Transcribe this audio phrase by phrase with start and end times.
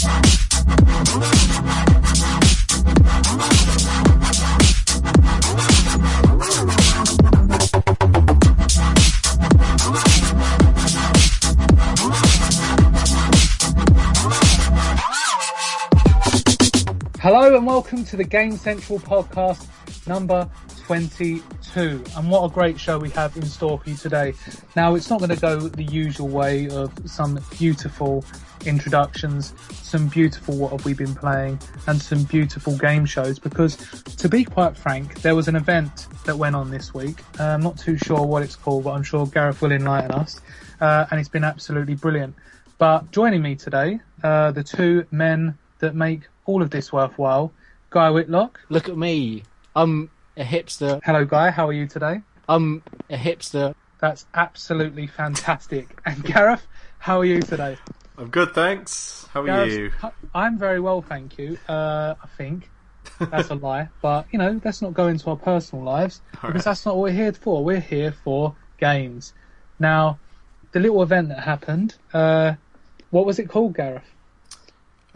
[0.00, 0.08] Hello
[17.54, 19.66] and welcome to the Game Central podcast
[20.06, 20.48] number
[20.86, 21.42] 22.
[22.16, 24.32] And what a great show we have in store for you today.
[24.74, 28.24] Now, it's not going to go the usual way of some beautiful
[28.66, 33.76] introductions, some beautiful what have we been playing, and some beautiful game shows because,
[34.16, 37.20] to be quite frank, there was an event that went on this week.
[37.38, 40.40] Uh, I'm not too sure what it's called, but I'm sure Gareth will enlighten us.
[40.80, 42.34] Uh, and it's been absolutely brilliant.
[42.78, 47.52] But joining me today, uh, the two men that make all of this worthwhile.
[47.90, 48.60] Guy Whitlock.
[48.68, 49.42] Look at me.
[49.74, 51.00] I'm a hipster.
[51.04, 51.50] Hello, Guy.
[51.50, 52.22] How are you today?
[52.48, 53.74] I'm a hipster.
[54.00, 56.00] That's absolutely fantastic.
[56.06, 56.66] And Gareth,
[56.98, 57.76] how are you today?
[58.20, 59.26] I'm good, thanks.
[59.32, 59.92] How are Gareth, you?
[60.34, 61.56] I'm very well, thank you.
[61.66, 62.68] Uh, I think
[63.18, 66.54] that's a lie, but you know, let's not go into our personal lives All because
[66.54, 66.64] right.
[66.64, 67.64] that's not what we're here for.
[67.64, 69.32] We're here for games.
[69.78, 70.18] Now,
[70.72, 71.94] the little event that happened.
[72.12, 72.54] Uh,
[73.08, 74.04] what was it called, Gareth?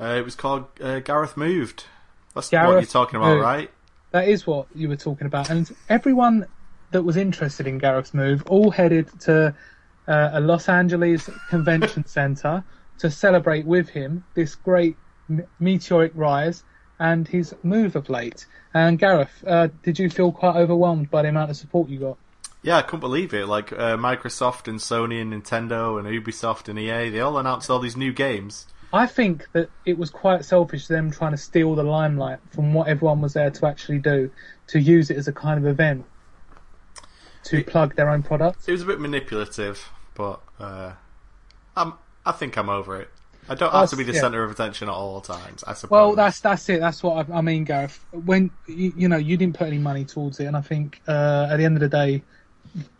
[0.00, 1.84] Uh, it was called uh, Gareth Moved.
[2.34, 3.42] That's what Gareth you're talking about, Moved.
[3.42, 3.70] right?
[4.12, 5.50] That is what you were talking about.
[5.50, 6.46] And everyone
[6.92, 9.54] that was interested in Gareth's move all headed to
[10.08, 12.64] uh, a Los Angeles convention center
[12.98, 14.96] to celebrate with him this great
[15.28, 16.62] m- meteoric rise
[16.98, 18.46] and his move of late.
[18.72, 22.16] And Gareth, uh, did you feel quite overwhelmed by the amount of support you got?
[22.62, 23.46] Yeah, I couldn't believe it.
[23.46, 27.78] Like uh, Microsoft and Sony and Nintendo and Ubisoft and EA, they all announced all
[27.78, 28.66] these new games.
[28.92, 32.86] I think that it was quite selfish them trying to steal the limelight from what
[32.88, 34.30] everyone was there to actually do,
[34.68, 36.06] to use it as a kind of event
[37.44, 38.68] to It- plug their own products.
[38.68, 40.92] It was a bit manipulative, but uh,
[41.76, 41.94] I'm,
[42.26, 43.10] I think I'm over it.
[43.48, 44.20] I don't have to be the yeah.
[44.20, 45.64] centre of attention at all times.
[45.66, 45.90] I suppose.
[45.90, 46.80] Well, that's that's it.
[46.80, 48.02] That's what I, I mean, Gareth.
[48.12, 51.48] When you, you know you didn't put any money towards it, and I think uh,
[51.50, 52.22] at the end of the day,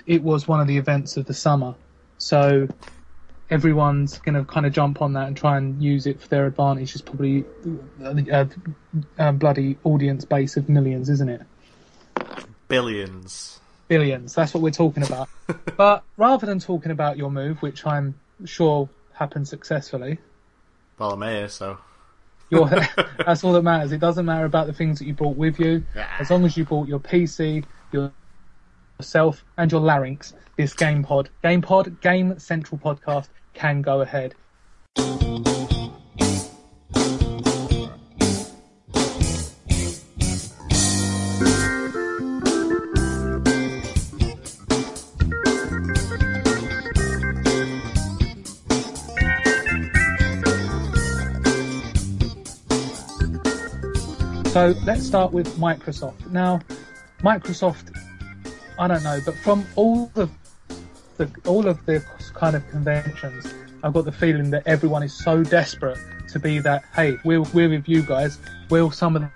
[0.07, 1.75] it was one of the events of the summer.
[2.19, 2.69] So
[3.51, 6.47] everyone's going to kind of jump on that and try and use it for their
[6.47, 6.93] advantage.
[6.93, 7.45] It's probably
[8.03, 8.49] a,
[9.19, 11.43] a bloody audience base of millions, isn't it?
[12.69, 13.61] billions.
[13.89, 14.35] Billions.
[14.35, 15.29] That's what we're talking about.
[15.77, 18.15] but rather than talking about your move, which I'm
[18.45, 20.19] sure happened successfully,
[21.23, 21.79] here, so
[23.27, 23.93] that's all that matters.
[23.93, 25.85] It doesn't matter about the things that you brought with you.
[26.21, 28.13] As long as you brought your PC, your
[29.01, 34.35] yourself, and your larynx, this GamePod, GamePod, Game Central podcast can go ahead.
[54.55, 56.31] So let's start with Microsoft.
[56.31, 56.61] Now,
[57.23, 57.93] Microsoft,
[58.79, 60.29] I don't know, but from all the,
[61.17, 62.05] the all of the
[62.35, 65.99] kind of conventions, I've got the feeling that everyone is so desperate
[66.29, 66.85] to be that.
[66.95, 68.39] Hey, we're we're with you guys.
[68.71, 69.31] We're some of the,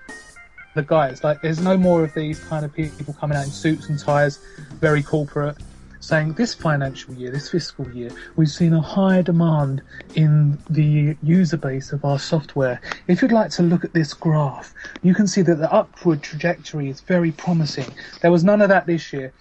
[0.76, 1.24] the guys.
[1.24, 4.38] Like, there's no more of these kind of people coming out in suits and ties,
[4.74, 5.56] very corporate,
[6.00, 9.82] saying this financial year, this fiscal year, we've seen a higher demand
[10.14, 12.80] in the user base of our software.
[13.06, 16.88] If you'd like to look at this graph, you can see that the upward trajectory
[16.88, 17.92] is very promising.
[18.22, 19.32] There was none of that this year.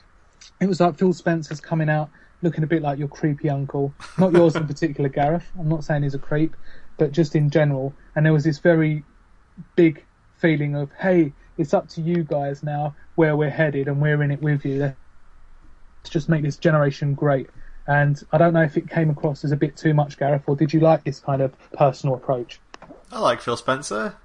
[0.60, 2.10] It was like Phil Spencer's coming out
[2.42, 3.94] looking a bit like your creepy uncle.
[4.18, 5.50] Not yours in particular, Gareth.
[5.60, 6.56] I'm not saying he's a creep,
[6.98, 7.94] but just in general.
[8.16, 9.04] And there was this very
[9.76, 10.04] big
[10.38, 14.32] feeling of, hey, it's up to you guys now where we're headed and we're in
[14.32, 14.96] it with you.
[16.08, 17.50] Let's just make this generation great.
[17.86, 20.56] And I don't know if it came across as a bit too much, Gareth, or
[20.56, 22.62] did you like this kind of personal approach?
[23.12, 24.16] I like Phil Spencer.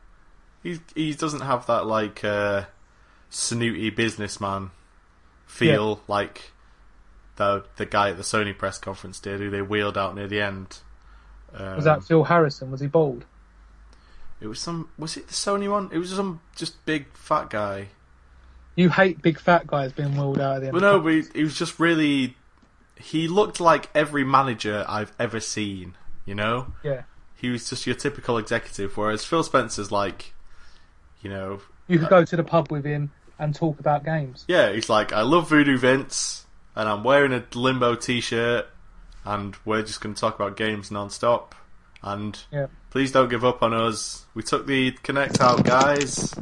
[0.62, 2.66] He he doesn't have that like uh,
[3.30, 4.70] snooty businessman
[5.44, 6.52] feel like
[7.34, 10.40] the the guy at the Sony press conference did, who they wheeled out near the
[10.40, 10.78] end.
[11.52, 12.70] Um, Was that Phil Harrison?
[12.70, 13.24] Was he bald?
[14.40, 14.88] It was some.
[14.96, 15.90] Was it the Sony one?
[15.92, 17.88] It was some just big fat guy.
[18.74, 20.70] You hate big fat guys being wheeled out at the.
[20.70, 22.36] Well, no, of but he, he was just really.
[22.96, 25.96] He looked like every manager I've ever seen.
[26.24, 27.02] You know, yeah.
[27.34, 28.96] he was just your typical executive.
[28.96, 30.32] Whereas Phil Spencer's like,
[31.20, 33.10] you know, You could uh, go to the pub with him
[33.40, 34.44] and talk about games.
[34.46, 36.46] yeah, he's like, I love Voodoo Vince,
[36.76, 38.66] and I'm wearing a Limbo T-shirt,
[39.24, 41.56] and we're just going to talk about games non-stop.
[42.04, 42.66] And Yeah.
[42.90, 44.26] please don't give up on us.
[44.34, 46.32] We took the Kinect out, guys.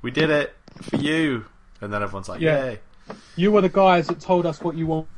[0.00, 1.46] We did it for you.
[1.80, 2.64] And then everyone's like, Yeah.
[2.64, 2.80] yay.
[3.36, 5.08] You were the guys that told us what you want,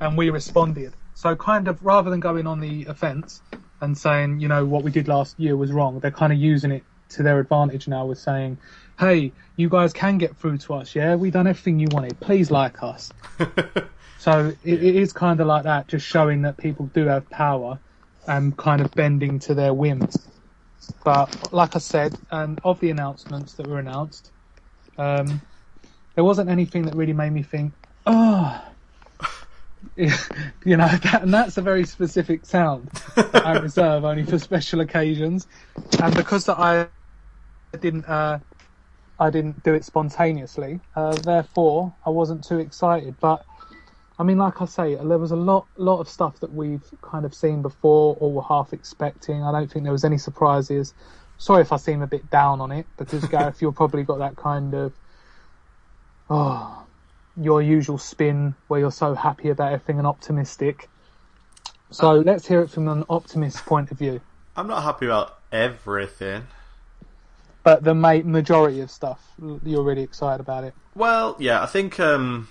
[0.00, 0.96] and we responded.
[1.14, 3.42] So, kind of, rather than going on the offence,
[3.80, 6.00] and saying, you know, what we did last year was wrong.
[6.00, 8.60] They're kind of using it to their advantage now with saying,
[8.98, 11.14] hey, you guys can get through to us, yeah?
[11.14, 12.20] We've done everything you wanted.
[12.20, 13.12] Please like us.
[14.16, 17.80] so it, it is kind of like that, just showing that people do have power
[18.26, 20.28] and kind of bending to their whims.
[21.04, 24.32] But like I said, and of the announcements that were announced,
[24.98, 25.40] um,
[26.14, 27.72] there wasn't anything that really made me think,
[28.06, 28.62] oh,
[29.96, 32.90] you know, that, and that's a very specific sound
[33.34, 35.46] I reserve only for special occasions.
[36.00, 36.88] And because that I
[37.78, 38.38] didn't, uh,
[39.20, 43.16] I didn't do it spontaneously, uh, therefore I wasn't too excited.
[43.20, 43.44] But
[44.18, 47.24] I mean, like I say, there was a lot, lot of stuff that we've kind
[47.24, 49.44] of seen before or were half expecting.
[49.44, 50.94] I don't think there was any surprises.
[51.38, 54.36] Sorry if I seem a bit down on it because Gareth, you've probably got that
[54.36, 54.92] kind of,
[56.28, 56.84] oh,
[57.36, 60.88] your usual spin where you're so happy about everything and optimistic.
[61.90, 64.20] So let's hear it from an optimist point of view.
[64.56, 66.48] I'm not happy about everything.
[67.62, 69.32] But the ma- majority of stuff,
[69.64, 70.74] you're really excited about it.
[70.94, 72.48] Well, yeah, I think um,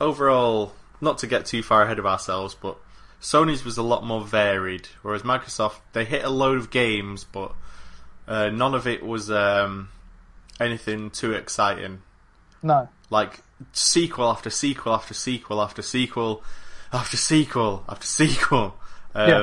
[0.00, 2.78] overall, not to get too far ahead of ourselves, but
[3.20, 7.52] Sony's was a lot more varied, whereas Microsoft they hit a load of games, but
[8.28, 9.88] uh, none of it was um,
[10.60, 12.02] anything too exciting.
[12.62, 12.88] No.
[13.10, 13.40] Like
[13.72, 16.42] sequel after sequel after sequel after sequel
[16.92, 18.74] after sequel after sequel.
[19.14, 19.40] Um, Yeah,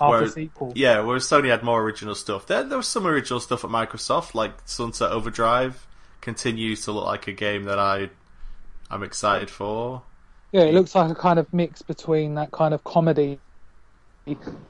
[0.00, 0.72] after whereas- sequel.
[0.76, 2.46] Yeah, whereas Sony had more original stuff.
[2.46, 5.86] There, there was some original stuff at Microsoft, like Sunset Overdrive,
[6.20, 8.10] continues to look like a game that I,
[8.90, 10.02] I'm excited for.
[10.52, 13.38] Yeah, it looks like a kind of mix between that kind of comedy,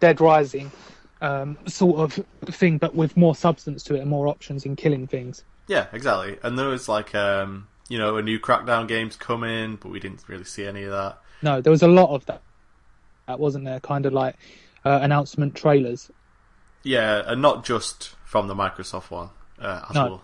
[0.01, 0.71] Dead Rising,
[1.21, 2.25] um, sort of
[2.55, 5.45] thing, but with more substance to it and more options in killing things.
[5.67, 6.39] Yeah, exactly.
[6.43, 10.23] And there was like, um, you know, a new Crackdown game's coming, but we didn't
[10.29, 11.19] really see any of that.
[11.43, 12.43] No, there was a lot of that.
[13.27, 14.37] That wasn't there, kind of like
[14.85, 16.11] uh, announcement trailers.
[16.83, 19.31] Yeah, and not just from the Microsoft one,
[19.61, 20.05] uh, as No.
[20.09, 20.23] we'll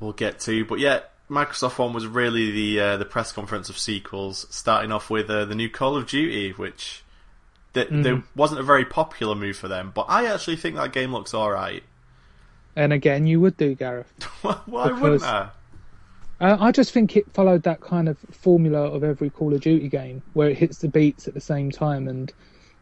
[0.00, 0.64] we'll get to.
[0.66, 5.08] But yeah, Microsoft one was really the uh, the press conference of sequels, starting off
[5.08, 7.02] with uh, the new Call of Duty, which
[7.74, 11.12] th- there wasn't a very popular move for them, but I actually think that game
[11.12, 11.82] looks all right.
[12.76, 14.12] And again, you would do, Gareth.
[14.42, 14.54] Why
[14.88, 15.50] Because- wouldn't I?
[16.40, 19.88] Uh, I just think it followed that kind of formula of every Call of Duty
[19.88, 22.32] game, where it hits the beats at the same time, and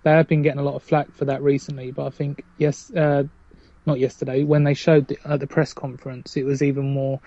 [0.05, 1.90] they have been getting a lot of flack for that recently.
[1.90, 3.25] But I think yes, uh,
[3.85, 7.19] not yesterday when they showed it at the press conference, it was even more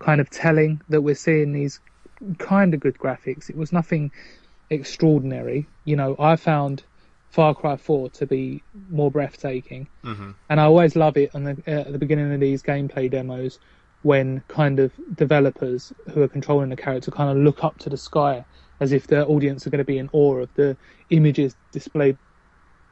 [0.00, 1.78] kind of telling that we're seeing these
[2.38, 3.48] kind of good graphics.
[3.48, 4.10] It was nothing
[4.70, 5.66] extraordinary.
[5.84, 6.82] You know, I found
[7.36, 11.62] Far Cry 4 to be more breathtaking, hmm and I always love it on the,
[11.66, 13.58] uh, at the beginning of these gameplay demos
[14.02, 17.96] when kind of developers who are controlling the character kind of look up to the
[17.98, 18.44] sky
[18.80, 20.78] as if the audience are going to be in awe of the
[21.10, 22.18] images displayed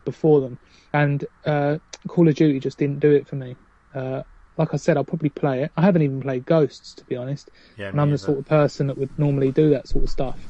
[0.05, 0.59] before them.
[0.93, 3.57] And uh, Call of Duty just didn't do it for me.
[3.95, 4.23] Uh,
[4.57, 5.73] like I said, I'll probably play it.
[5.77, 8.89] I haven't even played Ghosts, to be honest Yeah, and I'm the sort of person
[8.89, 10.49] that would normally do that sort of stuff.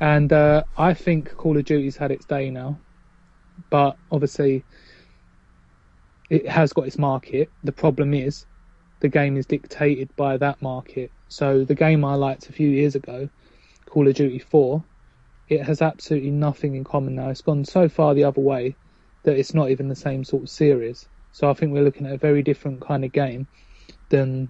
[0.00, 2.83] And uh, I think Call of Duty's had its day now,
[3.70, 4.64] but obviously
[6.30, 7.50] it has got its market.
[7.62, 8.46] The problem is
[9.00, 11.10] the game is dictated by that market.
[11.28, 13.28] So the game I liked a few years ago,
[13.86, 14.82] Call of Duty 4,
[15.48, 17.28] it has absolutely nothing in common now.
[17.28, 18.76] It's gone so far the other way
[19.24, 21.08] that it's not even the same sort of series.
[21.32, 23.46] So I think we're looking at a very different kind of game
[24.08, 24.48] than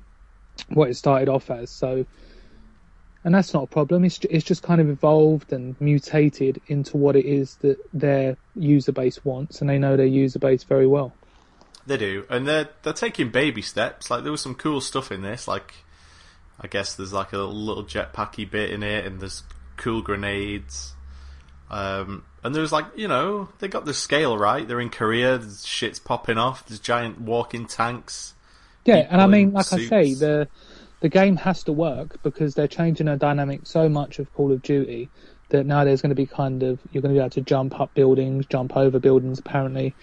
[0.69, 1.71] what it started off as.
[1.71, 2.07] So,
[3.25, 4.05] and that's not a problem.
[4.05, 8.93] It's it's just kind of evolved and mutated into what it is that their user
[8.93, 11.13] base wants, and they know their user base very well.
[11.87, 14.11] They do, and they're they're taking baby steps.
[14.11, 15.49] Like there was some cool stuff in this.
[15.49, 15.75] Like
[16.61, 19.43] I guess there's like a little jetpacky bit in it, and there's
[19.79, 20.93] cool grenades.
[21.71, 24.69] Um, and there's like you know they got the scale right.
[24.69, 25.39] They're in Korea.
[25.39, 26.67] There's shit's popping off.
[26.67, 28.35] There's giant walking tanks.
[28.85, 30.47] Yeah, and I mean, like I say, the
[31.05, 34.63] the game has to work because they're changing the dynamic so much of Call of
[34.63, 35.11] Duty
[35.51, 37.79] that now there's going to be kind of you're going to be able to jump
[37.79, 39.39] up buildings, jump over buildings.
[39.39, 39.95] Apparently,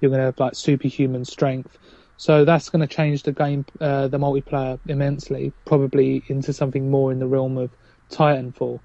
[0.00, 1.76] you're going to have like superhuman strength.
[2.16, 5.52] So that's going to change the game, uh, the multiplayer immensely.
[5.66, 7.70] Probably into something more in the realm of
[8.10, 8.80] Titanfall,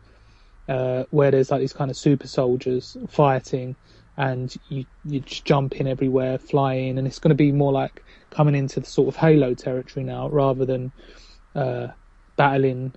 [0.67, 3.77] uh, where there's like these kind of super soldiers fighting,
[4.17, 7.71] and you you just jump in everywhere, fly in, and it's going to be more
[7.71, 10.91] like coming into the sort of Halo territory now, rather than
[11.55, 11.87] uh,
[12.37, 12.93] battling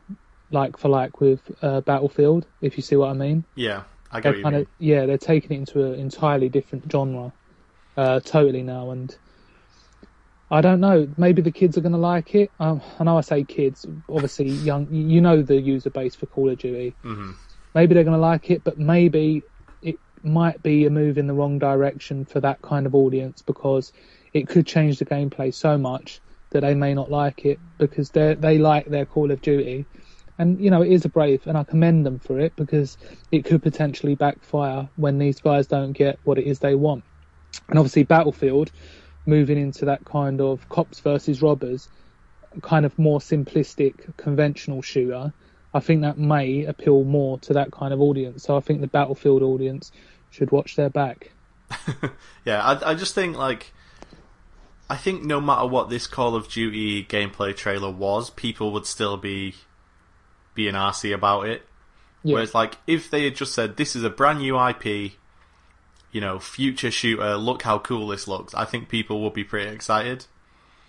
[0.51, 2.47] like for like with uh, Battlefield.
[2.61, 5.53] If you see what I mean, Yeah, I get they're kind of yeah, they're taking
[5.53, 7.33] it into an entirely different genre,
[7.97, 9.17] uh, totally now, and.
[10.51, 11.09] I don't know.
[11.17, 12.53] Maybe the kids are going to like it.
[12.61, 14.87] Um, I know I say kids, obviously young.
[14.93, 16.97] You know the user base for Call of Duty.
[17.03, 17.33] hmm
[17.75, 19.45] Maybe they're going to like it, but maybe
[19.83, 23.93] it might be a move in the wrong direction for that kind of audience because
[24.33, 26.21] it could change the gameplay so much
[26.55, 29.85] that they may not like it because they they like their Call of Duty,
[30.39, 32.97] and you know it is a brave, and I commend them for it because
[33.31, 37.05] it could potentially backfire when these guys don't get what it is they want.
[37.69, 38.71] And obviously, Battlefield
[39.27, 41.89] moving into that kind of cops versus robbers,
[42.63, 45.33] kind of more simplistic, conventional shooter.
[45.73, 48.45] I think that may appeal more to that kind of audience.
[48.45, 49.91] So I think the Battlefield audience
[50.31, 51.33] should watch their back.
[52.45, 53.73] yeah, I, I just think like
[54.89, 59.17] I think no matter what this Call of Duty gameplay trailer was, people would still
[59.17, 59.55] be
[60.55, 61.67] being arsy about it.
[62.23, 62.35] Yeah.
[62.35, 65.13] Whereas, like, if they had just said, this is a brand new IP,
[66.13, 69.71] you know, future shooter, look how cool this looks, I think people would be pretty
[69.71, 70.27] excited.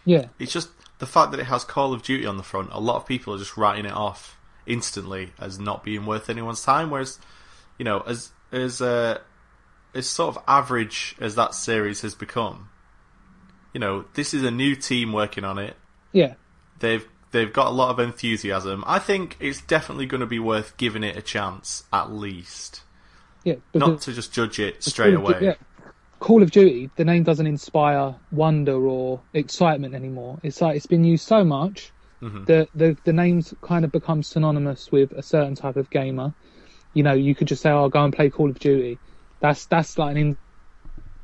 [0.06, 2.80] Yeah, It's just the fact that it has Call of Duty on the front, a
[2.80, 6.90] lot of people are just writing it off instantly as not being worth anyone's time,
[6.90, 7.20] whereas,
[7.78, 9.20] you know, as, as, uh,
[9.94, 12.70] as sort of average as that series has become,
[13.76, 15.76] you know, this is a new team working on it.
[16.14, 16.36] yeah,
[16.80, 18.86] They've they've got a lot of enthusiasm.
[18.88, 22.84] I think it's definitely going to be worth giving it a chance at least,
[23.44, 23.56] yeah.
[23.74, 25.40] not to just judge it straight Call away.
[25.42, 25.56] yeah.
[26.22, 30.40] Call of Duty, the name doesn't inspire wonder or excitement anymore.
[30.42, 31.92] It's like it's been used so much
[32.22, 32.46] Mm-hmm.
[32.46, 36.34] that the the names kind of become synonymous with a certain type of gamer.
[36.94, 38.98] You know, you could just say, "Oh, go and play Call of Duty."
[39.42, 40.38] That's that's like an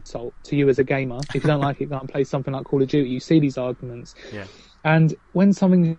[0.02, 1.20] insult to you as a gamer.
[1.34, 3.10] If you don't like it, go and play something like Call of Duty.
[3.10, 4.46] You see these arguments, Yeah.
[4.84, 5.98] and when something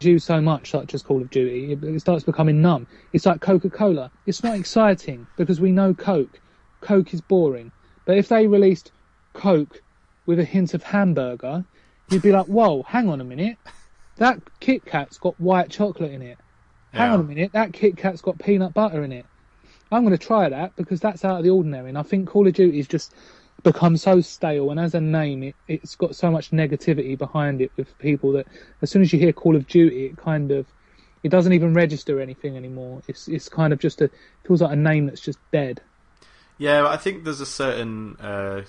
[0.00, 2.86] used so much, such as Call of Duty, it, it starts becoming numb.
[3.12, 4.10] It's like Coca Cola.
[4.26, 6.40] It's not exciting because we know Coke.
[6.80, 7.72] Coke is boring.
[8.04, 8.92] But if they released
[9.34, 9.82] Coke
[10.26, 11.64] with a hint of hamburger,
[12.10, 13.58] you'd be like, whoa, hang on a minute.
[14.16, 16.38] That Kit Kat's got white chocolate in it.
[16.92, 17.14] Hang Yeah.
[17.14, 19.26] on a minute, that Kit Kat's got peanut butter in it.
[19.90, 21.88] I'm going to try that because that's out of the ordinary.
[21.88, 23.14] And I think Call of Duty's just
[23.62, 24.70] become so stale.
[24.70, 28.46] And as a name, it, it's got so much negativity behind it with people that
[28.82, 30.66] as soon as you hear Call of Duty, it kind of
[31.22, 33.02] it doesn't even register anything anymore.
[33.08, 34.10] It's it's kind of just a
[34.46, 35.80] feels like a name that's just dead.
[36.58, 38.62] Yeah, I think there's a certain uh,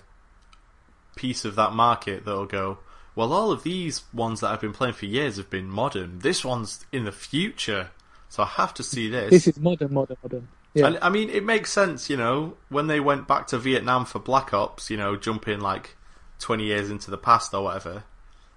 [1.16, 2.80] piece of that market that'll go.
[3.16, 6.20] Well, all of these ones that I've been playing for years have been modern.
[6.20, 7.90] This one's in the future,
[8.30, 9.32] so I have to see this.
[9.32, 10.48] This is modern, modern, modern.
[10.74, 14.06] Yeah, And, I mean, it makes sense, you know, when they went back to Vietnam
[14.06, 15.96] for Black Ops, you know, jumping like
[16.40, 18.04] 20 years into the past or whatever,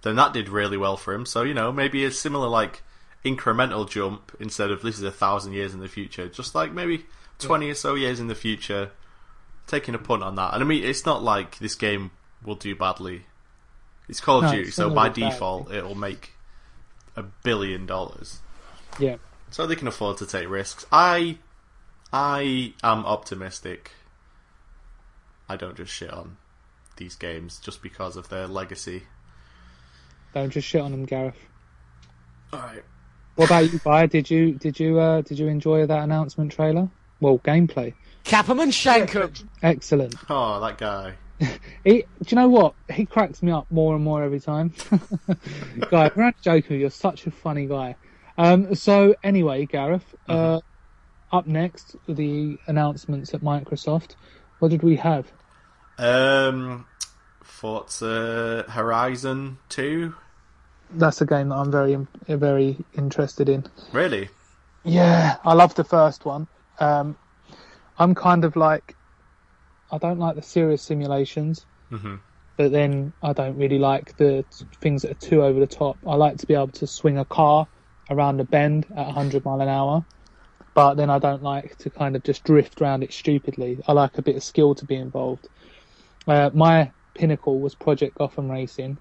[0.02, 1.25] then that did really well for him.
[1.25, 2.83] So, you know, maybe a similar, like,
[3.25, 6.28] incremental jump instead of this is a thousand years in the future.
[6.28, 7.07] Just like maybe
[7.38, 8.90] 20 or so years in the future,
[9.66, 10.54] taking a punt on that.
[10.54, 12.11] And I mean, it's not like this game
[12.45, 13.23] will do badly.
[14.09, 15.33] It's Call of No, Duty, so by gonna do badly.
[15.33, 16.33] default, it'll make
[17.16, 18.40] a billion dollars
[18.99, 19.16] yeah.
[19.50, 20.85] so they can afford to take risks.
[20.90, 21.38] I,
[22.12, 23.92] I am optimistic.
[25.49, 26.37] I don't just shit on
[26.97, 29.04] these games just because of their legacy.
[30.35, 31.37] Don't just shit on them, Gareth.
[32.52, 32.83] All right.
[33.37, 34.07] What about you, Guy?
[34.07, 36.88] Did you did you uh, did you enjoy that announcement trailer?
[37.21, 39.33] Well, gameplay, Cap 'em and shank 'em.
[39.62, 40.14] excellent.
[40.28, 41.14] Oh, that guy.
[41.85, 42.75] He, do you know what?
[42.92, 44.73] He cracks me up more and more every time.
[45.90, 46.78] guy, we're not joking.
[46.78, 47.97] You're such a funny guy.
[48.38, 50.61] Um, so anyway, Gareth, uh,
[51.33, 54.17] up next the announcements at Microsoft.
[54.59, 55.33] What did we have?
[55.99, 56.87] Um,
[57.43, 60.15] Forza Horizon Two.
[60.95, 61.97] That's a game that I'm very
[62.29, 63.65] very interested in.
[63.93, 64.29] Really?
[64.85, 66.47] Yeah, I love the first one.
[66.81, 67.17] Um,
[67.99, 68.97] I'm kind of like,
[69.91, 72.19] I don't like the serious simulations, Mhm.
[72.57, 74.45] but then I don't really like the
[74.81, 75.97] things that are too over the top.
[76.07, 77.67] I like to be able to swing a car
[78.11, 80.05] around a bend at 100 mile an hour,
[80.75, 83.79] but then I don't like to kind of just drift around it stupidly.
[83.87, 85.49] I like a bit of skill to be involved.
[86.26, 88.99] Uh, my pinnacle was Project Gotham Racing.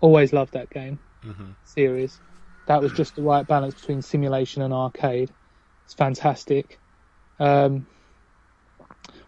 [0.00, 0.98] Always loved that game
[1.64, 2.18] series.
[2.66, 5.30] That was just the right balance between simulation and arcade.
[5.84, 6.78] It's fantastic.
[7.38, 7.86] Um,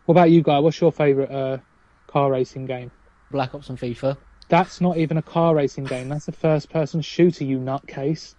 [0.04, 0.58] what about you, guy?
[0.60, 1.58] What's your favourite uh,
[2.06, 2.90] car racing game?
[3.30, 4.16] Black Ops and FIFA.
[4.48, 6.08] That's not even a car racing game.
[6.08, 7.44] That's a first-person shooter.
[7.44, 8.34] You nutcase.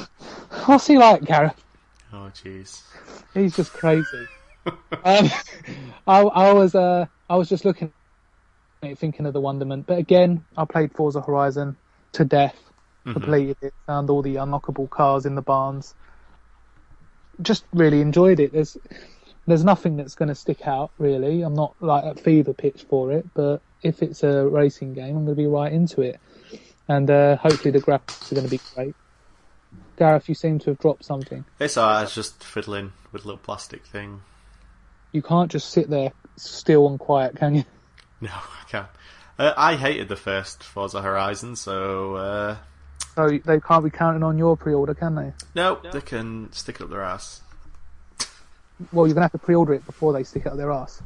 [0.66, 1.64] What's he like, Gareth?
[2.12, 2.82] Oh, jeez.
[3.34, 4.26] He's just crazy.
[5.04, 5.30] um,
[6.06, 7.92] I, I was uh, I was just looking
[8.82, 9.86] at it, thinking of the wonderment.
[9.86, 11.76] But again, I played Forza Horizon
[12.12, 12.58] to death,
[13.12, 15.94] completed it, found all the unlockable cars in the barns.
[17.42, 18.52] Just really enjoyed it.
[18.52, 18.76] There's
[19.46, 21.42] there's nothing that's going to stick out really.
[21.42, 25.24] I'm not like at fever pitch for it, but if it's a racing game, I'm
[25.24, 26.20] going to be right into it,
[26.88, 28.94] and uh, hopefully the graphics are going to be great.
[30.00, 31.44] Gareth, you seem to have dropped something.
[31.58, 31.98] It's alright.
[31.98, 34.22] I was just fiddling with a little plastic thing.
[35.12, 37.64] You can't just sit there still and quiet, can you?
[38.22, 38.86] No, I can't.
[39.38, 42.56] Uh, I hated the first Forza Horizon, so uh,
[43.14, 45.32] So they can't be counting on your pre-order, can they?
[45.54, 47.40] no, they can stick it up their ass.
[48.92, 51.02] Well, you're gonna have to pre-order it before they stick it up their ass.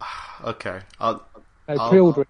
[0.44, 1.24] Okay, I'll
[1.66, 2.28] They I'll- pre-order it.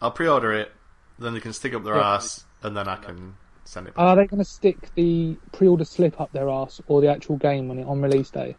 [0.00, 0.72] I'll pre-order it,
[1.18, 2.14] then they can stick up their Yeah.
[2.14, 3.34] ass, and then I can
[3.66, 3.94] send it.
[3.94, 4.02] back.
[4.02, 7.68] Are they going to stick the pre-order slip up their ass or the actual game
[7.68, 8.56] when it on release day?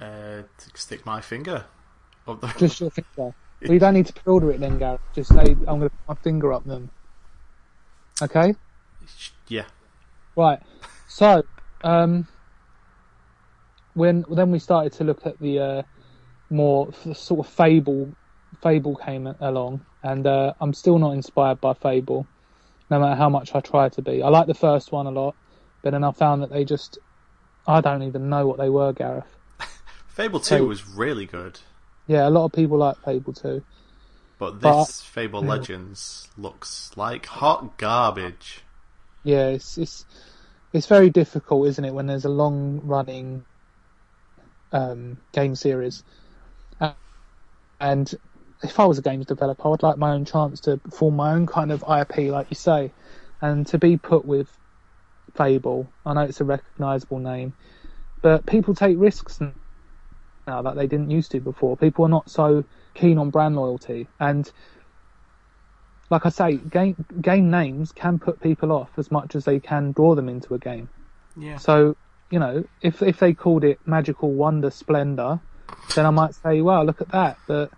[0.00, 0.42] Uh,
[0.74, 1.64] stick my finger
[2.26, 2.48] up the.
[2.58, 3.34] Just your finger.
[3.62, 5.00] You don't need to pre-order it then, Gareth.
[5.14, 6.90] Just say I'm going to put my finger up them.
[8.20, 8.54] Okay.
[9.48, 9.64] yeah.
[10.36, 10.60] Right.
[11.08, 11.42] So,
[11.82, 12.28] um,
[13.94, 15.82] when then we started to look at the uh,
[16.50, 18.12] more sort of Fable.
[18.62, 22.26] Fable came along, and uh, I'm still not inspired by Fable,
[22.90, 24.22] no matter how much I try to be.
[24.22, 25.34] I like the first one a lot,
[25.82, 26.98] but then I found that they just,
[27.66, 29.24] I don't even know what they were, Gareth.
[30.08, 31.60] Fable Two was really good,
[32.06, 33.62] Yeah, a lot of people like Fable Two.
[34.38, 38.62] but this But- Fable Legends looks like hot garbage.
[39.24, 40.04] Yeah, it's it's
[40.72, 43.44] it's very difficult, isn't it, when there's a long running
[44.72, 46.04] um, game series.
[47.80, 48.14] And
[48.70, 51.46] if I was a games developer, I'd like my own chance to form my own
[51.46, 52.92] kind of IP, like you say,
[53.40, 54.48] and to be put with
[55.34, 55.88] Fable.
[56.04, 57.52] I know it's a recognisable name,
[58.22, 59.40] but people take risks
[60.46, 61.76] now that they didn't used to before.
[61.76, 64.50] People are not so keen on brand loyalty, and
[66.10, 69.92] like I say, game game names can put people off as much as they can
[69.92, 70.88] draw them into a game.
[71.36, 71.58] Yeah.
[71.58, 71.96] So,
[72.30, 75.40] you know, if if they called it Magical Wonder Splendor,
[75.94, 77.38] then I might say, wow, look at that.
[77.46, 77.70] But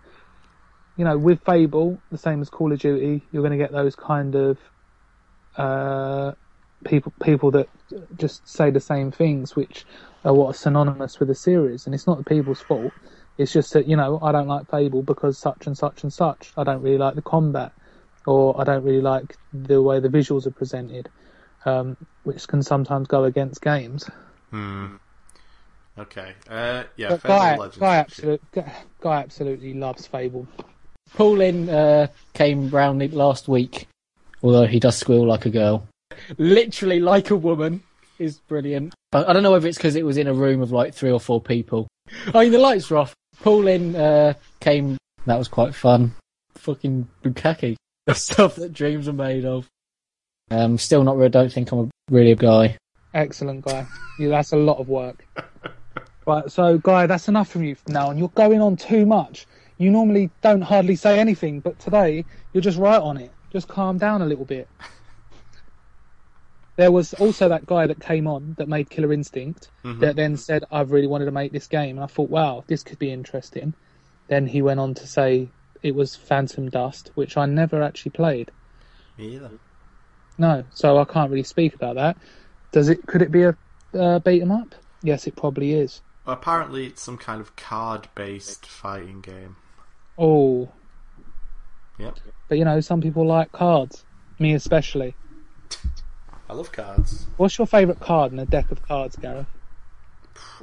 [0.99, 3.95] you know, with Fable, the same as Call of Duty, you're going to get those
[3.95, 4.57] kind of
[5.55, 6.33] uh,
[6.83, 7.69] people people that
[8.17, 9.85] just say the same things, which
[10.25, 11.85] are what are synonymous with the series.
[11.85, 12.91] And it's not the people's fault.
[13.37, 16.51] It's just that you know I don't like Fable because such and such and such.
[16.57, 17.71] I don't really like the combat,
[18.27, 21.07] or I don't really like the way the visuals are presented,
[21.63, 24.09] um, which can sometimes go against games.
[24.49, 24.97] Hmm.
[25.97, 26.33] Okay.
[26.49, 27.15] Uh, yeah.
[27.15, 27.77] Fable Guy, Legends.
[27.77, 30.45] Guy, absolute, Guy, Guy absolutely loves Fable.
[31.15, 33.87] Paulin uh, came round last week,
[34.41, 35.87] although he does squeal like a girl.
[36.37, 37.83] Literally like a woman
[38.17, 38.93] is brilliant.
[39.13, 41.11] I, I don't know whether it's because it was in a room of like three
[41.11, 41.87] or four people.
[42.33, 43.13] I mean, the lights were off.
[43.41, 44.97] Paulin uh, came.
[45.25, 46.13] That was quite fun.
[46.55, 47.75] Fucking bukkake.
[48.05, 49.67] The stuff that dreams are made of.
[50.51, 51.15] Um, still not.
[51.15, 51.29] really.
[51.29, 52.77] Don't think I'm a, really a guy.
[53.13, 53.87] Excellent, Guy.
[54.19, 55.25] Yeah, that's a lot of work.
[56.27, 58.17] right, so Guy, that's enough from you from now on.
[58.17, 59.47] You're going on too much.
[59.79, 63.31] You normally don't hardly say anything, but today you're just right on it.
[63.49, 64.67] Just calm down a little bit.
[66.75, 70.63] There was also that guy that came on that made Killer Instinct that then said,
[70.71, 71.97] I've really wanted to make this game.
[71.97, 73.73] And I thought, wow, this could be interesting.
[74.29, 75.49] Then he went on to say
[75.83, 78.51] it was Phantom Dust, which I never actually played.
[79.17, 79.51] Me either.
[80.37, 82.15] No, so I can't really speak about that.
[82.71, 83.05] Does it?
[83.05, 83.57] Could it be a
[83.93, 84.73] uh, beat 'em up?
[85.03, 85.99] Yes, it probably is.
[86.25, 89.57] Well, apparently, it's some kind of card-based fighting game.
[90.19, 90.69] Oh,
[91.97, 92.19] Yep.
[92.49, 94.03] but you know, some people like cards.
[94.37, 95.15] Me especially.
[96.49, 97.27] I love cards.
[97.37, 99.47] What's your favourite card in a deck of cards, Gareth?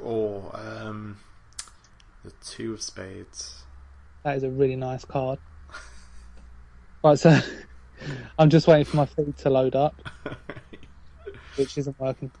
[0.03, 1.17] Oh, um,
[2.23, 3.63] the two of spades.
[4.23, 5.39] That is a really nice card.
[7.03, 7.39] Right, so
[8.39, 10.01] I'm just waiting for my feed to load up,
[11.55, 12.31] which isn't working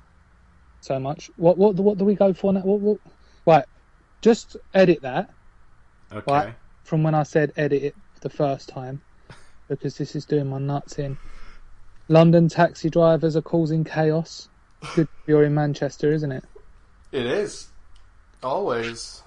[0.81, 1.29] so much.
[1.35, 2.61] What what what do we go for now?
[2.61, 2.97] What, what?
[3.45, 3.65] Right,
[4.21, 5.29] just edit that
[6.11, 6.23] Okay.
[6.27, 6.55] Right.
[6.87, 9.01] From when I said edit it the first time,
[9.67, 11.17] because this is doing my nuts in.
[12.07, 14.47] London taxi drivers are causing chaos.
[14.95, 16.45] Good, you're in Manchester, isn't it?
[17.11, 17.67] It is.
[18.41, 19.21] Always.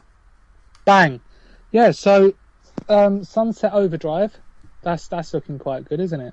[0.87, 1.21] Bang.
[1.71, 1.91] Yeah.
[1.91, 2.33] So,
[2.89, 4.35] um, Sunset Overdrive.
[4.83, 6.33] That's that's looking quite good, isn't it?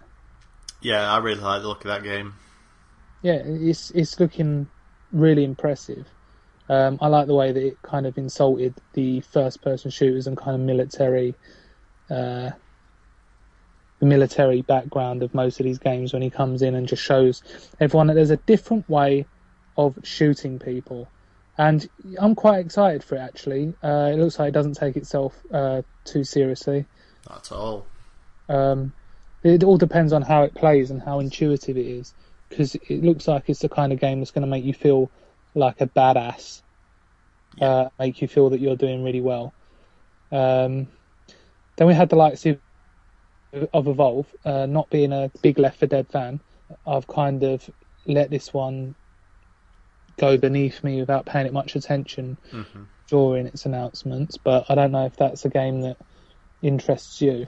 [0.82, 2.36] Yeah, I really like the look of that game.
[3.22, 4.70] Yeah, it's it's looking
[5.12, 6.08] really impressive.
[6.70, 10.56] Um, I like the way that it kind of insulted the first-person shooters and kind
[10.56, 11.34] of military,
[12.10, 12.52] uh,
[14.00, 17.42] the military background of most of these games when he comes in and just shows
[17.80, 19.26] everyone that there's a different way
[19.78, 21.08] of shooting people.
[21.58, 23.74] And I'm quite excited for it actually.
[23.82, 26.86] Uh, it looks like it doesn't take itself uh, too seriously.
[27.30, 27.88] Not at all.
[28.50, 28.94] Um,
[29.44, 32.14] it all depends on how it plays and how intuitive it is,
[32.50, 35.10] because it looks like it's the kind of game that's going to make you feel
[35.58, 36.62] like a badass,
[37.62, 39.54] uh, make you feel that you're doing really well.
[40.32, 40.88] Um,
[41.76, 42.60] then we had the likes of,
[43.74, 44.28] of Evolve.
[44.46, 46.40] Uh, not being a big Left 4 Dead fan,
[46.86, 47.70] I've kind of
[48.06, 48.96] let this one
[50.18, 52.38] go beneath me without paying it much attention.
[53.08, 55.98] during its announcements, but I don't know if that's a game that
[56.62, 57.48] interests you.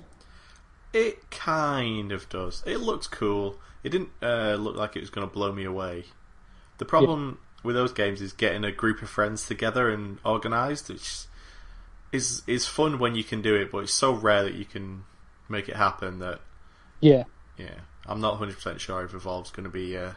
[0.93, 2.63] It kind of does.
[2.65, 3.57] It looks cool.
[3.83, 6.05] It didn't uh, look like it was going to blow me away.
[6.77, 11.25] The problem with those games is getting a group of friends together and organised, which
[12.11, 15.03] is is fun when you can do it, but it's so rare that you can
[15.47, 16.39] make it happen that
[17.01, 17.23] Yeah.
[17.57, 20.15] yeah, I'm not 100% sure if Evolve's going to be a,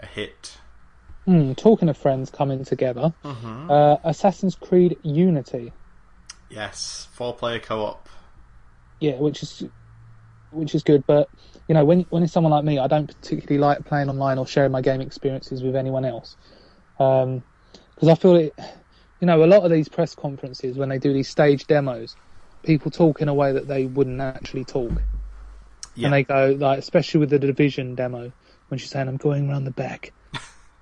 [0.00, 0.58] a hit.
[1.24, 3.70] Hmm, talking of friends coming together, Mm-hmm.
[3.70, 5.72] uh, Assassin's Creed Unity.
[6.50, 8.08] Yes, four player co-op.
[9.00, 9.64] Yeah, which is
[10.50, 11.28] which is good, but
[11.66, 14.46] you know, when when it's someone like me, I don't particularly like playing online or
[14.46, 16.36] sharing my game experiences with anyone else,
[16.98, 17.42] Um,
[17.94, 18.58] because I feel it.
[19.20, 22.16] You know, a lot of these press conferences when they do these stage demos,
[22.62, 24.92] people talk in a way that they wouldn't actually talk,
[25.94, 28.32] Yeah, and they go like, especially with the division demo,
[28.68, 30.12] when she's saying, "I'm going around the back,"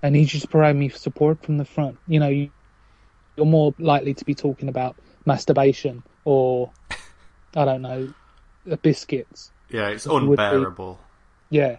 [0.02, 1.98] I need you to provide me support from the front.
[2.08, 2.50] You know, you,
[3.36, 6.72] you're more likely to be talking about masturbation or
[7.54, 8.12] I don't know,
[8.82, 9.52] biscuits.
[9.70, 10.98] yeah, it's be- unbearable.
[11.50, 11.76] Yeah.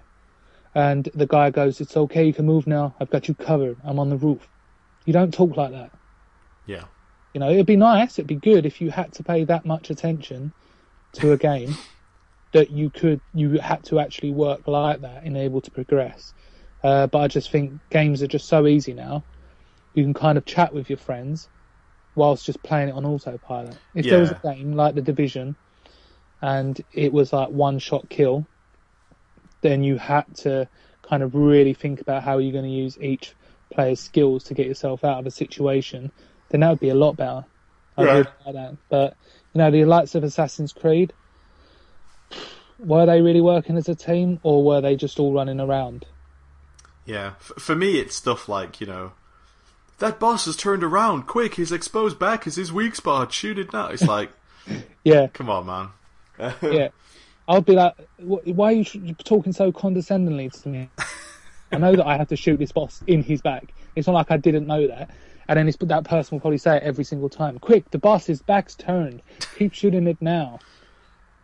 [0.76, 2.96] And the guy goes, It's okay, you can move now.
[3.00, 3.78] I've got you covered.
[3.84, 4.48] I'm on the roof.
[5.06, 5.92] You don't talk like that.
[6.66, 6.86] Yeah,
[7.34, 9.90] You know, it'd be nice, it'd be good if you had to pay that much
[9.90, 10.54] attention
[11.14, 11.76] to a game
[12.54, 16.34] that you could, you had to actually work like that and able to progress.
[16.84, 19.24] Uh, but I just think games are just so easy now.
[19.94, 21.50] You can kind of chat with your friends
[22.16, 23.78] whilst just playing it on autopilot.
[23.96, 25.56] If there was a game like The Division
[26.42, 28.46] and it was like one shot kill,
[29.64, 30.70] then you had to
[31.02, 33.36] kind of really think about how you're going to use each
[33.74, 36.12] player's skills to get yourself out of a situation,
[36.50, 37.46] then that would be a lot better.
[37.98, 38.14] I Right.
[38.14, 38.78] really like that.
[38.90, 39.18] But
[39.54, 41.14] you know, the likes of Assassin's Creed,
[42.80, 46.06] were they really working as a team, or were they just all running around?
[47.06, 47.32] yeah.
[47.40, 49.12] For me, it's stuff like you know,
[50.00, 51.24] that boss has turned around.
[51.28, 53.32] Quick, his exposed back is his weak spot.
[53.34, 53.88] Shoot it now.
[53.88, 54.32] It's like,
[55.04, 55.90] Yeah, come on, man.
[56.62, 56.90] yeah.
[57.48, 60.90] I'll be like, why are you talking so condescendingly to me?
[61.72, 63.74] I know that I have to shoot this boss in his back.
[63.96, 65.10] It's not like I didn't know that.
[65.48, 67.60] And then that person will probably say it every single time.
[67.60, 69.22] Quick, the boss's back's turned.
[69.58, 70.60] Keep shooting it now.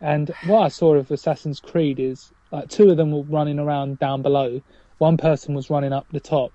[0.00, 3.98] And what I saw of Assassin's Creed is like two of them were running around
[3.98, 4.62] down below.
[4.98, 6.52] One person was running up the top.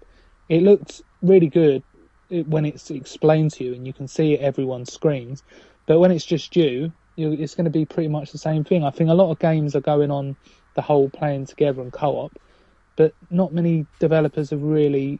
[0.49, 1.83] It looked really good
[2.29, 5.43] when it's explained to you and you can see everyone's screens.
[5.85, 8.83] But when it's just you, you it's going to be pretty much the same thing.
[8.83, 10.35] I think a lot of games are going on
[10.75, 12.33] the whole playing together and co-op,
[12.95, 15.19] but not many developers have really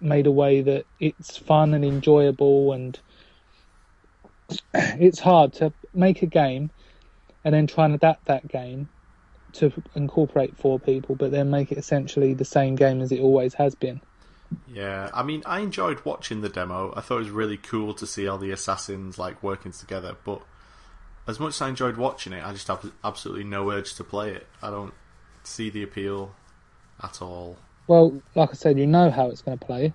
[0.00, 2.98] made a way that it's fun and enjoyable and
[4.74, 6.70] it's hard to make a game
[7.44, 8.88] and then try and adapt that game
[9.52, 13.54] to incorporate four people but then make it essentially the same game as it always
[13.54, 14.00] has been
[14.66, 16.92] Yeah, I mean, I enjoyed watching the demo.
[16.96, 20.16] I thought it was really cool to see all the assassins like working together.
[20.24, 20.42] But
[21.26, 24.30] as much as I enjoyed watching it, I just have absolutely no urge to play
[24.32, 24.46] it.
[24.62, 24.92] I don't
[25.44, 26.34] see the appeal
[27.02, 27.56] at all.
[27.88, 29.92] well like i said you know how it's going to play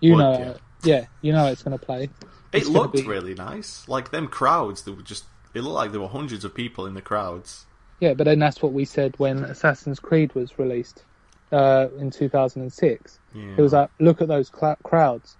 [0.00, 0.44] you Would know you?
[0.44, 2.10] how, yeah you know it's going to play It
[2.52, 3.86] It's gonna looked be- really nice.
[3.88, 5.24] Like them crowds, there were just.
[5.54, 7.66] It looked like there were hundreds of people in the crowds.
[8.00, 11.04] Yeah, but then that's what we said when Assassin's Creed was released
[11.52, 13.18] uh, in 2006.
[13.34, 13.42] Yeah.
[13.56, 15.36] It was like, look at those cl- crowds.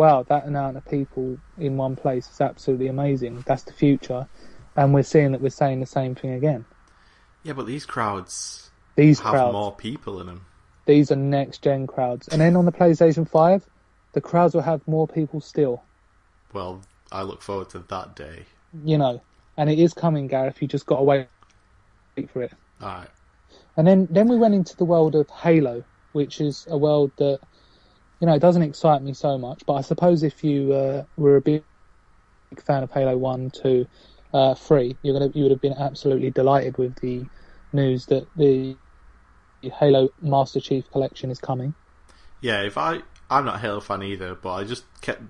[0.00, 3.44] Wow, that amount of people in one place is absolutely amazing.
[3.46, 4.26] That's the future.
[4.74, 6.64] And we're seeing that we're saying the same thing again.
[7.42, 10.46] yeah, but these crowds These have crowds, more people in them.
[10.86, 12.28] these are next gen crowds.
[12.28, 13.68] And then on the PlayStation 5,
[14.14, 15.82] the crowds will have more people still,
[16.54, 16.80] Well,
[17.12, 18.46] I look forward to that day.
[18.82, 19.20] you know.
[19.58, 20.62] And it is coming, Gareth.
[20.62, 21.28] You just got to wait
[22.32, 22.52] for it.
[22.82, 23.10] Alright.
[23.76, 27.40] And then, then we went into the world of Halo, which is a world that,
[28.20, 29.64] you know, it doesn't excite me so much.
[29.66, 31.64] But I suppose if you uh, were a big,
[32.66, 33.86] fan of Halo 1, 2,
[34.34, 37.28] uh, 3, you're gonna, you would have been absolutely delighted with the
[37.72, 38.78] news that the
[39.62, 41.74] Halo Master Chief Collection is coming.
[42.40, 45.22] Yeah, if I I'm not a Halo fan either, but I just kept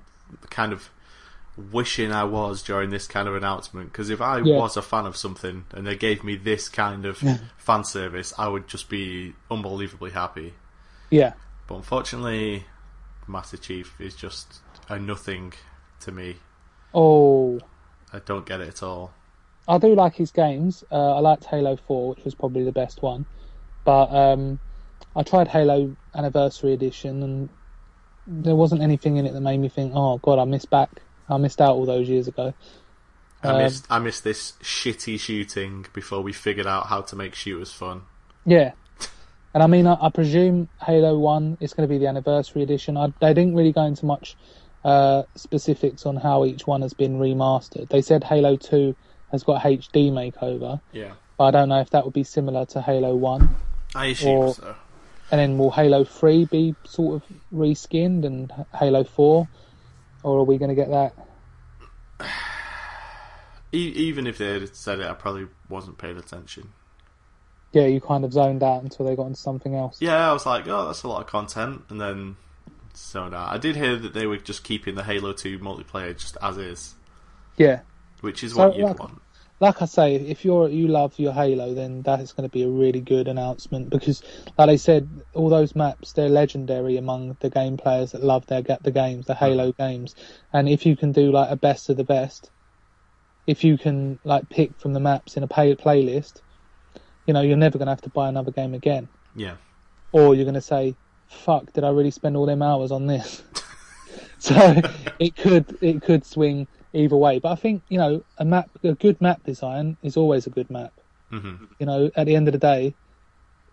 [0.50, 0.90] kind of
[1.56, 4.42] wishing I was during this kind of announcement because if I Yeah.
[4.42, 7.24] was a fan of something and they gave me this kind of
[7.58, 10.54] fan service, I would just be unbelievably happy.
[11.10, 11.34] Yeah.
[11.66, 12.66] But unfortunately,
[13.30, 15.52] Master Chief is just a nothing
[16.00, 16.36] to me.
[16.92, 17.60] Oh,
[18.12, 19.12] I don't get it at all.
[19.68, 20.82] I do like his games.
[20.90, 23.26] Uh, I liked Halo 4, which was probably the best one.
[23.84, 24.58] But um,
[25.14, 27.48] I tried Halo Anniversary Edition, and
[28.26, 30.90] there wasn't anything in it that made me think, "Oh God, I missed back.
[31.28, 32.52] I missed out all those years ago."
[33.42, 37.34] I Um, missed I missed this shitty shooting before we figured out how to make
[37.34, 38.02] shooters fun.
[38.44, 38.72] Yeah,
[39.54, 42.96] and I mean, I, I presume Halo One is going to be the Anniversary Edition.
[42.96, 44.36] I, they didn't really go into much
[44.84, 47.88] uh, specifics on how each one has been remastered.
[47.88, 48.94] They said Halo 2
[49.30, 51.12] has got HD makeover, Yeah.
[51.36, 53.48] but I don't know if that would be similar to Halo 1.
[53.94, 54.74] I assume Or- so.
[55.32, 59.48] And then will Halo 3 be sort of reskinned and Halo 4?
[60.24, 61.14] Or are we going to get that?
[63.72, 66.72] Even if they had said it, I probably wasn't paying attention.
[67.72, 69.98] Yeah, you kind of zoned out until they got into something else.
[70.00, 72.36] Yeah, I was like, oh, that's a lot of content, and then
[72.96, 73.48] zoned out.
[73.48, 76.94] I did hear that they were just keeping the Halo 2 multiplayer just as is,
[77.56, 77.80] Yeah.
[78.22, 79.22] which is So, what you'd like- want.
[79.60, 82.62] like I say, if you're you love your Halo, then that is going to be
[82.64, 84.22] a really good announcement because,
[84.58, 88.62] like I said, all those maps they're legendary among the game players that love their
[88.62, 89.76] get the games, the Halo mm.
[89.76, 90.16] games.
[90.52, 92.50] And if you can do like a best of the best,
[93.46, 96.40] if you can like pick from the maps in a pay- playlist,
[97.30, 99.54] you know you're never going to have to buy another game again, Yeah.
[100.10, 100.96] or you're going to say,
[101.28, 103.44] "Fuck, did I really spend all them hours on this?"
[104.38, 104.54] so
[105.20, 107.38] it could it could swing either way.
[107.38, 110.70] But I think you know a map, a good map design is always a good
[110.70, 110.92] map.
[111.30, 112.96] hmm You know, at the end of the day,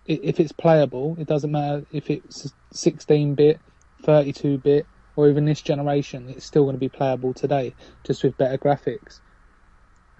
[0.06, 3.60] if it's playable, it doesn't matter if it's 16 bit,
[4.04, 6.30] 32 bit, or even this generation.
[6.30, 7.74] It's still going to be playable today,
[8.06, 9.20] just with better graphics.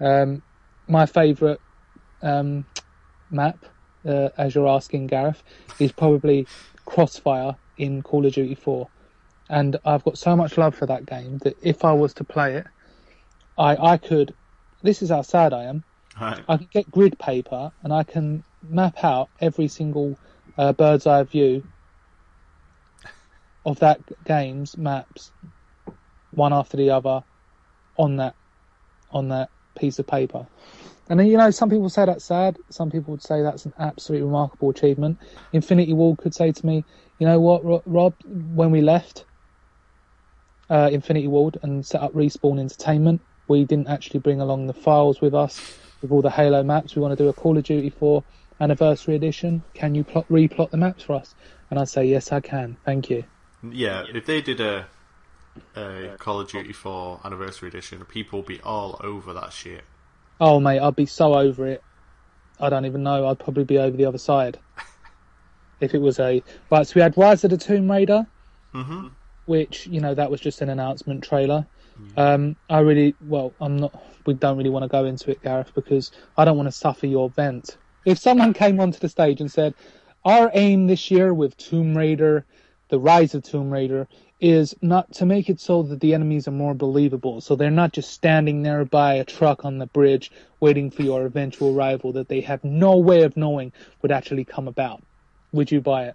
[0.00, 0.42] Um,
[0.88, 1.60] my favourite
[2.20, 2.64] um,
[3.30, 3.64] map,
[4.06, 5.42] uh, as you're asking, Gareth,
[5.78, 6.46] is probably
[6.84, 8.88] Crossfire in Call of Duty 4.
[9.48, 12.56] And I've got so much love for that game that if I was to play
[12.56, 12.66] it,
[13.56, 14.34] I, I could.
[14.82, 15.84] This is how sad I am.
[16.20, 16.42] Right.
[16.48, 20.18] I can get grid paper and I can map out every single
[20.56, 21.64] uh, bird's eye view
[23.64, 25.30] of that game's maps,
[26.30, 27.22] one after the other,
[27.96, 28.34] on that
[29.10, 30.46] on that piece of paper.
[31.08, 32.58] And then you know, some people say that's sad.
[32.70, 35.18] Some people would say that's an absolutely remarkable achievement.
[35.52, 36.84] Infinity Ward could say to me,
[37.18, 38.14] "You know what, Rob?
[38.26, 39.24] When we left
[40.68, 45.20] uh, Infinity Ward and set up Respawn Entertainment, we didn't actually bring along the files
[45.20, 46.94] with us with all the Halo maps.
[46.94, 48.22] We want to do a Call of Duty 4
[48.60, 49.62] Anniversary Edition.
[49.72, 51.34] Can you plot, replot the maps for us?"
[51.70, 52.76] And I'd say, "Yes, I can.
[52.84, 53.24] Thank you."
[53.62, 54.86] Yeah, if they did a,
[55.74, 59.84] a Call of Duty 4 Anniversary Edition, people would be all over that shit.
[60.40, 61.82] Oh mate, I'd be so over it.
[62.60, 63.26] I don't even know.
[63.26, 64.58] I'd probably be over the other side.
[65.80, 68.26] if it was a right, so we had Rise of the Tomb Raider,
[68.72, 69.08] hmm
[69.46, 71.66] which you know that was just an announcement trailer.
[72.16, 74.00] Um, I really well, I'm not.
[74.26, 77.06] We don't really want to go into it, Gareth, because I don't want to suffer
[77.06, 77.78] your vent.
[78.04, 79.74] If someone came onto the stage and said,
[80.24, 82.46] "Our aim this year with Tomb Raider,
[82.88, 84.08] the Rise of Tomb Raider."
[84.40, 87.92] Is not to make it so that the enemies are more believable, so they're not
[87.92, 92.28] just standing there by a truck on the bridge waiting for your eventual arrival that
[92.28, 95.02] they have no way of knowing would actually come about.
[95.50, 96.14] Would you buy it?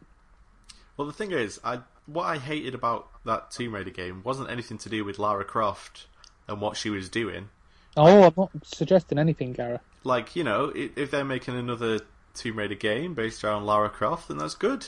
[0.95, 4.77] Well, the thing is, I what I hated about that Tomb Raider game wasn't anything
[4.79, 6.07] to do with Lara Croft
[6.47, 7.49] and what she was doing.
[7.97, 9.81] Oh, I'm not suggesting anything, Gareth.
[10.05, 11.99] Like, you know, if they're making another
[12.33, 14.87] Tomb Raider game based around Lara Croft, then that's good.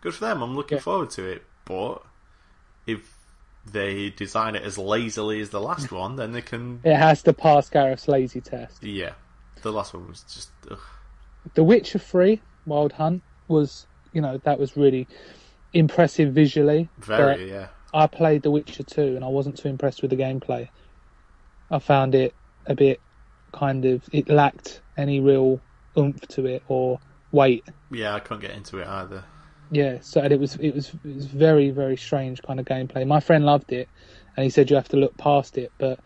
[0.00, 0.42] Good for them.
[0.42, 0.82] I'm looking Yeah.
[0.82, 1.44] forward to it.
[1.64, 2.02] But
[2.86, 3.16] if
[3.70, 6.80] they design it as lazily as the last one, then they can.
[6.84, 8.82] It has to pass Gareth's lazy test.
[8.82, 9.12] Yeah,
[9.62, 10.50] the last one was just.
[10.70, 10.78] Ugh.
[11.54, 15.08] The Witcher 3 Wild Hunt was, you know, that was really
[15.72, 16.88] impressive visually.
[16.98, 17.68] Very, yeah.
[17.92, 20.68] I played The Witcher 2 and I wasn't too impressed with the gameplay.
[21.70, 22.34] I found it
[22.66, 23.00] a bit
[23.52, 25.60] kind of, it lacked any real
[25.98, 27.00] oomph to it or
[27.32, 27.64] weight.
[27.90, 29.24] Yeah, I couldn't get into it either.
[29.72, 33.06] Yeah, so and it was it was it was very very strange kind of gameplay.
[33.06, 33.88] My friend loved it,
[34.36, 35.72] and he said you have to look past it.
[35.78, 35.98] But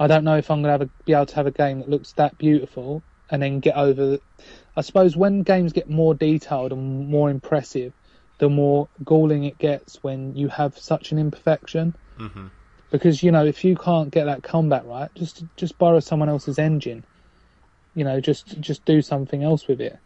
[0.00, 1.88] I don't know if I'm gonna have a, be able to have a game that
[1.88, 4.14] looks that beautiful and then get over.
[4.14, 4.24] It.
[4.76, 7.92] I suppose when games get more detailed and more impressive,
[8.40, 11.94] the more galling it gets when you have such an imperfection.
[12.18, 12.48] hmm
[12.90, 16.58] Because you know if you can't get that combat right, just just borrow someone else's
[16.58, 17.04] engine.
[17.94, 19.96] You know, just just do something else with it.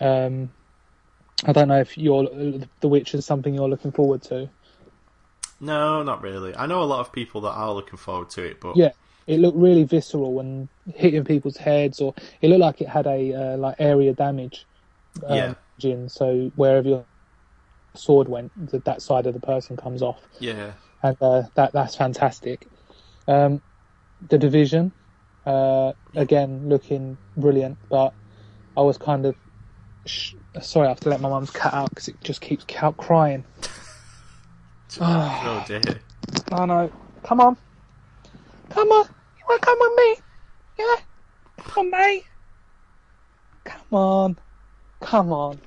[0.00, 0.50] Um,
[1.42, 2.24] I don't know if you're
[2.80, 4.50] The Witcher's something you're looking forward to.
[5.58, 6.54] No, not really.
[6.54, 8.92] I know a lot of people that are looking forward to it, but Yeah,
[9.26, 13.32] it looked really visceral and hitting people's heads, or it looked like it had a
[13.32, 14.66] uh, like area damage.
[15.24, 15.54] Um, Yeah.
[15.78, 17.06] engine, so wherever your
[17.96, 21.96] sword went, that that side of the person comes off, yeah, and uh, that that's
[21.96, 22.68] fantastic.
[23.28, 23.62] Um,
[24.20, 24.94] the division,
[25.46, 28.14] uh, again looking brilliant, but
[28.76, 29.36] I was kind of
[30.06, 32.96] sh- sorry I have to let my mum's cat out because it just keeps out
[32.96, 33.44] crying.
[35.00, 35.80] oh dear.
[36.52, 36.92] I know.
[37.22, 37.56] Come on.
[38.70, 39.06] Come on.
[39.38, 40.16] You want to come with me?
[40.78, 40.96] Yeah?
[41.58, 42.24] Come on, mate.
[43.64, 44.38] Come on.
[45.00, 45.60] Come on.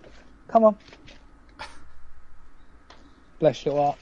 [0.48, 0.78] Come on.
[3.40, 3.98] Bless your heart.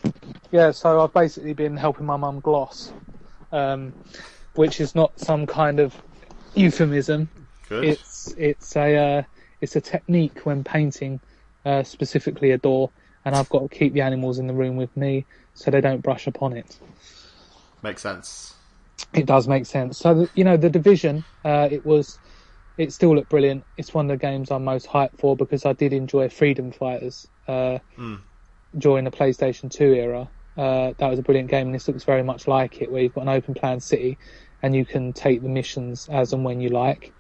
[0.52, 2.94] Yeah, so I've basically been helping my mum gloss,
[3.52, 3.94] um,
[4.54, 5.94] which is not some kind of
[6.54, 7.30] euphemism.
[7.68, 7.84] Good.
[7.84, 9.24] It's it's a uh,
[9.62, 11.20] it's a technique when painting,
[11.66, 12.92] uh, specifically a door,
[13.26, 16.02] and I've got to keep the animals in the room with me so they don't
[16.02, 16.80] brush upon it.
[17.82, 18.54] Makes sense.
[19.14, 19.98] It does make sense.
[19.98, 22.20] So the, you know the division, uh, it was,
[22.78, 23.64] it still looked brilliant.
[23.78, 27.28] It's one of the games I'm most hyped for because I did enjoy Freedom Fighters
[27.48, 28.20] uh, Mm.
[28.78, 30.30] during the PlayStation 2 era.
[30.58, 33.14] Uh, that was a brilliant game, and this looks very much like it, where you've
[33.14, 34.18] got an open plan city,
[34.62, 37.14] and you can take the missions as and when you like.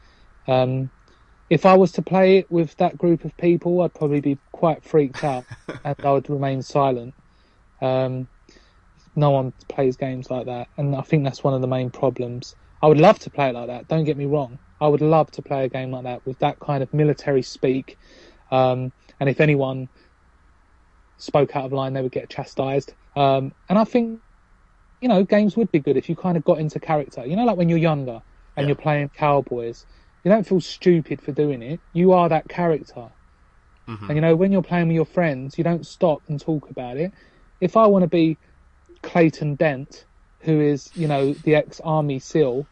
[0.47, 0.89] Um,
[1.49, 4.83] if I was to play it with that group of people, I'd probably be quite
[4.83, 5.45] freaked out,
[5.83, 7.15] and I would remain silent.
[7.81, 8.27] Um,
[9.15, 12.55] no one plays games like that, and I think that's one of the main problems.
[12.81, 13.87] I would love to play it like that.
[13.87, 14.59] Don't get me wrong.
[14.79, 17.97] I would love to play a game like that with that kind of military speak.
[18.51, 19.89] Um, and if anyone
[21.17, 22.93] spoke out of line, they would get chastised.
[23.15, 24.21] Um, and I think,
[25.01, 27.25] you know, games would be good if you kind of got into character.
[27.25, 28.21] You know, like when you're younger
[28.57, 28.67] and Yeah.
[28.67, 29.85] you're playing cowboys,
[30.25, 31.79] you don't feel stupid for doing it.
[31.93, 33.09] You are that character.
[33.87, 34.07] Mhm.
[34.09, 36.97] And you know, when you're playing with your friends, you don't stop and talk about
[36.97, 37.13] it.
[37.61, 38.37] If I want to be
[39.03, 40.05] Clayton Dent,
[40.39, 42.65] who is, you know, the ex army SEAL,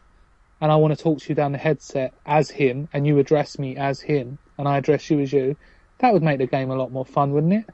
[0.60, 3.58] and I want to talk to you down the headset as him, and you address
[3.58, 5.56] me as him, and I address you as you,
[5.98, 7.70] that would make the game a lot more fun, wouldn't it?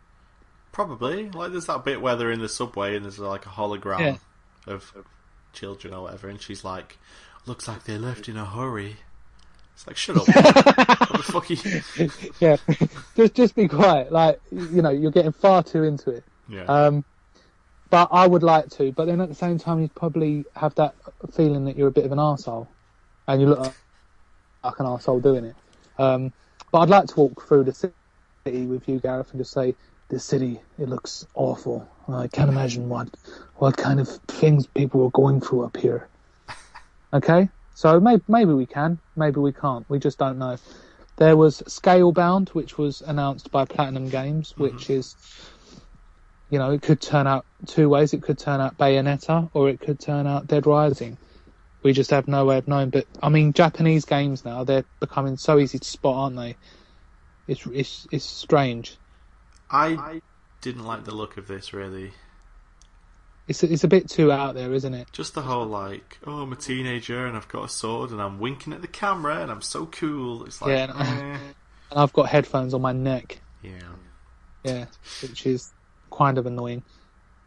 [0.73, 1.31] Probably.
[1.31, 4.17] Like there's that bit where they're in the subway and there's like a hologram Yeah.
[4.67, 4.93] of
[5.53, 6.99] children or whatever, and she's like,
[7.47, 8.99] "Looks like they left in a hurry."
[9.75, 10.27] It's like, shut up.
[10.27, 12.11] what the fuck are you?
[12.41, 12.57] yeah,
[13.17, 14.13] just just be quiet.
[14.13, 16.25] Like, you know, you're getting far too into it.
[16.49, 16.65] Yeah.
[16.65, 17.05] Um,
[17.91, 18.93] but I would like to.
[18.93, 20.95] But then at the same time, you'd probably have that
[21.35, 22.69] feeling that you're a bit of an arsehole.
[23.27, 23.75] And you look like,
[24.65, 25.57] like an arsehole doing it.
[25.99, 26.33] Um,
[26.71, 29.75] but I'd like to walk through the city with you, Gareth, and just say,
[30.09, 31.89] this city, it looks awful.
[32.09, 33.09] I can't imagine what,
[33.57, 36.09] what kind of things people are going through up here.
[37.13, 37.49] Okay?
[37.75, 39.89] So maybe, maybe we can, maybe we can't.
[39.89, 40.57] We just don't know.
[41.17, 44.63] There was Scalebound, which was announced by Platinum Games, mm-hmm.
[44.63, 45.17] which is
[46.51, 48.13] you know, it could turn out two ways.
[48.13, 51.17] It could turn out Bayonetta or it could turn out Dead Rising.
[51.83, 52.91] We just have no way of knowing.
[52.91, 56.57] But I mean, Japanese games now they're becoming so easy to spot, aren't they?
[57.47, 58.99] It's it's it's strange.
[59.71, 60.21] I
[60.61, 62.13] didn't like the look of this really.
[63.51, 65.09] It's it's a bit too out there, isn't it?
[65.13, 68.39] Just the whole like, oh, I'm a teenager and I've got a sword and I'm
[68.39, 70.45] winking at the camera and I'm so cool.
[70.45, 71.39] It's like, Yeah, and- eh.
[71.91, 73.41] And I've got headphones on my neck.
[73.63, 73.73] yeah.
[74.63, 74.85] Yeah,
[75.23, 75.73] which is
[76.13, 76.85] kind of annoying.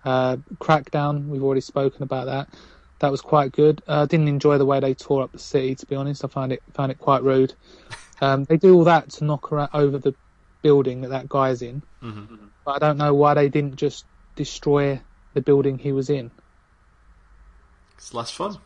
[0.04, 2.50] Uh, Crackdown, we've already spoken about that.
[3.00, 3.82] That was quite good.
[3.88, 5.76] I uh, didn't enjoy the way they tore up the city.
[5.76, 7.54] To be honest, I found it found it quite rude.
[8.22, 10.14] Um, they do all that to knock around, over the
[10.62, 12.24] building that that guy's in, hmm
[12.64, 15.02] but I don't know why they didn't just destroy
[15.34, 16.32] the building he was in.
[17.98, 18.58] It's less fun.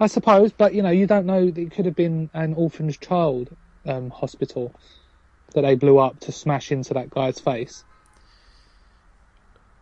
[0.00, 1.52] I suppose, but you know, you don't know.
[1.54, 4.74] It could have been an orphan's child um, hospital
[5.54, 7.84] that they blew up to smash into that guy's face.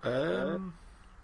[0.02, 0.74] Um,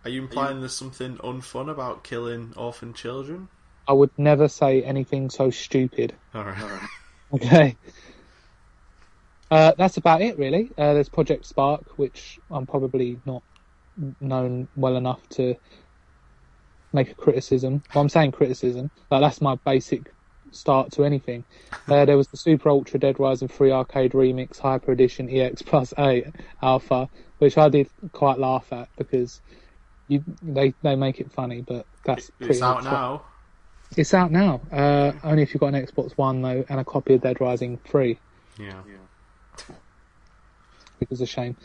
[0.04, 3.48] are you implying there's something unfun about killing orphan children?
[3.86, 6.14] I would never say anything so stupid.
[6.34, 6.80] Alright.
[7.34, 7.76] Okay.
[9.50, 10.70] Uh, that's about it, really.
[10.76, 13.42] Uh, there's Project Spark, which I'm probably not
[14.20, 15.54] known well enough to
[16.92, 17.82] make a criticism.
[17.94, 20.12] Well, I'm saying criticism, but that's my basic
[20.50, 21.44] start to anything.
[21.88, 25.94] Uh, there was the Super Ultra Dead Rising 3 Arcade Remix Hyper Edition EX Plus
[25.98, 26.26] 8
[26.60, 29.40] Alpha, which I did quite laugh at because
[30.08, 33.22] you they they make it funny, but that's pretty It's out much what- now.
[33.96, 34.60] It's out now.
[34.72, 37.78] Uh, only if you've got an Xbox One though, and a copy of Dead Rising
[37.86, 38.18] 3.
[38.58, 38.72] Yeah.
[40.98, 41.56] which is a shame.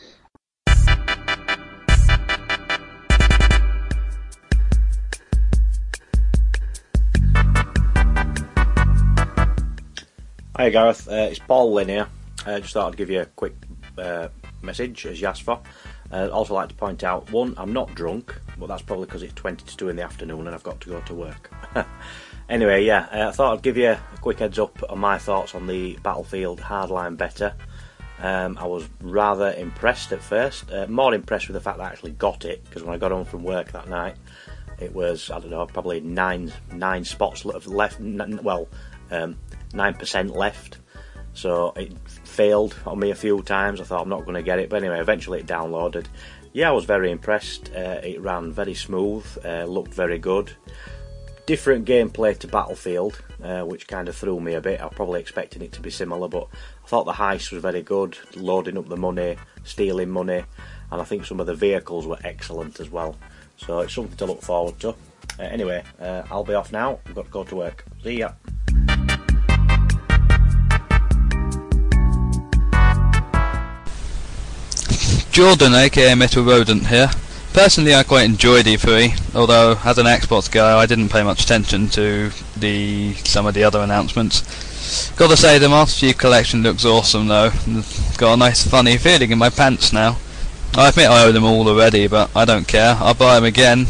[10.58, 12.08] Hi Gareth, uh, it's Paul Lynn here.
[12.44, 13.54] Uh, just thought I'd give you a quick
[13.96, 14.26] uh,
[14.60, 15.60] message as you asked for.
[16.10, 19.34] Uh, also like to point out, one, I'm not drunk, but that's probably because it's
[19.34, 21.48] 20 to 2 in the afternoon and I've got to go to work.
[22.48, 25.54] anyway, yeah, uh, I thought I'd give you a quick heads up on my thoughts
[25.54, 27.54] on the Battlefield Hardline Beta.
[28.20, 31.90] Um, I was rather impressed at first, uh, more impressed with the fact that I
[31.90, 34.16] actually got it, because when I got home from work that night,
[34.80, 38.66] it was, I don't know, probably nine nine spots le- left, well,
[39.12, 39.36] um,
[39.70, 40.78] 9% left.
[41.34, 41.92] So it
[42.24, 43.80] failed on me a few times.
[43.80, 46.06] I thought I'm not going to get it, but anyway, eventually it downloaded.
[46.52, 47.70] Yeah, I was very impressed.
[47.74, 50.52] Uh, it ran very smooth, uh, looked very good.
[51.46, 54.80] Different gameplay to Battlefield, uh, which kind of threw me a bit.
[54.80, 56.48] I was probably expecting it to be similar, but
[56.84, 58.18] I thought the heist was very good.
[58.34, 60.42] Loading up the money, stealing money,
[60.90, 63.16] and I think some of the vehicles were excellent as well.
[63.56, 64.90] So it's something to look forward to.
[65.38, 66.98] Uh, anyway, uh, I'll be off now.
[67.06, 67.84] I've got to go to work.
[68.02, 68.32] See ya.
[75.38, 77.12] Jordan, aka Metal Rodent here.
[77.52, 81.88] Personally, I quite enjoyed E3, although as an Xbox guy, I didn't pay much attention
[81.90, 85.12] to the some of the other announcements.
[85.12, 87.52] Gotta say, the Master Chief Collection looks awesome though.
[88.16, 90.16] Got a nice funny feeling in my pants now.
[90.74, 92.96] I admit I owe them all already, but I don't care.
[92.98, 93.86] I'll buy them again.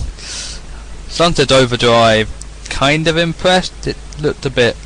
[1.09, 2.29] Sunset Overdrive,
[2.69, 3.87] kind of impressed.
[3.87, 4.77] It looked a bit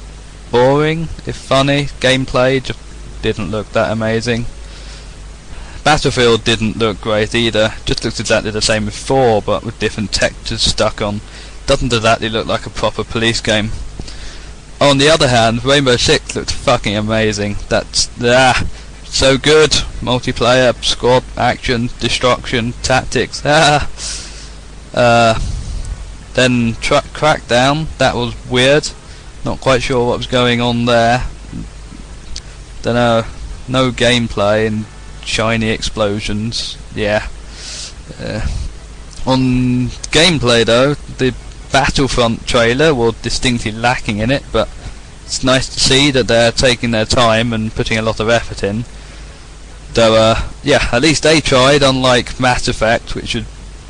[0.53, 1.87] boring, if funny.
[1.99, 2.79] Gameplay just
[3.21, 4.47] didn't look that amazing.
[5.85, 7.75] Battlefield didn't look great either.
[7.85, 11.21] Just looks exactly the same as 4, but with different textures stuck on.
[11.67, 13.71] Doesn't exactly look like a proper police game.
[14.81, 17.57] On the other hand, Rainbow Six looked fucking amazing.
[17.69, 18.67] That's ah,
[19.05, 19.71] so good.
[20.01, 23.43] Multiplayer, squad action, destruction, tactics.
[24.95, 25.37] Ah.
[25.37, 25.41] Uh,
[26.35, 27.87] then tra- Crackdown.
[27.99, 28.91] That was weird.
[29.45, 31.27] Not quite sure what was going on there.
[32.83, 33.25] Don't know.
[33.69, 34.85] No gameplay and
[35.25, 36.77] shiny explosions.
[36.95, 37.29] Yeah.
[38.21, 38.47] Uh,
[39.27, 41.35] on gameplay though, the
[41.71, 44.69] Battlefront trailer was distinctly lacking in it, but
[45.25, 48.63] it's nice to see that they're taking their time and putting a lot of effort
[48.63, 48.85] in.
[49.95, 53.45] Though, uh, yeah, at least they tried, unlike Mass Effect, which was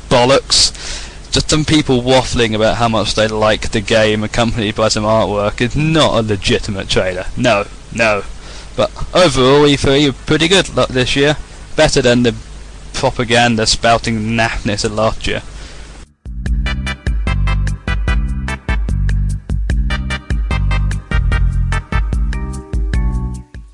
[0.09, 0.71] bollocks.
[1.31, 5.59] Just some people waffling about how much they like the game accompanied by some artwork
[5.61, 7.25] is not a legitimate trailer.
[7.35, 8.23] No, no.
[8.75, 11.37] But overall, E3 were pretty good this year.
[11.75, 12.35] Better than the
[12.93, 15.43] propaganda spouting naffness of last year.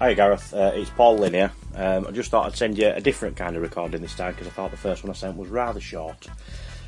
[0.01, 1.51] Hi Gareth, uh, it's Paul Lynn here.
[1.75, 4.47] Um, I just thought I'd send you a different kind of recording this time because
[4.47, 6.27] I thought the first one I sent was rather short.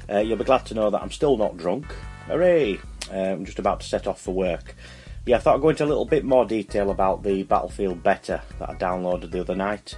[0.09, 1.85] Uh, you'll be glad to know that I'm still not drunk.
[2.27, 2.79] Hooray!
[3.09, 4.75] Uh, I'm just about to set off for work.
[5.25, 8.41] Yeah, I thought I'd go into a little bit more detail about the Battlefield Beta
[8.57, 9.95] that I downloaded the other night.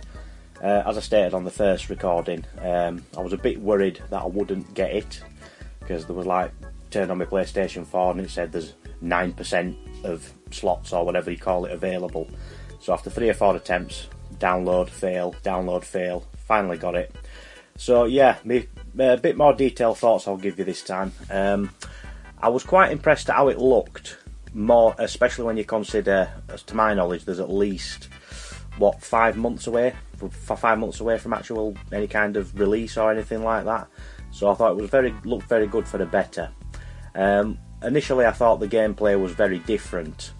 [0.61, 4.21] Uh, as I stated on the first recording, um, I was a bit worried that
[4.21, 5.23] I wouldn't get it
[5.79, 6.51] because there was like
[6.91, 11.37] turned on my PlayStation 4 and it said there's 9% of slots or whatever you
[11.37, 12.29] call it available.
[12.81, 14.07] So after three or four attempts,
[14.39, 17.15] download, fail, download, fail, finally got it.
[17.77, 18.67] So yeah, me,
[18.99, 21.13] a bit more detailed thoughts I'll give you this time.
[21.29, 21.69] Um,
[22.41, 24.17] I was quite impressed at how it looked,
[24.53, 28.09] more especially when you consider, as to my knowledge, there's at least
[28.77, 29.93] what five months away,
[30.29, 33.87] five months away from actual any kind of release or anything like that.
[34.31, 36.49] So I thought it was very looked very good for the better.
[37.15, 40.31] Um, initially, I thought the gameplay was very different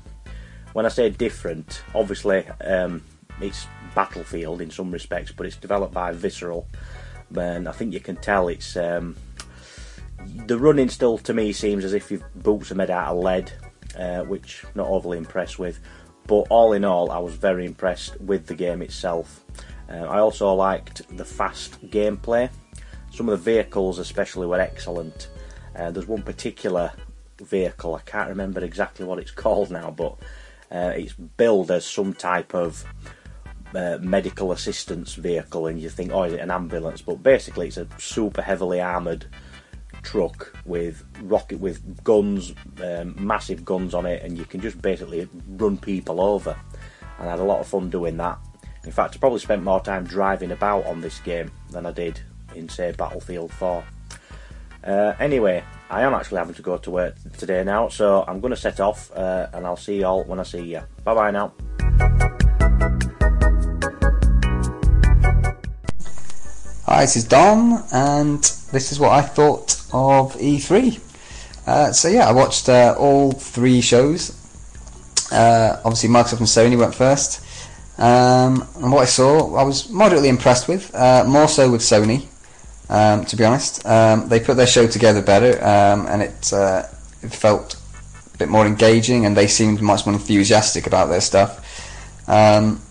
[0.74, 3.04] when I say different, obviously um,
[3.40, 6.68] it's Battlefield in some respects, but it's developed by Visceral,
[7.36, 9.16] and I think you can tell it's um,
[10.48, 13.52] the running still to me seems as if your boots are made out of lead,
[13.98, 15.80] uh, which not overly impressed with.
[16.26, 19.44] But all in all, I was very impressed with the game itself.
[19.90, 22.50] Uh, I also liked the fast gameplay.
[23.12, 25.30] Some of the vehicles, especially, were excellent.
[25.76, 26.94] Uh, there's one particular
[27.40, 30.18] vehicle, I can't remember exactly what it's called now, but
[30.72, 32.86] uh, it's billed as some type of
[33.76, 37.02] uh, medical assistance vehicle, and you think, oh, is it an ambulance?
[37.02, 39.26] But basically, it's a super heavily armoured
[40.04, 45.28] truck with rocket with guns, um, massive guns on it, and you can just basically
[45.48, 46.56] run people over.
[47.20, 48.38] And I had a lot of fun doing that.
[48.86, 52.20] In fact, I probably spent more time driving about on this game than I did
[52.54, 53.84] in, say, Battlefield 4.
[54.84, 58.52] Uh, anyway, I am actually having to go to work today now, so I'm going
[58.52, 60.82] to set off uh, and I'll see you all when I see you.
[61.06, 61.54] Bye bye now.
[66.86, 68.44] Hi, this is Dom, and
[68.74, 71.00] this is what I thought of E3.
[71.66, 74.40] Uh, so yeah, I watched uh, all three shows.
[75.32, 77.42] Uh, obviously, Microsoft and Sony went first.
[77.98, 80.94] Um, and what I saw, I was moderately impressed with.
[80.94, 82.28] Uh, more so with Sony
[82.90, 83.86] um, to be honest.
[83.86, 86.84] Um, they put their show together better, um, and it uh,
[87.22, 87.76] it felt
[88.34, 91.60] a bit more engaging, and they seemed much more enthusiastic about their stuff.
[92.28, 92.82] Um,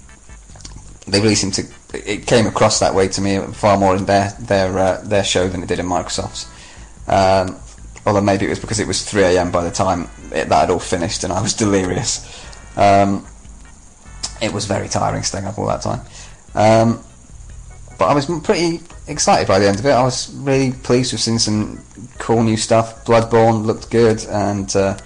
[1.07, 1.63] they really seemed to.
[1.95, 5.49] It came across that way to me far more in their their uh, their show
[5.49, 6.47] than it did in Microsoft's.
[7.13, 7.61] Um,
[8.07, 9.51] although maybe it was because it was 3 a.m.
[9.51, 12.47] by the time it, that had all finished, and I was delirious.
[12.77, 13.27] Um,
[14.41, 16.01] it was very tiring staying up all that time.
[16.55, 17.05] Um,
[17.99, 19.91] but I was pretty excited by the end of it.
[19.91, 21.85] I was really pleased with seeing some
[22.19, 23.05] cool new stuff.
[23.05, 24.97] Bloodborne looked good, and uh,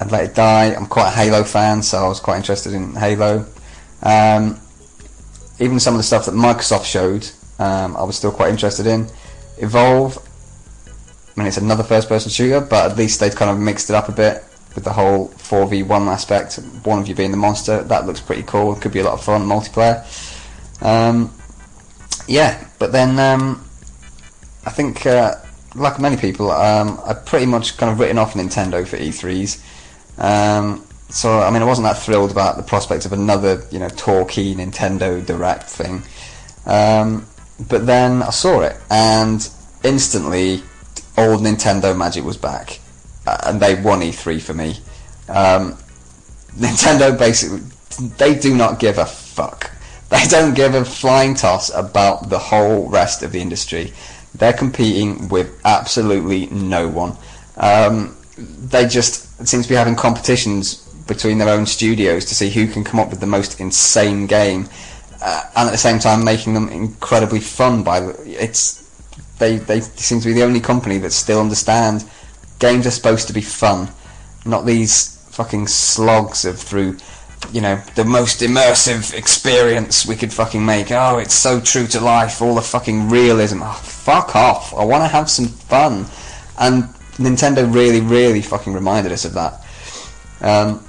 [0.00, 0.74] and Let It Die.
[0.74, 3.46] I'm quite a Halo fan, so I was quite interested in Halo.
[4.02, 4.60] Um,
[5.58, 7.26] even some of the stuff that Microsoft showed
[7.58, 9.08] um, I was still quite interested in.
[9.58, 10.18] Evolve,
[11.36, 14.08] I mean, it's another first-person shooter, but at least they've kind of mixed it up
[14.08, 14.42] a bit
[14.74, 16.56] with the whole 4v1 aspect.
[16.84, 18.74] One of you being the monster, that looks pretty cool.
[18.74, 20.02] It could be a lot of fun multiplayer.
[20.82, 21.32] Um,
[22.26, 23.64] yeah, but then um,
[24.64, 25.34] I think, uh,
[25.74, 29.62] like many people, um, I've pretty much kind of written off Nintendo for E3s.
[30.18, 33.88] Um, so, I mean, I wasn't that thrilled about the prospect of another, you know,
[33.90, 36.02] talky Nintendo Direct thing.
[36.64, 37.26] Um,
[37.68, 39.48] but then I saw it, and
[39.84, 40.62] instantly,
[41.16, 42.80] old Nintendo magic was back,
[43.26, 44.78] uh, and they won E3 for me.
[45.28, 45.76] Um,
[46.56, 47.60] Nintendo basically,
[48.16, 49.70] they do not give a fuck.
[50.08, 53.92] They don't give a flying toss about the whole rest of the industry.
[54.34, 57.16] They're competing with absolutely no one.
[57.56, 62.66] Um, they just seem to be having competitions between their own studios to see who
[62.66, 64.68] can come up with the most insane game,
[65.22, 67.82] uh, and at the same time making them incredibly fun.
[67.82, 68.85] By the, it's
[69.38, 72.04] they they seem to be the only company that still understand
[72.58, 73.88] games are supposed to be fun,
[74.44, 76.96] not these fucking slogs of through
[77.52, 80.90] you know, the most immersive experience we could fucking make.
[80.90, 83.62] Oh, it's so true to life, all the fucking realism.
[83.62, 84.74] Oh, fuck off.
[84.74, 86.06] I want to have some fun.
[86.58, 86.84] And
[87.18, 89.64] Nintendo really, really fucking reminded us of that.
[90.40, 90.84] Um,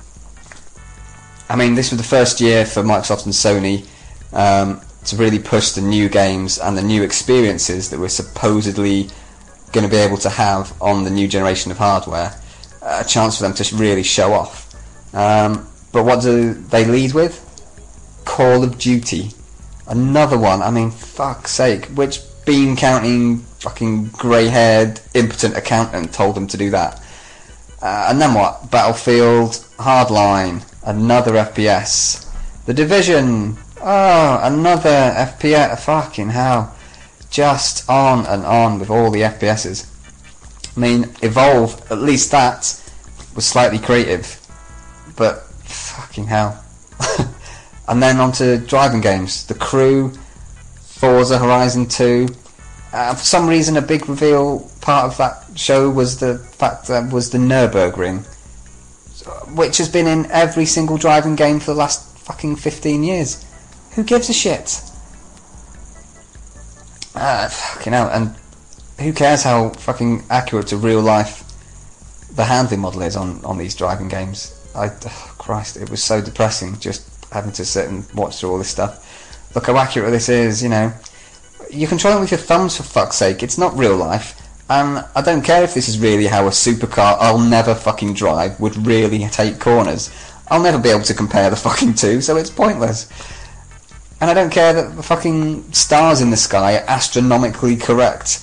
[1.49, 3.87] I mean, this was the first year for Microsoft and Sony
[4.33, 9.09] um, to really push the new games and the new experiences that we're supposedly
[9.71, 12.39] going to be able to have on the new generation of hardware.
[12.81, 14.73] A chance for them to really show off.
[15.13, 17.43] Um, but what do they lead with?
[18.25, 19.31] Call of Duty.
[19.87, 20.61] Another one.
[20.61, 21.85] I mean, fuck's sake.
[21.85, 27.01] Which bean counting, fucking grey haired, impotent accountant told them to do that?
[27.81, 28.69] Uh, and then what?
[28.71, 32.25] Battlefield, Hardline, another FPS.
[32.65, 35.79] The Division, oh, another FPS.
[35.79, 36.75] Fucking hell.
[37.29, 39.87] Just on and on with all the FPSs.
[40.75, 42.81] I mean, Evolve, at least that
[43.35, 44.39] was slightly creative.
[45.15, 46.63] But fucking hell.
[47.87, 49.45] and then on to driving games.
[49.45, 50.11] The Crew,
[50.81, 52.27] Forza Horizon 2.
[52.93, 57.11] Uh, for some reason, a big reveal part of that show was the fact that
[57.11, 58.25] was the Nurburgring,
[59.55, 63.45] which has been in every single driving game for the last fucking 15 years.
[63.97, 64.79] Who gives a shit?
[67.15, 68.35] Uh, fucking hell, and
[68.99, 71.43] who cares how fucking accurate to real life
[72.35, 74.53] the handling model is on, on these driving games?
[74.75, 78.59] I, oh Christ, it was so depressing just having to sit and watch through all
[78.59, 79.03] this stuff.
[79.55, 80.93] Look how accurate this is, you know.
[81.71, 83.41] You control it with your thumbs for fuck's sake.
[83.41, 84.39] It's not real life.
[84.69, 88.59] And I don't care if this is really how a supercar I'll never fucking drive
[88.59, 90.11] would really take corners.
[90.49, 93.11] I'll never be able to compare the fucking two, so it's pointless.
[94.19, 98.39] And I don't care that the fucking stars in the sky are astronomically correct.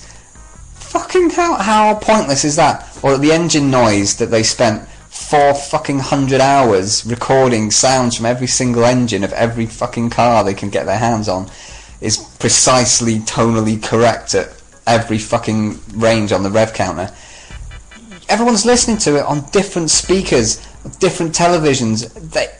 [0.75, 2.97] Fucking how how pointless is that?
[3.03, 8.47] Or the engine noise that they spent four fucking hundred hours recording sounds from every
[8.47, 11.49] single engine of every fucking car they can get their hands on
[12.01, 14.49] is precisely tonally correct at
[14.87, 17.11] every fucking range on the rev counter.
[18.29, 20.57] Everyone's listening to it on different speakers,
[20.99, 22.05] different televisions.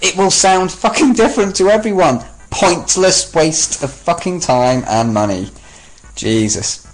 [0.01, 2.23] It will sound fucking different to everyone.
[2.55, 5.51] Pointless waste of fucking time and money.
[6.15, 6.87] Jesus.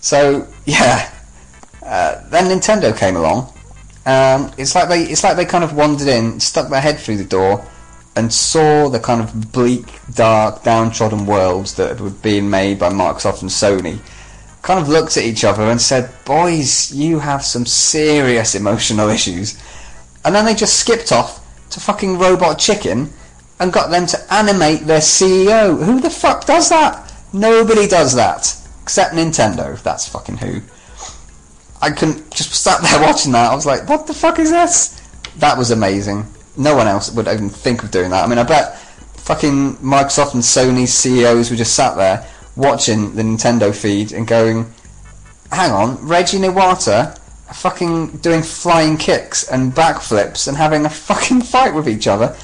[0.00, 1.10] So yeah,
[1.82, 3.52] uh, then Nintendo came along
[4.06, 7.18] um, it's like they it's like they kind of wandered in, stuck their head through
[7.18, 7.64] the door,
[8.16, 13.42] and saw the kind of bleak, dark, downtrodden worlds that were being made by Microsoft
[13.42, 13.98] and Sony.
[14.62, 19.58] Kind of looked at each other and said, "Boys, you have some serious emotional issues,"
[20.24, 21.38] and then they just skipped off
[21.70, 23.12] to fucking Robot Chicken
[23.60, 25.82] and got them to animate their CEO.
[25.84, 27.12] Who the fuck does that?
[27.32, 29.80] Nobody does that except Nintendo.
[29.82, 30.60] That's fucking who.
[31.80, 33.52] I couldn't just sat there watching that.
[33.52, 35.00] I was like, what the fuck is this?
[35.36, 36.26] That was amazing.
[36.56, 38.24] No one else would even think of doing that.
[38.24, 43.22] I mean, I bet fucking Microsoft and Sony CEOs were just sat there watching the
[43.22, 44.72] Nintendo feed and going,
[45.52, 47.16] hang on, Reggie Iwata
[47.48, 52.36] are fucking doing flying kicks and backflips and having a fucking fight with each other.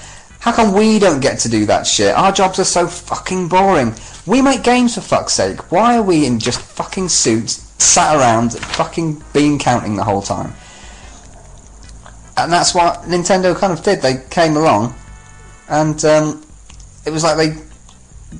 [0.47, 2.15] How come we don't get to do that shit?
[2.15, 3.93] Our jobs are so fucking boring.
[4.27, 5.73] We make games for fuck's sake.
[5.73, 10.53] Why are we in just fucking suits sat around fucking bean counting the whole time.
[12.37, 14.03] And that's what Nintendo kind of did.
[14.03, 14.95] They came along,
[15.69, 16.47] and um,
[17.07, 17.63] it was like they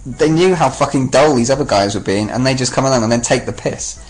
[0.05, 3.03] they knew how fucking dull these other guys were being, and they just come along
[3.03, 4.01] and then take the piss.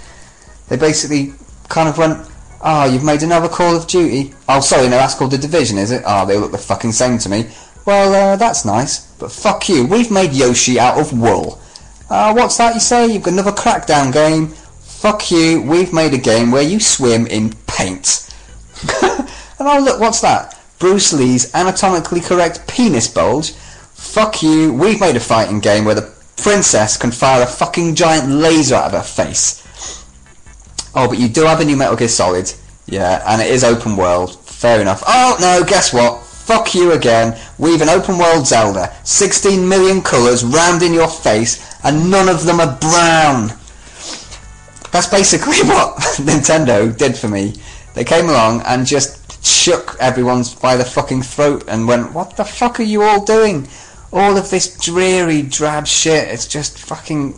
[0.68, 1.32] They basically
[1.68, 2.18] kind of went,
[2.60, 4.34] "Ah, oh, you've made another Call of Duty.
[4.48, 6.02] Oh, sorry, no, that's called the Division, is it?
[6.04, 7.48] Oh, they look the fucking same to me.
[7.86, 9.86] Well, uh, that's nice, but fuck you.
[9.86, 11.60] We've made Yoshi out of wool.
[12.10, 13.06] Uh, what's that you say?
[13.06, 14.48] You've got another Crackdown game?
[14.48, 18.28] Fuck you, we've made a game where you swim in paint.
[19.02, 19.28] and
[19.60, 20.58] oh look, what's that?
[20.80, 23.52] Bruce Lee's anatomically correct penis bulge?
[23.52, 28.28] Fuck you, we've made a fighting game where the princess can fire a fucking giant
[28.30, 29.62] laser out of her face.
[30.94, 32.52] Oh, but you do have a new Metal Gear Solid.
[32.86, 34.40] Yeah, and it is open world.
[34.44, 35.04] Fair enough.
[35.06, 36.25] Oh, no, guess what?
[36.46, 37.36] Fuck you again.
[37.58, 38.94] We've an open world Zelda.
[39.02, 43.48] 16 million colours rammed in your face, and none of them are brown.
[44.92, 47.54] That's basically what Nintendo did for me.
[47.94, 52.44] They came along and just shook everyone's by the fucking throat and went, what the
[52.44, 53.66] fuck are you all doing?
[54.12, 56.28] All of this dreary, drab shit.
[56.28, 57.32] It's just fucking,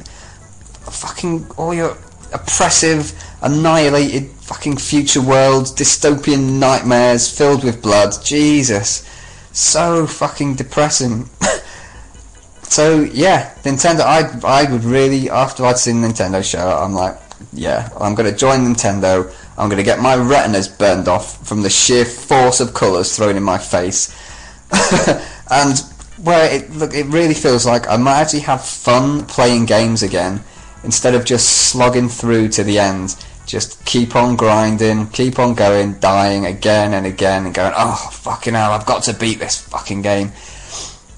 [0.84, 1.96] fucking all your
[2.34, 8.14] oppressive, annihilated fucking future worlds, dystopian nightmares filled with blood.
[8.24, 9.08] Jesus.
[9.52, 11.28] So fucking depressing.
[12.62, 17.16] so yeah, Nintendo, I I would really, after I'd seen Nintendo show, I'm like,
[17.52, 19.32] yeah, I'm to join Nintendo.
[19.56, 23.42] I'm to get my retinas burned off from the sheer force of colours thrown in
[23.42, 24.14] my face.
[25.50, 25.78] and
[26.22, 30.42] where it look, it really feels like I might actually have fun playing games again
[30.84, 33.16] instead of just slogging through to the end.
[33.48, 38.52] Just keep on grinding, keep on going, dying again and again, and going, oh fucking
[38.52, 40.32] hell, I've got to beat this fucking game.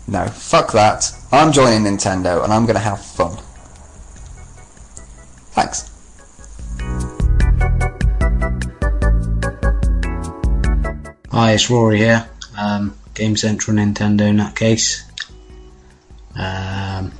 [0.06, 1.12] No, fuck that.
[1.32, 3.36] I'm joining Nintendo and I'm going to have fun.
[5.56, 5.90] Thanks.
[11.32, 12.28] Hi, it's Rory here.
[12.56, 15.04] Um, Gamecentral Nintendo in that case.
[16.36, 17.10] Um,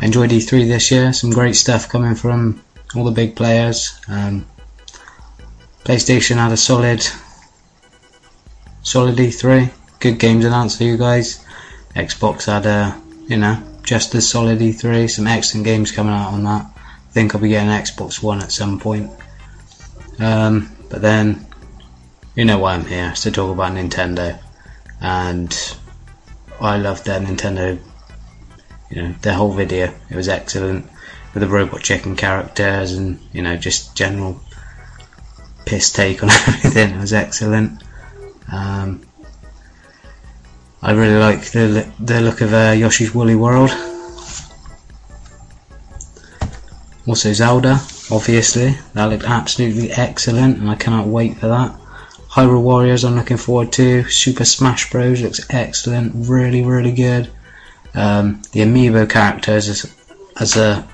[0.00, 1.12] I enjoyed E3 this year.
[1.12, 2.60] Some great stuff coming from
[2.94, 4.00] all the big players.
[4.08, 4.46] Um,
[5.84, 7.06] PlayStation had a solid,
[8.82, 9.70] solid E3.
[10.00, 11.44] Good games announced for you guys.
[11.94, 15.08] Xbox had a, you know, just as solid E3.
[15.10, 16.66] Some excellent games coming out on that.
[16.76, 19.10] I think I'll be getting Xbox One at some point.
[20.18, 21.46] Um, but then,
[22.34, 24.38] you know why I'm here, it's to talk about Nintendo.
[25.00, 25.76] And
[26.60, 27.80] I love their Nintendo,
[28.90, 29.94] you know, their whole video.
[30.10, 30.86] It was excellent
[31.32, 34.40] with the robot chicken characters and, you know, just general
[35.66, 36.98] piss take on everything.
[36.98, 37.82] Was excellent.
[38.52, 39.02] Um,
[40.82, 43.70] I really like the the look of uh, Yoshi's Woolly World.
[47.06, 51.74] Also Zelda, obviously, that looked absolutely excellent, and I cannot wait for that.
[52.30, 54.04] Hyrule Warriors, I'm looking forward to.
[54.04, 57.30] Super Smash Bros looks excellent, really, really good.
[57.94, 59.94] Um, the amiibo characters as,
[60.38, 60.86] as a,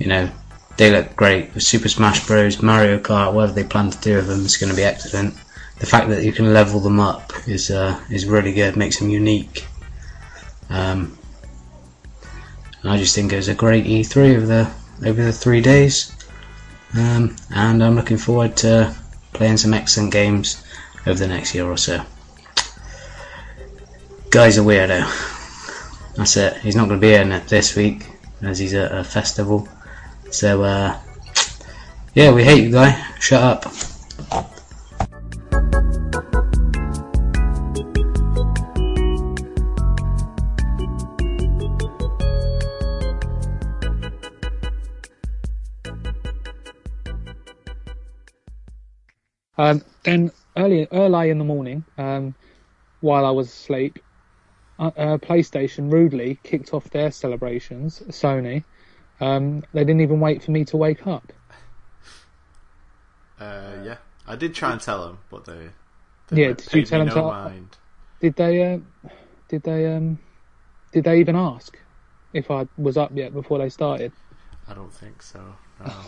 [0.00, 0.30] you know,
[0.78, 1.60] they look great.
[1.62, 4.76] Super Smash Bros, Mario Kart, whatever they plan to do with them is going to
[4.76, 5.34] be excellent.
[5.78, 9.10] The fact that you can level them up is uh, is really good, makes them
[9.10, 9.66] unique.
[10.70, 11.16] Um,
[12.82, 14.70] I just think it was a great E3 over the
[15.06, 16.12] over the three days,
[16.96, 18.94] um, and I'm looking forward to
[19.34, 20.64] playing some excellent games
[21.06, 22.02] over the next year or so.
[24.30, 25.04] Guy's a weirdo.
[26.16, 26.56] That's it.
[26.58, 28.06] He's not going to be in it this week
[28.42, 29.68] as he's at a festival.
[30.30, 30.98] So, uh,
[32.14, 32.92] yeah, we hate you, guy.
[33.18, 33.64] Shut up.
[49.58, 52.34] Um, then early, early in the morning, um,
[53.00, 53.98] while I was asleep,
[54.78, 58.00] uh, uh, PlayStation rudely kicked off their celebrations.
[58.08, 58.64] Sony,
[59.20, 61.32] um, they didn't even wait for me to wake up.
[63.38, 63.96] Uh, yeah,
[64.26, 65.70] I did try and tell them, but they.
[66.28, 67.76] they Yeah, did you tell them no to- mind.
[68.20, 68.74] Did they?
[68.74, 68.78] Uh,
[69.48, 69.94] did they?
[69.94, 70.18] Um,
[70.92, 71.78] did they even ask
[72.34, 74.12] if I was up yet before they started?
[74.68, 75.40] I don't think so.
[75.84, 75.92] No.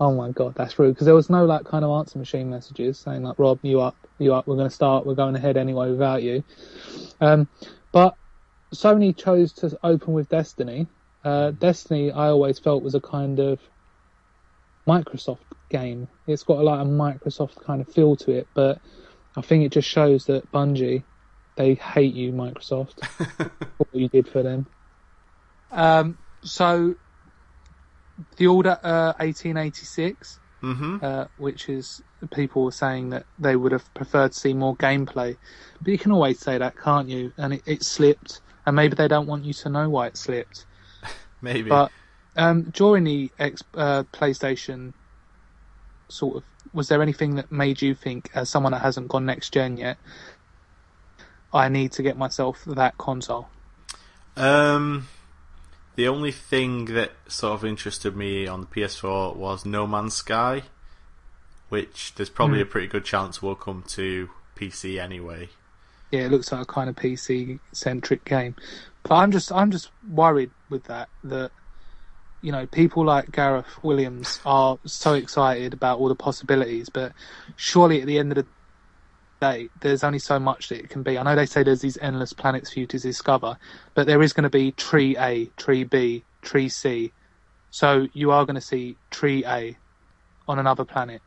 [0.00, 0.94] Oh my god, that's rude.
[0.94, 3.94] Because there was no like kind of answer machine messages saying like, "Rob, you up?
[4.18, 4.48] You up?
[4.48, 5.06] We're going to start.
[5.06, 6.42] We're going ahead anyway without you."
[7.20, 7.46] Um,
[7.92, 8.16] but
[8.74, 10.88] Sony chose to open with Destiny.
[11.24, 13.60] Uh, Destiny, I always felt was a kind of
[14.88, 16.08] Microsoft game.
[16.26, 18.80] It's got a, like a Microsoft kind of feel to it, but
[19.36, 21.04] I think it just shows that Bungie
[21.56, 23.00] they hate you, Microsoft,
[23.78, 24.66] for what you did for them.
[25.70, 26.94] Um, so
[28.36, 32.00] the order uh, 1886 hmm uh, which is
[32.32, 35.36] people were saying that they would have preferred to see more gameplay.
[35.80, 37.32] But you can always say that, can't you?
[37.36, 40.66] And it, it slipped, and maybe they don't want you to know why it slipped.
[41.42, 41.68] Maybe.
[41.68, 41.90] But
[42.36, 44.94] um, during the uh, PlayStation,
[46.08, 49.52] sort of, was there anything that made you think, as someone that hasn't gone next
[49.52, 49.98] gen yet,
[51.52, 53.48] I need to get myself that console?
[54.36, 55.08] Um,
[55.96, 60.62] The only thing that sort of interested me on the PS4 was No Man's Sky,
[61.68, 62.62] which there's probably Hmm.
[62.62, 65.50] a pretty good chance will come to PC anyway.
[66.10, 68.54] Yeah, it looks like a kind of PC centric game.
[69.04, 71.52] But I'm just I'm just worried with that that
[72.40, 77.12] you know people like Gareth Williams are so excited about all the possibilities, but
[77.56, 78.46] surely at the end of the
[79.40, 81.18] day, there's only so much that it can be.
[81.18, 83.58] I know they say there's these endless planets for you to discover,
[83.94, 87.12] but there is going to be Tree A, Tree B, Tree C.
[87.70, 89.78] So you are going to see Tree A
[90.48, 91.22] on another planet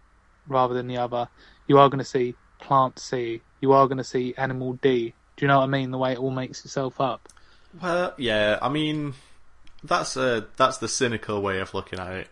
[0.47, 1.29] rather than the other.
[1.67, 3.43] You are going to see Plant C.
[3.61, 5.15] You are going to see Animal D.
[5.37, 5.91] Do you know what I mean?
[5.91, 7.27] The way it all makes itself up.
[7.81, 9.13] Well, yeah, I mean,
[9.83, 12.27] that's a that's the cynical way of looking at it.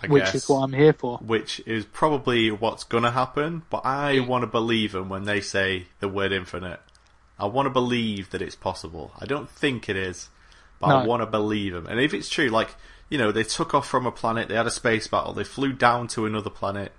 [0.00, 0.34] I which guess.
[0.36, 1.18] is what I'm here for.
[1.18, 3.62] which is probably what's gonna happen.
[3.70, 6.80] But I want to believe them when they say the word infinite.
[7.38, 9.12] I want to believe that it's possible.
[9.18, 10.28] I don't think it is,
[10.80, 11.86] but I want to believe them.
[11.86, 12.74] And if it's true, like
[13.08, 15.72] you know, they took off from a planet, they had a space battle, they flew
[15.72, 16.92] down to another planet.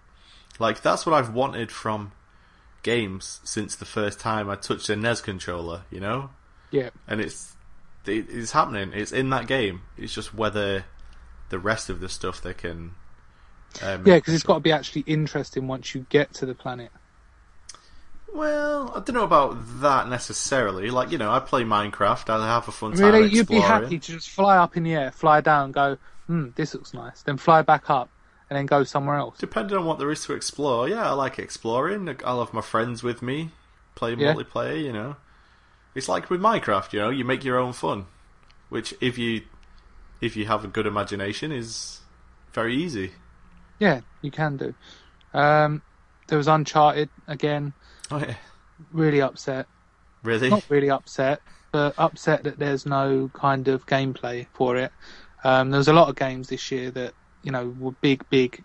[0.60, 2.12] Like that's what I've wanted from
[2.84, 5.84] games since the first time I touched a NES controller.
[5.92, 6.30] You know,
[6.72, 7.56] Yeah, and it's
[8.06, 8.92] it- it's happening.
[8.94, 9.82] It's in that game.
[9.98, 10.86] It's just whether
[11.50, 12.96] the rest of the stuff they can.
[13.84, 16.92] Um, yeah, because it's got to be actually interesting once you get to the planet.
[18.32, 20.92] Well, I don't know about that necessarily.
[20.92, 22.30] Like, you know, I play Minecraft.
[22.30, 24.94] I have a fun time Really, you'd be happy to just fly up in the
[24.94, 25.98] air, fly down, go,
[26.28, 28.10] hmm, this looks nice, then fly back up,
[28.50, 29.38] and then go somewhere else.
[29.40, 30.88] Depending on what there is to explore.
[30.88, 32.16] Yeah, I like exploring.
[32.24, 33.50] I'll have my friends with me,
[33.96, 34.34] play Yeah.
[34.34, 34.80] multiplayer.
[34.80, 35.16] You know,
[35.96, 36.94] it's like with Minecraft.
[36.94, 38.06] You know, you make your own fun,
[38.70, 39.42] which if you
[40.22, 42.00] if you have a good imagination is
[42.54, 43.12] very easy.
[43.80, 44.74] Yeah, you can do.
[45.34, 45.82] Um,
[46.28, 47.74] there was Uncharted again.
[48.12, 48.36] Oh yeah,
[48.92, 49.68] Really upset.
[50.24, 50.50] really?
[50.50, 54.92] Not really upset, but upset that there's no kind of gameplay for it.
[55.44, 57.14] Um, there was a lot of games this year that
[57.44, 58.64] you know were big, big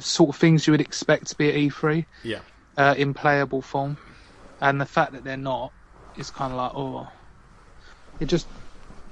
[0.00, 2.40] sort of things you would expect to be at E3 Yeah.
[2.76, 3.96] uh, in playable form,
[4.60, 5.72] and the fact that they're not
[6.18, 7.08] is kind of like oh,
[8.20, 8.46] it just.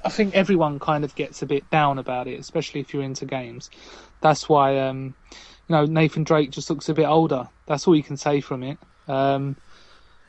[0.04, 3.24] I think everyone kind of gets a bit down about it, especially if you're into
[3.24, 3.70] games.
[4.20, 7.48] That's why, um, you know, Nathan Drake just looks a bit older.
[7.66, 8.76] That's all you can say from it.
[9.08, 9.56] Um,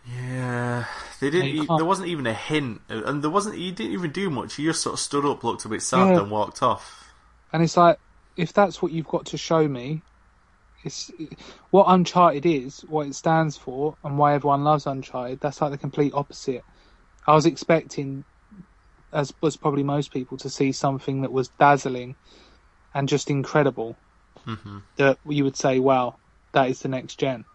[0.09, 0.85] Yeah,
[1.19, 1.49] they didn't.
[1.49, 3.55] you e- there wasn't even a hint, and there wasn't.
[3.57, 4.55] He didn't even do much.
[4.55, 6.21] He just sort of stood up, looked a bit sad, Yeah.
[6.21, 7.11] and walked off.
[7.51, 7.99] And it's like,
[8.37, 10.03] if that's what you've got to show me,
[10.85, 11.11] it's
[11.71, 15.39] what Uncharted is, what it stands for, and why everyone loves Uncharted.
[15.41, 16.63] That's like the complete opposite.
[17.27, 18.25] I was expecting,
[19.13, 22.15] as was probably most people, to see something that was dazzling
[22.93, 23.99] and just incredible.
[24.45, 26.19] hmm That you would say, "Wow,
[26.53, 27.45] that is the next gen."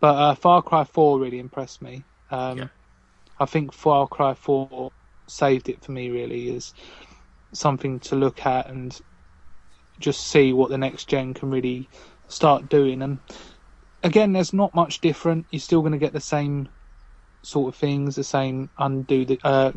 [0.00, 2.06] But uh, Far Cry Four really impressed me.
[2.30, 2.68] Um, Yeah.
[3.38, 4.92] I think Far Cry Four
[5.28, 6.10] saved it for me.
[6.10, 6.72] Really, is
[7.52, 8.98] something to look at and
[9.98, 11.88] just see what the next gen can really
[12.28, 13.02] start doing.
[13.02, 13.18] And
[14.02, 15.46] again, there's not much different.
[15.50, 16.68] You're still going to get the same
[17.42, 19.72] sort of things, the same undo the uh,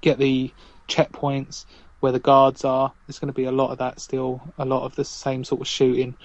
[0.00, 0.52] get the
[0.88, 1.64] checkpoints
[2.00, 2.92] where the guards are.
[3.06, 5.60] There's going to be a lot of that still, a lot of the same sort
[5.60, 6.16] of shooting,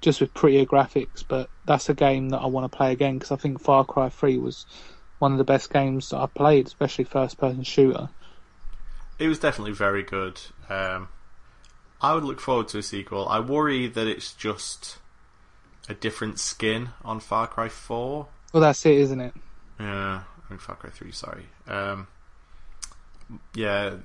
[0.00, 1.24] just with prettier graphics.
[1.26, 4.08] But that's a game that I want to play again because I think Far Cry
[4.08, 4.66] 3 was
[5.18, 8.08] one of the best games that I played, especially first person shooter.
[9.18, 10.40] It was definitely very good.
[10.68, 11.08] Um,
[12.00, 13.28] I would look forward to a sequel.
[13.28, 14.98] I worry that it's just
[15.88, 18.28] a different skin on Far Cry Four.
[18.52, 19.34] Well, that's it, isn't it?
[19.80, 21.12] Yeah, I mean Far Cry Three.
[21.12, 21.46] Sorry.
[21.66, 22.06] Um,
[23.54, 23.96] yeah,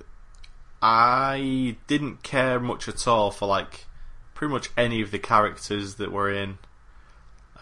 [0.82, 3.86] I didn't care much at all for like
[4.34, 6.58] pretty much any of the characters that were in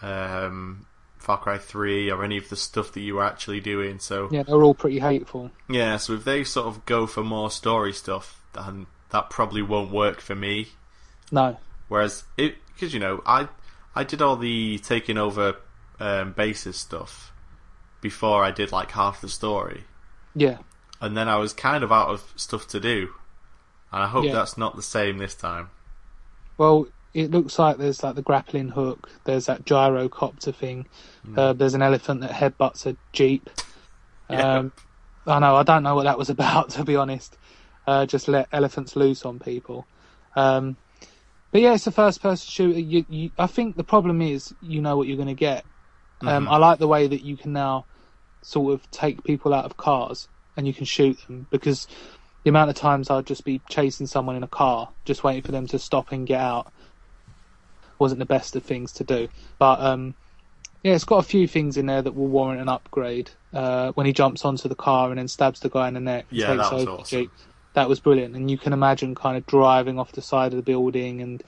[0.02, 0.86] um,
[1.18, 3.98] Far Cry Three or any of the stuff that you were actually doing.
[3.98, 5.50] So Yeah, they're all pretty hateful.
[5.68, 9.90] yeah, so if they sort of go for more story stuff, then that probably won't
[9.90, 10.68] work for me.
[11.32, 11.58] No.
[11.88, 13.48] Whereas it, because you know, I
[13.94, 15.56] I did all the taking over
[16.00, 17.32] um, bases stuff
[18.00, 19.84] before I did like half the story,
[20.34, 20.58] Yeah.
[21.00, 23.08] and then I was kind of out of stuff to do,
[23.92, 24.32] and I hope Yeah.
[24.34, 25.70] that's not the same this time.
[26.56, 29.10] Well, it looks like there's like the grappling hook.
[29.24, 30.86] There's that gyrocopter thing.
[31.36, 33.50] Uh, there's an elephant that headbutts a jeep.
[34.30, 34.56] Yeah.
[34.58, 34.72] Um,
[35.26, 35.56] I know.
[35.56, 37.34] I don't know what that was about, to be honest.
[37.88, 39.86] Uh, just let elephants loose on people.
[40.36, 40.76] Um,
[41.52, 42.78] but yeah, it's a first-person shooter.
[42.78, 45.64] You, you, I think the problem is you know what you're going to get.
[46.20, 46.50] Um, Mhm.
[46.50, 47.86] I like the way that you can now
[48.42, 51.86] sort of take people out of cars and you can shoot them because
[52.44, 55.52] the amount of times I'd just be chasing someone in a car, just waiting for
[55.52, 56.72] them to stop and get out,
[57.98, 59.28] wasn't the best of things to do.
[59.58, 60.14] But um,
[60.82, 63.30] yeah, it's got a few things in there that will warrant an upgrade.
[63.52, 66.26] uh, when he jumps onto the car and then stabs the guy in the neck.
[66.30, 67.30] Yeah, takes over awesome.
[67.74, 70.62] That was brilliant, and you can imagine kind of driving off the side of the
[70.62, 71.42] building and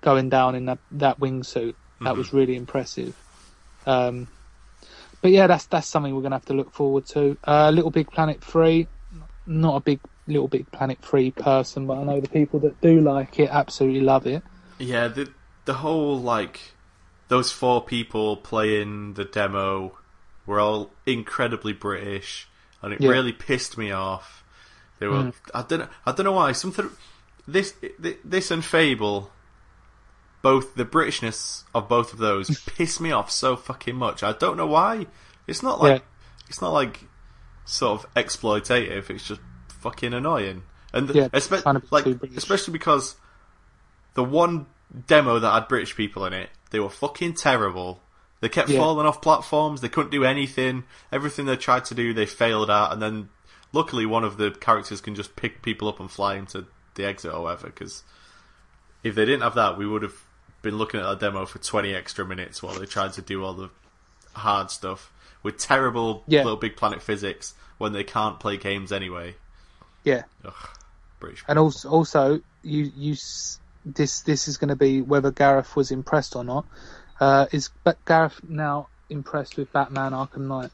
[0.00, 1.74] going down in that that wingsuit.
[2.00, 2.18] That Mhm.
[2.18, 3.14] was really impressive.
[3.86, 4.28] Um,
[5.22, 7.36] but yeah, that's that's something we're going to have to look forward to.
[7.46, 8.88] Uh, Little Big Planet three,
[9.46, 13.00] not a big Little Big Planet three person, but I know the people that do
[13.00, 14.42] like it absolutely love it.
[14.78, 15.30] Yeah, the
[15.66, 16.74] the whole like
[17.28, 19.98] those four people playing the demo
[20.46, 22.48] were all incredibly British,
[22.82, 23.10] and it Yeah.
[23.10, 24.39] really pissed me off.
[25.00, 25.34] They were Mm.
[25.52, 26.88] I don't I don't know why something
[27.48, 27.74] this
[28.24, 29.32] this and Fable.
[30.42, 34.22] Both the Britishness of both of those piss me off so fucking much.
[34.22, 35.06] I don't know why.
[35.46, 36.46] It's not like Yeah.
[36.48, 37.00] it's not like
[37.66, 39.10] sort of exploitative.
[39.10, 39.40] It's just
[39.80, 40.62] fucking annoying.
[40.94, 43.16] And Yeah, espe- kind of like especially because
[44.14, 44.66] the one
[45.06, 48.02] demo that had British people in it, they were fucking terrible.
[48.40, 48.78] They kept Yeah.
[48.78, 49.82] falling off platforms.
[49.82, 50.84] They couldn't do anything.
[51.12, 52.92] Everything they tried to do, they failed at.
[52.92, 53.28] And then,
[53.72, 57.32] luckily, one of the characters can just pick people up and fly into the exit
[57.32, 57.66] or whatever.
[57.68, 58.02] Because
[59.02, 60.14] if they didn't have that, we would have
[60.62, 63.54] been looking at a demo for 20 extra minutes while they tried to do all
[63.54, 63.70] the
[64.34, 65.12] hard stuff
[65.42, 66.42] with terrible Yeah.
[66.44, 69.34] little big planet physics when they can't play games anyway.
[70.04, 70.54] Yeah, Ugh,
[71.18, 71.44] British.
[71.48, 73.16] and also also you you
[73.86, 76.66] this this is going to be whether Gareth was impressed or not.
[77.18, 80.70] Uh, is but Gareth now impressed with Batman Arkham Knight?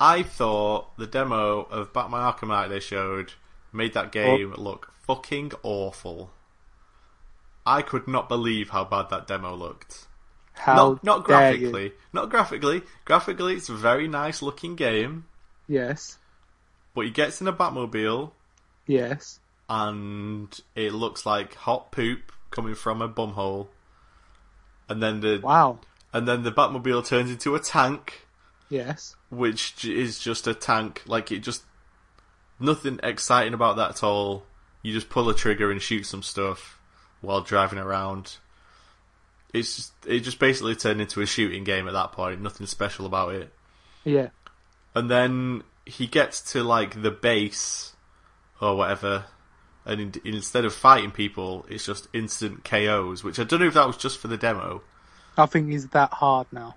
[0.00, 3.32] I thought the demo of Batman Arkham Knight they showed
[3.72, 4.10] made that oh.
[4.10, 6.30] game look fucking awful.
[7.66, 10.06] I could not believe how bad that demo looked.
[10.54, 11.70] How not not dare you.
[11.70, 12.82] graphically, not graphically.
[13.04, 15.26] Graphically, it's a very nice looking game,
[15.68, 16.18] Yes,
[16.94, 18.32] but he gets in a Batmobile
[18.86, 19.38] yes,
[19.68, 23.68] and it looks like hot poop coming from a bumhole,
[24.88, 25.78] and then the wow,
[26.12, 28.26] and then the Batmobile turns into a tank.
[28.68, 31.02] Yes, which is just a tank.
[31.06, 31.62] Like it just
[32.60, 34.44] nothing exciting about that at all.
[34.82, 36.78] You just pull a trigger and shoot some stuff
[37.20, 38.36] while driving around.
[39.52, 42.40] It's just, it just basically turned into a shooting game at that point.
[42.40, 43.52] Nothing special about it.
[44.04, 44.28] yeah,
[44.94, 47.96] And then he gets to like the base
[48.60, 49.24] or whatever,
[49.86, 53.24] and in, instead of fighting people, it's just instant KOs.
[53.24, 54.82] Which I don't know if that was just for the demo.
[55.36, 56.76] I think he's that hard now.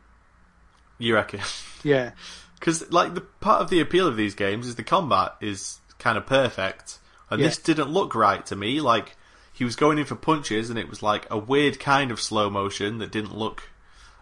[0.98, 1.42] You reckon?
[1.84, 2.12] Yeah,
[2.60, 6.18] Because like the part of the appeal of these games is the combat is kind
[6.18, 7.48] of perfect, and Yeah.
[7.48, 8.80] this didn't look right to me.
[8.82, 9.16] Like
[9.54, 12.50] he was going in for punches, and it was like a weird kind of slow
[12.50, 13.64] motion that didn't look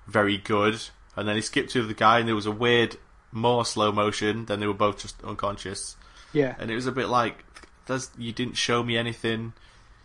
[0.08, 0.80] very good.
[1.16, 2.98] And then he skipped to the guy, and there was a weird
[3.32, 4.46] more slow motion.
[4.46, 5.98] Then they were both just unconscious,
[6.34, 7.44] yeah, and it was a bit like,
[7.86, 9.54] "Does you didn't show me anything."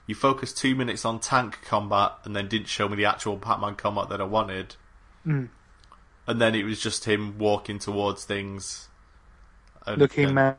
[0.07, 3.77] You focused two minutes on tank combat, and then didn't show me the actual Batman
[3.77, 4.75] combat that I wanted
[5.27, 5.49] Mm.
[6.27, 8.89] And then it was just him walking towards things.
[9.87, 10.57] And, looking and- man.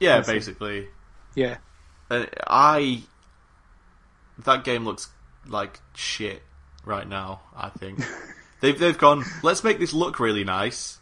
[0.00, 0.88] yeah, basically.
[1.34, 1.56] Yeah,
[2.10, 3.02] And I
[4.38, 5.08] that game looks
[5.46, 6.42] like shit
[6.84, 7.40] right now.
[7.56, 8.00] I think
[8.60, 9.24] they've they've gone.
[9.42, 10.98] Let's make this look really nice,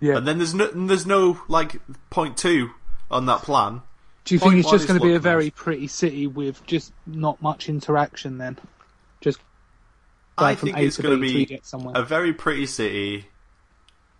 [0.00, 0.16] yeah.
[0.16, 1.80] and then there's no there's no like
[2.10, 2.70] point two
[3.10, 3.82] on that plan.
[4.24, 5.52] Do you point think it's just going to be a look very nice.
[5.56, 8.56] pretty city with just not much interaction then?
[9.20, 9.40] Just
[10.38, 13.26] I think it's going to B till you be a very pretty city,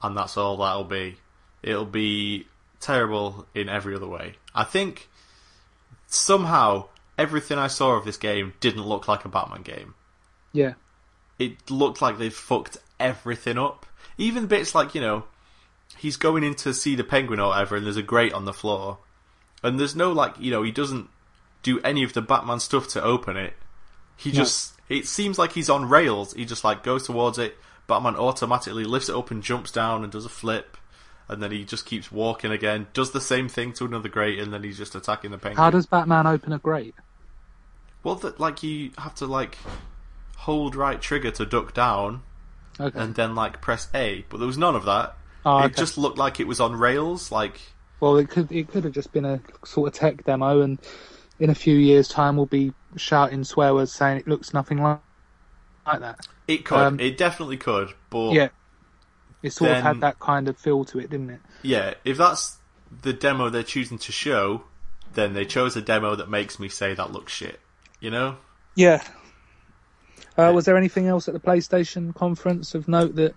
[0.03, 1.17] and that's all that'll be.
[1.63, 2.47] It'll be
[2.81, 4.35] terrible in every other way.
[4.55, 5.09] I think
[6.07, 6.87] somehow
[7.19, 9.95] everything I saw of this game didn't look like a Batman game.
[10.53, 10.75] yeah,
[11.39, 13.87] It looked like they fucked everything up.
[14.19, 15.25] Even bits like, you know,
[15.97, 18.53] he's going in to see the penguin or whatever, and there's a grate on the
[18.53, 18.99] floor.
[19.63, 21.09] And there's no, like, you know, he doesn't
[21.63, 23.55] do any of the Batman stuff to open it.
[24.17, 24.37] He No.
[24.37, 26.35] just, it seems like he's on rails.
[26.35, 27.57] He just, like, goes towards it.
[27.87, 30.77] Batman automatically lifts it up and jumps down and does a flip.
[31.29, 34.53] And then he just keeps walking again, does the same thing to another grate, and
[34.53, 35.57] then he's just attacking the penguin.
[35.57, 36.95] how does Batman open a grate?
[38.05, 39.59] Well, that like you have to like
[40.39, 42.23] hold right trigger to duck down,
[42.81, 44.25] Okay, and then like press A.
[44.29, 45.17] But there was none of that.
[45.45, 45.75] oh, It okay.
[45.75, 47.31] just looked like it was on rails.
[47.33, 47.61] Like
[48.01, 50.81] well, it could it could have just been a sort of tech demo, and
[51.39, 55.01] in a few years' time, we'll be shouting swear words saying it looks nothing like
[55.87, 56.27] like that.
[56.49, 57.93] It could, Um, it definitely could.
[58.11, 58.49] But Yeah,
[59.43, 61.41] it sort of had that kind of feel to it, didn't it?
[61.63, 62.59] yeah, if that's
[63.03, 64.65] the demo they're choosing to show,
[65.15, 67.61] then they chose a demo that makes me say that looks shit.
[68.01, 68.37] You know?
[68.75, 69.03] Yeah.
[70.37, 73.35] Uh, was there anything else at the PlayStation conference of note that?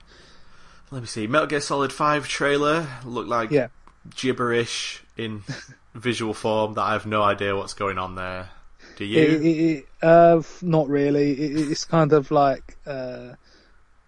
[0.91, 1.28] Let me see.
[1.28, 3.68] Metal Gear Solid Five trailer looked like Yeah.
[4.16, 5.43] gibberish in
[5.93, 8.49] visual form that I have no idea what's going on there.
[8.96, 9.20] Do you?
[9.22, 11.32] It, it, uh, not really.
[11.32, 13.34] It, it's kind of like uh,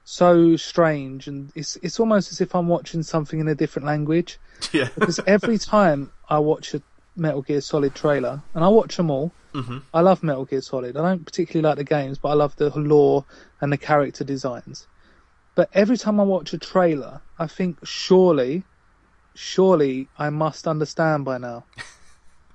[0.03, 4.39] so strange, and it's it's almost as if I'm watching something in a different language.
[4.71, 4.89] Yeah.
[4.95, 6.81] Because every time I watch a
[7.15, 9.83] Metal Gear Solid trailer, and I watch them all, Mhm.
[9.93, 10.97] I love Metal Gear Solid.
[10.97, 13.23] I don't particularly like the games, but I love the lore
[13.61, 14.87] and the character designs.
[15.55, 18.63] But every time I watch a trailer, I think surely,
[19.35, 21.65] surely I must understand by now.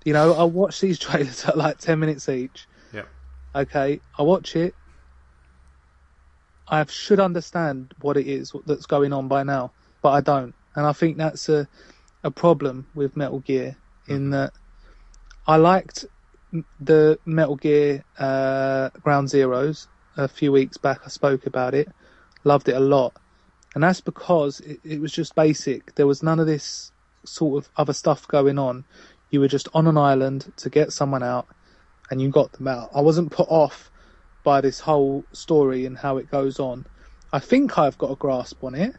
[0.05, 2.67] you know, I watch these trailers at like ten minutes each.
[2.93, 3.05] Yeah.
[3.55, 4.75] Okay, I watch it.
[6.69, 10.87] I should understand what it is that's going on by now, but I don't, and
[10.87, 11.69] I think that's a
[12.25, 13.77] a problem with Metal Gear
[14.07, 14.53] in that
[15.47, 16.07] I liked
[16.81, 19.87] the Metal Gear uh, Ground Zeroes
[20.17, 21.01] a few weeks back.
[21.05, 21.89] I spoke about it,
[22.45, 23.15] loved it a lot,
[23.75, 25.95] and that's because it, it was just basic.
[25.95, 26.93] There was none of this
[27.25, 28.85] sort of other stuff going on.
[29.33, 31.49] You were just on an island to get someone out,
[32.11, 32.91] and you got them out.
[32.95, 33.91] I wasn't put off
[34.45, 36.87] by this whole story and how it goes on.
[37.33, 38.97] I think I've got a grasp on it,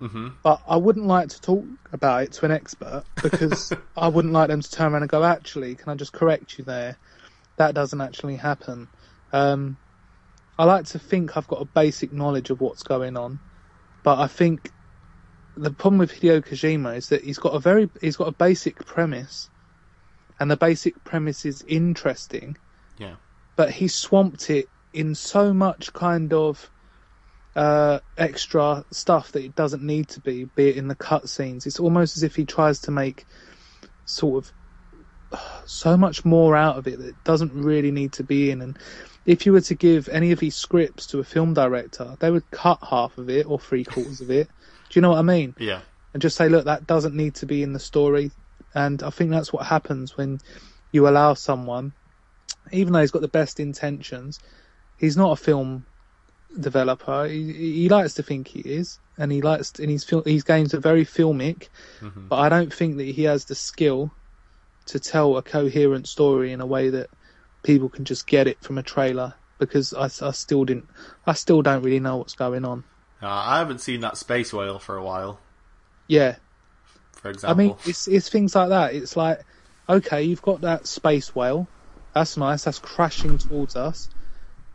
[0.00, 4.34] hmm but I wouldn't like to talk about it to an expert because I wouldn't
[4.34, 6.98] like them to turn around and go, actually, can I just correct you there?
[7.58, 8.90] That doesn't actually happen.
[9.32, 9.78] Um,
[10.58, 13.40] I like to think I've got a basic knowledge of what's going on,
[14.04, 14.72] but I think
[15.56, 18.84] the problem with Hideo Kojima is that he's got a very he's got a basic
[18.86, 19.50] premise,
[20.40, 22.56] and the basic premise is interesting,
[22.98, 23.16] Yeah.
[23.56, 26.70] but he swamped it in so much kind of
[27.54, 31.66] uh, extra stuff that it doesn't need to be, be it in the cutscenes.
[31.66, 33.24] It's almost as if he tries to make
[34.04, 34.44] sort
[35.32, 38.60] of so much more out of it that doesn't really need to be in.
[38.62, 38.78] And
[39.24, 42.50] if you were to give any of these scripts to a film director, they would
[42.50, 44.48] cut half of it or three quarters of it.
[44.90, 45.54] Do you know what I mean?
[45.58, 45.80] Yeah.
[46.12, 48.30] and just say, look, that doesn't need to be in the story.
[48.76, 50.38] And I think that's what happens when
[50.92, 51.92] you allow someone,
[52.72, 54.38] even though he's got the best intentions,
[54.98, 55.86] he's not a film
[56.60, 57.26] developer.
[57.26, 60.74] He, he likes to think he is, and he likes, and his fil- his games
[60.74, 61.68] are very filmic.
[62.02, 62.28] Mhm.
[62.28, 64.12] But I don't think that he has the skill
[64.86, 67.08] to tell a coherent story in a way that
[67.62, 69.34] people can just get it from a trailer.
[69.58, 70.90] Because I, I still didn't,
[71.26, 72.84] I still don't really know what's going on.
[73.22, 75.40] Uh, I haven't seen that space whale for a while,
[76.08, 76.36] Yeah,
[77.34, 78.94] for I mean, it's it's things like that.
[78.94, 79.40] It's like,
[79.88, 81.66] okay, you've got that space whale.
[82.14, 82.64] That's nice.
[82.64, 84.08] That's crashing towards us.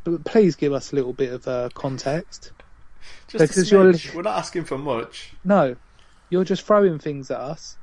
[0.03, 2.51] But please give us a little bit of uh, context.
[3.27, 5.33] Just because you're- We're not asking for much.
[5.43, 5.75] No,
[6.29, 7.77] you're just throwing things at us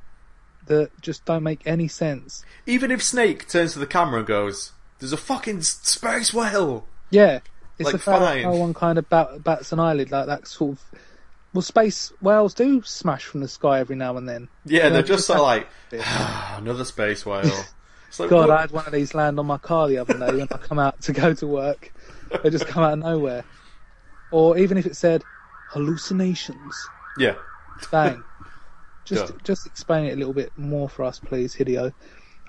[0.67, 2.45] that just don't make any sense.
[2.67, 7.41] Even if Snake turns to the camera and goes, "There's a fucking space whale," Yeah,
[7.79, 8.43] it's Like, the fact that fine.
[8.43, 11.01] no one kind of bat, bats an eyelid like that sort of.
[11.55, 14.49] Well, space whales do smash from the sky every now and then.
[14.65, 15.69] yeah, they're Yeah, just sort of like,
[16.59, 17.45] another space whale.
[18.19, 20.33] Like, God, what- I had one of these land on my car the other day
[20.39, 21.93] when I come out to go to work.
[22.43, 23.45] They just come out of nowhere.
[24.31, 25.25] Or even if it said
[25.67, 27.35] hallucinations, yeah,
[27.91, 28.25] bang.
[29.05, 29.39] Just Done.
[29.43, 31.95] just explain it a little bit more for us, please, Hideo.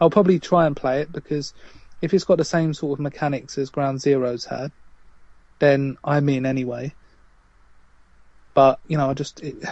[0.02, 1.54] I'll probably try and play it because
[2.02, 4.72] if it's got the same sort of mechanics as Ground Zeroes had,
[5.60, 6.96] then I'm in anyway.
[8.54, 9.64] But you know, I just it,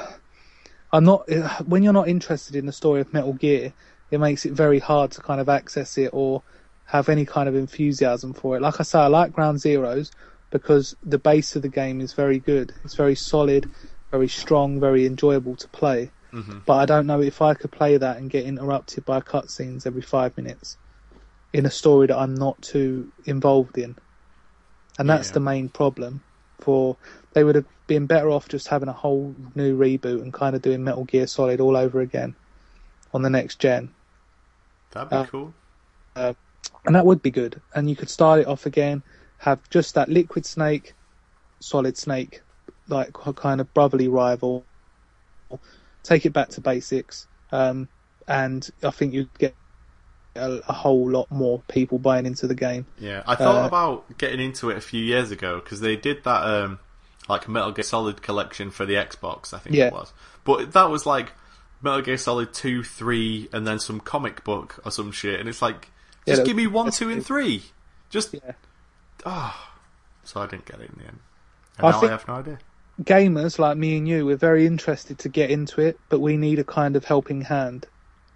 [0.91, 1.30] I'm not
[1.65, 3.73] when you're not interested in the story of Metal Gear,
[4.11, 6.43] it makes it very hard to kind of access it or
[6.86, 8.61] have any kind of enthusiasm for it.
[8.61, 10.11] Like I say, I like Ground Zeroes
[10.51, 12.73] because the base of the game is very good.
[12.84, 13.69] It's very solid,
[14.11, 16.13] very strong, very enjoyable to play.
[16.34, 16.63] Mhm.
[16.65, 20.01] But I don't know if I could play that and get interrupted by cutscenes every
[20.01, 20.78] five minutes
[21.51, 23.97] in a story that I'm not too involved in.
[24.97, 25.34] And that's Yeah.
[25.34, 26.23] the main problem.
[26.59, 26.97] For
[27.38, 30.61] they would have been better off just having a whole new reboot and kind of
[30.63, 32.35] doing Metal Gear Solid all over again
[33.13, 33.91] on the next gen.
[34.89, 35.53] that'd be Uh, cool.
[36.15, 37.61] and that would be good.
[37.75, 39.03] And you could start it off again,
[39.38, 40.95] have just that Liquid Snake,
[41.59, 42.41] Solid Snake,
[42.88, 44.65] like a kind of brotherly rival.
[46.01, 47.88] Take it back to basics, um,
[48.27, 49.53] and I think you'd get
[50.35, 52.88] a, a whole lot more people buying into the game.
[52.97, 56.23] Yeah, I thought uh, about getting into it a few years ago because they did
[56.23, 56.79] that um,
[57.28, 59.88] like Metal Gear Solid collection for the Xbox, I think Yeah.
[59.88, 60.13] it was.
[60.43, 61.34] But that was like
[61.82, 65.61] Metal Gear Solid two, three, and then some comic book or some shit, and it's
[65.61, 65.89] like
[66.28, 67.63] just that- give me one, two, and three.
[68.09, 68.53] Just Yeah.
[69.25, 69.73] ah,
[70.23, 71.19] so I didn't get it in the end.
[71.78, 72.59] And I now I have no idea.
[73.03, 76.57] Gamers like me and you, we're very interested to get into it, but we need
[76.57, 77.86] a kind of helping hand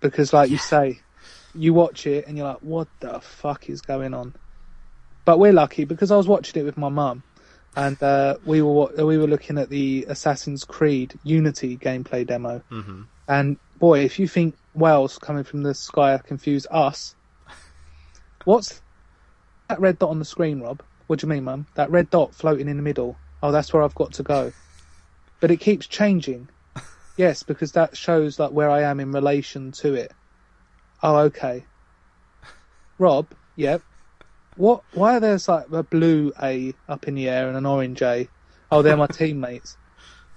[0.02, 1.00] because, like you say,
[1.56, 4.36] you watch it and you're like, "What the fuck is going on?"
[5.26, 7.24] But we're lucky because I was watching it with my mum,
[7.76, 13.04] and uh, we were we were looking at the Assassin's Creed Unity gameplay demo, hmm
[13.28, 17.16] and boy, if you think whales coming from the sky confuse us,
[18.46, 18.82] what's
[19.70, 20.84] that red dot on the screen, Rob?
[21.08, 21.68] What do you mean, Mum?
[21.76, 23.22] That red dot floating in the middle.
[23.42, 24.52] Oh, that's where I've got to go.
[25.40, 26.50] but it keeps changing.
[27.18, 30.12] yes, because that shows like where I am in relation to it.
[31.04, 31.66] Oh, okay.
[33.00, 33.82] Rob, yep.
[34.62, 34.84] What?
[34.94, 38.30] Why are there's like a blue A up in the air and an orange A?
[38.70, 39.76] Oh, they're my teammates.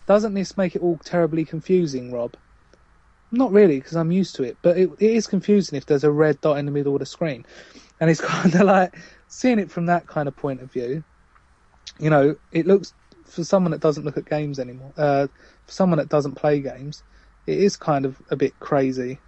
[0.06, 2.34] Doesn't this make it all terribly confusing, Rob?
[3.30, 4.56] Not really, because I'm used to it.
[4.62, 7.06] But it, it is confusing if there's a red dot in the middle of the
[7.06, 7.44] screen,
[8.00, 8.96] and it's kind of like
[9.28, 11.04] seeing it from that kind of point of view.
[12.00, 12.94] You know, it looks
[13.26, 14.94] for someone that doesn't look at games anymore.
[14.96, 15.26] Uh,
[15.66, 17.02] for someone that doesn't play games,
[17.46, 19.20] it is kind of a bit crazy.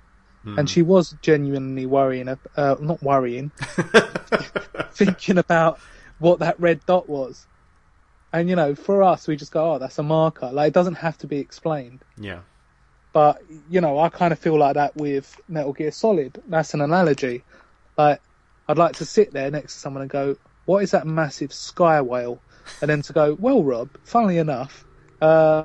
[0.55, 3.51] And she was genuinely worrying, uh, not worrying,
[4.93, 5.81] thinking about
[6.19, 7.47] what that red dot was.
[8.33, 10.97] And you know, for us, we just go, "Oh, that's a marker." Like it doesn't
[10.97, 12.05] have to be explained.
[12.19, 12.41] Yeah.
[13.13, 16.43] But you know, I kind of feel like that with Metal Gear Solid.
[16.49, 17.45] That's an analogy.
[17.97, 18.21] Like
[18.69, 20.37] I'd like to sit there next to someone and go,
[20.67, 22.41] "What is that massive sky whale?"
[22.81, 24.85] And then to go, "Well, Rob, funnily enough,
[25.23, 25.65] uh,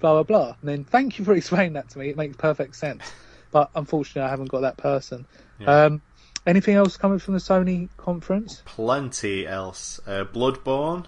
[0.00, 2.08] blah blah blah." And then thank you for explaining that to me.
[2.08, 3.04] It makes perfect sense.
[3.50, 5.26] But unfortunately, I haven't got that person.
[5.58, 5.84] Yeah.
[5.84, 6.02] Um,
[6.46, 8.62] anything else coming from the Sony conference?
[8.64, 10.00] Plenty else.
[10.06, 11.06] Uh, Bloodborne.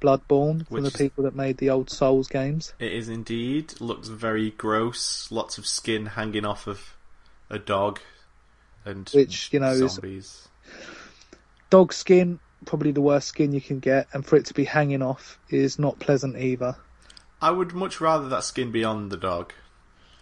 [0.00, 2.74] Bloodborne from the people that made the old Souls games.
[2.78, 3.80] It is indeed.
[3.80, 5.30] Looks very gross.
[5.30, 6.94] Lots of skin hanging off of
[7.48, 8.00] a dog.
[8.84, 10.48] And Which, you know, is- zombies.
[11.70, 15.02] Dog skin, probably the worst skin you can get, and for it to be hanging
[15.02, 16.76] off is not pleasant either.
[17.40, 19.52] I would much rather that skin be on the dog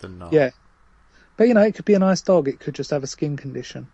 [0.01, 0.33] than not.
[0.33, 0.51] Yeah.
[1.37, 2.49] But you know, it could be a nice dog.
[2.49, 3.89] It could just have a skin condition.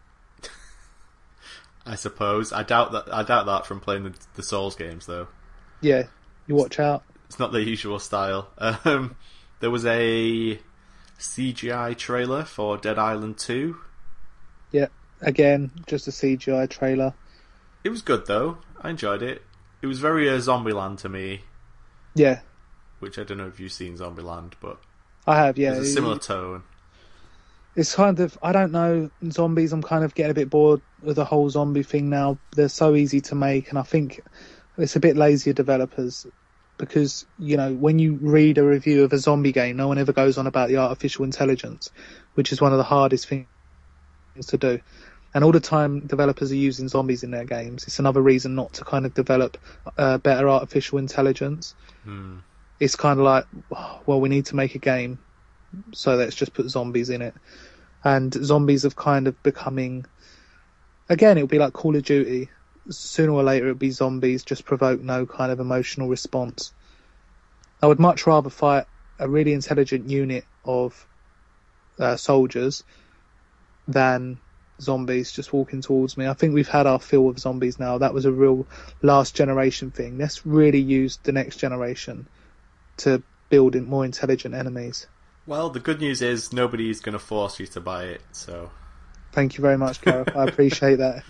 [1.86, 2.52] I suppose.
[2.52, 3.12] I doubt that.
[3.12, 5.28] I doubt that from playing the, the Souls games, though.
[5.80, 6.04] Yeah,
[6.46, 7.02] you watch out.
[7.26, 8.48] It's not the usual style.
[8.84, 9.16] Um,
[9.60, 10.60] there was a
[11.18, 13.76] CGI trailer for Dead Island 2.
[14.70, 14.86] Yeah,
[15.20, 17.14] again, just a CGI trailer.
[17.82, 18.58] It was good though.
[18.80, 19.42] I enjoyed it.
[19.82, 21.42] It was very uh, Zombieland to me,
[22.14, 22.40] Yeah,
[23.00, 24.78] which I don't know if you've seen Zombieland, but
[25.26, 25.58] I have.
[25.58, 26.62] Yeah, it's a similar tone.
[27.78, 29.72] It's kind of I don't know zombies.
[29.72, 32.36] I'm kind of getting a bit bored with the whole zombie thing now.
[32.56, 34.20] They're so easy to make, and I think
[34.76, 36.26] it's a bit lazy of developers
[36.76, 40.12] because you know when you read a review of a zombie game, no one ever
[40.12, 41.90] goes on about the artificial intelligence,
[42.34, 43.46] which is one of the hardest things
[44.48, 44.80] to do.
[45.32, 47.84] And all the time, developers are using zombies in their games.
[47.84, 49.56] It's another reason not to kind of develop
[49.96, 51.76] uh, better artificial intelligence.
[52.02, 52.38] Hmm.
[52.80, 53.44] It's kind of like,
[54.04, 55.18] well, we need to make a game,
[55.92, 57.34] so let's just put zombies in it.
[58.04, 60.04] And zombies have kind of becoming,
[61.08, 62.48] again, it would be like Call of Duty.
[62.90, 66.72] Sooner or later, it would be zombies, just provoke no kind of emotional response.
[67.82, 68.86] I would much rather fight
[69.18, 71.06] a really intelligent unit of
[71.98, 72.84] uh, soldiers
[73.86, 74.38] than
[74.80, 76.26] zombies just walking towards me.
[76.26, 77.98] I think we've had our fill of zombies now.
[77.98, 78.66] That was a real
[79.02, 80.18] last generation thing.
[80.18, 82.28] Let's really use the next generation
[82.98, 85.06] to build in more intelligent enemies.
[85.48, 88.20] Well, the good news is nobody's going to force you to buy it.
[88.32, 88.70] So,
[89.32, 90.36] Thank you very much, Gareth.
[90.36, 91.24] I appreciate that.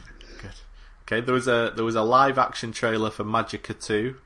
[1.03, 4.16] okay, there was a there was a live action trailer for Magicka 2,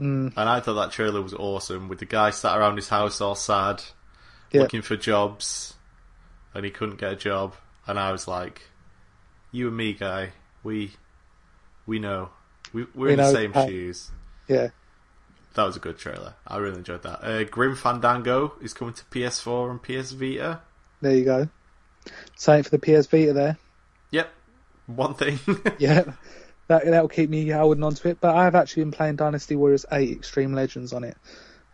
[0.00, 1.88] Mm, and I thought that trailer was awesome.
[1.88, 3.82] With the guy sat around his house all sad,
[4.52, 4.62] Yeah.
[4.62, 5.74] looking for jobs,
[6.54, 7.54] and he couldn't get a job,
[7.88, 8.70] and I was like,
[9.50, 10.32] "You and me, guy,
[10.62, 10.92] we
[11.86, 12.30] we know,
[12.72, 14.10] we, we're We in the same shoes."
[14.48, 14.68] yeah.
[15.54, 16.34] That was a good trailer.
[16.46, 17.24] I really enjoyed that.
[17.24, 20.60] Uh, Grim Fandango is coming to PS4 and PS Vita.
[21.00, 21.48] There you go.
[22.36, 23.58] Same for the PS Vita there.
[24.10, 24.30] Yep,
[24.86, 25.38] one thing.
[25.78, 26.12] Yeah.
[26.66, 28.20] That that'll keep me holding on to it.
[28.20, 31.16] But I've actually been playing Dynasty Warriors 8 Extreme Legends on it.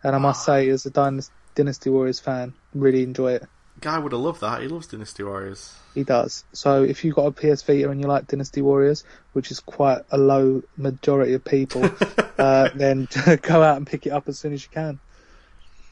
[0.03, 3.43] And I must say, as a Dynasty, Dynasty Warriors fan, really enjoy it.
[3.81, 4.61] Guy would have loved that.
[4.61, 5.75] He loves Dynasty Warriors.
[5.95, 6.45] He does.
[6.53, 9.03] So if you've got a PS Vita and you like Dynasty Warriors,
[9.33, 11.83] which is quite a low majority of people,
[12.37, 13.07] uh, then
[13.41, 14.99] go out and pick it up as soon as you can.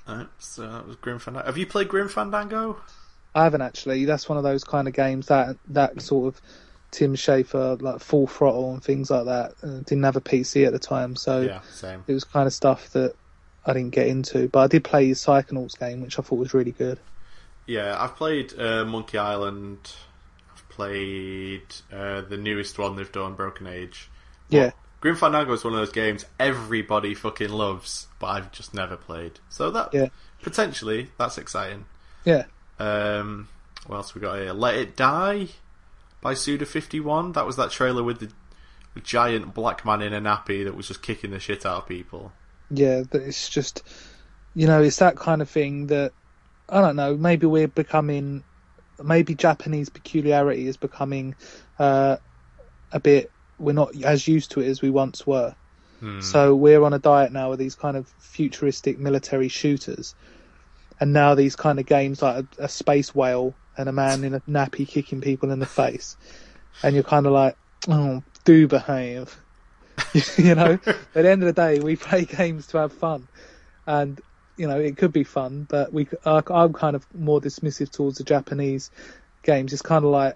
[0.08, 1.46] Alright, so that was Grim Fandango.
[1.46, 2.78] Have you played Grim Fandango?
[3.36, 4.06] I haven't actually.
[4.06, 6.42] That's one of those kind of games that that sort of
[6.92, 9.54] Tim Schafer like full throttle and things like that.
[9.62, 12.04] Uh, didn't have a PC at the time, so Yeah, same.
[12.08, 13.14] it was kind of stuff that
[13.66, 14.48] I didn't get into.
[14.48, 17.00] But I did play his Psychonauts game, which I thought was really good.
[17.70, 19.78] Yeah, I've played uh, Monkey Island.
[20.52, 21.62] I've played
[21.94, 24.10] uh, the newest one they've done, Broken Age.
[24.50, 24.72] Yeah,
[25.02, 29.34] Grim Fandango is one of those games everybody fucking loves, but I've just never played.
[29.50, 30.08] So that Yeah.
[30.42, 31.86] potentially that's exciting.
[32.26, 32.46] yeah,
[32.80, 33.48] Um,
[33.86, 34.52] what else we got here?
[34.54, 35.50] Let It Die
[36.22, 37.34] by Suda51.
[37.36, 38.32] That was that trailer with the,
[38.96, 41.88] the giant black man in a nappy that was just kicking the shit out of
[41.88, 42.32] people.
[42.72, 43.04] yeah.
[43.10, 43.84] But it's just,
[44.56, 46.14] you know, it's that kind of thing that
[46.72, 47.16] I don't know.
[47.18, 48.44] Maybe we're becoming,
[49.04, 51.36] maybe Japanese peculiarity is becoming
[51.78, 52.18] uh,
[52.92, 53.32] a bit.
[53.58, 55.56] We're not as used to it as we once were.
[56.22, 60.16] So we're on a diet now with these kind of futuristic military shooters,
[61.00, 64.34] and now these kind of games like a, a space whale and a man in
[64.34, 66.16] a nappy kicking people in the face,
[66.84, 67.58] and you're kind of like,
[67.90, 69.38] oh, do behave.
[70.38, 73.28] you know, at the end of the day, we play games to have fun,
[73.86, 74.22] and
[74.60, 78.18] you know it could be fun, but we I, I'm kind of more dismissive towards
[78.20, 78.92] the Japanese
[79.44, 79.74] games.
[79.74, 80.36] It's kind of like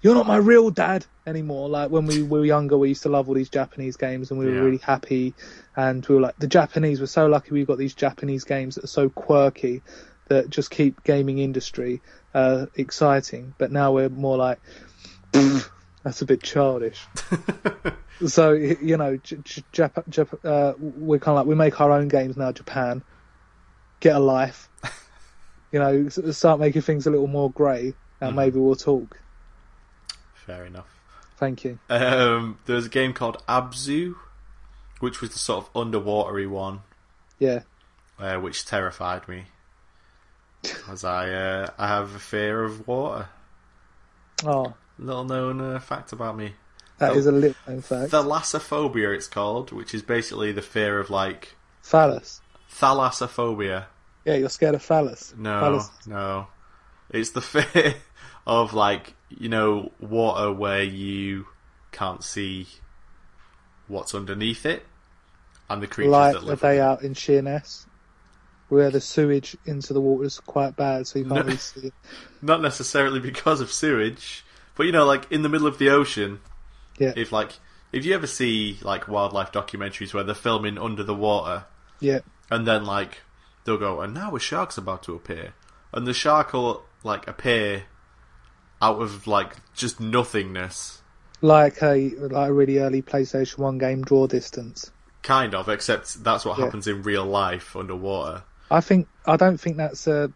[0.00, 1.68] you're not my real dad anymore.
[1.68, 4.46] Like when we were younger, we used to love all these Japanese games, and we
[4.46, 4.60] were Yeah.
[4.60, 5.34] really happy,
[5.76, 7.00] and we were like the Japanese.
[7.00, 9.82] We're so lucky we've got these Japanese games that are so quirky
[10.28, 12.00] that just keep gaming industry
[12.34, 13.54] uh, exciting.
[13.58, 14.58] But now we're more like.
[16.04, 17.04] That's a bit childish.
[18.26, 22.36] so you know, Jap- Jap- uh, we're kind of like we make our own games
[22.36, 22.52] now.
[22.52, 23.02] Japan,
[24.00, 24.68] get a life.
[25.72, 29.20] you know, start making things a little more grey, and maybe we'll talk.
[30.34, 30.88] Fair enough.
[31.36, 31.78] Thank you.
[31.88, 34.14] Um, there was a game called Abzu,
[35.00, 36.80] which was the sort of underwatery one,
[37.38, 37.60] Yeah,
[38.18, 39.44] uh, which terrified me.
[40.90, 43.28] As I, uh, I have a fear of water.
[44.44, 46.54] oh, Little known uh, fact about me.
[46.98, 47.14] that Oh.
[47.16, 48.10] is a little known fact.
[48.10, 52.40] Thalassophobia, it's called, which is basically the fear of like Phallus.
[52.70, 53.86] Thalassophobia.
[54.24, 55.34] Yeah, you're scared of phallus.
[55.36, 55.90] No, Phallus.
[56.06, 56.46] no.
[57.10, 57.94] It's the fear
[58.46, 61.46] of like you know water where you
[61.92, 62.66] can't see
[63.86, 64.84] what's underneath it,
[65.70, 66.60] and the creatures Like that the live.
[66.60, 66.84] day in it.
[66.84, 67.86] out in Sheerness,
[68.68, 71.42] where the sewage into the water is quite bad, so you can't No.
[71.44, 71.94] really see it.
[72.42, 74.44] Not necessarily because of sewage,
[74.76, 76.40] but you know, like in the middle of the ocean.
[76.98, 77.12] Yeah.
[77.16, 77.52] If like
[77.92, 81.64] if you ever see like wildlife documentaries where they're filming under the water,
[82.00, 82.18] Yeah,
[82.50, 83.18] and then like
[83.64, 85.54] they'll go, and now a shark's about to appear,
[85.92, 87.84] and the shark will like appear
[88.80, 91.02] out of like just nothingness,
[91.40, 94.90] like a like a really early PlayStation One game, Draw Distance.
[95.22, 95.68] kind of.
[95.68, 96.64] Except that's what Yeah.
[96.66, 98.44] happens in real life underwater.
[98.70, 100.30] I think I don't think that's a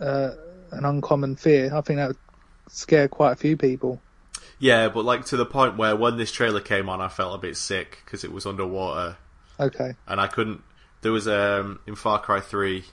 [0.00, 0.30] uh,
[0.70, 1.74] an uncommon fear.
[1.74, 2.16] I think that would
[2.68, 4.00] scare quite a few people.
[4.60, 7.38] Yeah, but like to the point where when this trailer came on, I felt a
[7.38, 9.16] bit sick because it was underwater,
[9.60, 10.62] Okay, and I couldn't.
[11.02, 12.84] There was um in Far Cry Three,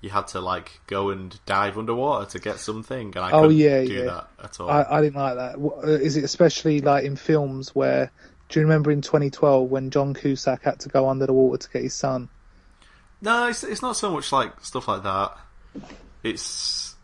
[0.00, 3.56] you had to like go and dive underwater to get something, and I Oh, couldn't
[3.58, 4.04] yeah, do yeah.
[4.04, 4.70] that at all.
[4.70, 5.58] I, I didn't like that.
[5.58, 8.10] Uh, Is it especially like in films where?
[8.48, 11.70] Do you remember in 2012 when John Cusack had to go under the water to
[11.70, 12.28] get his son?
[13.22, 15.38] No, it's it's not so much like stuff like that.
[16.22, 16.94] It's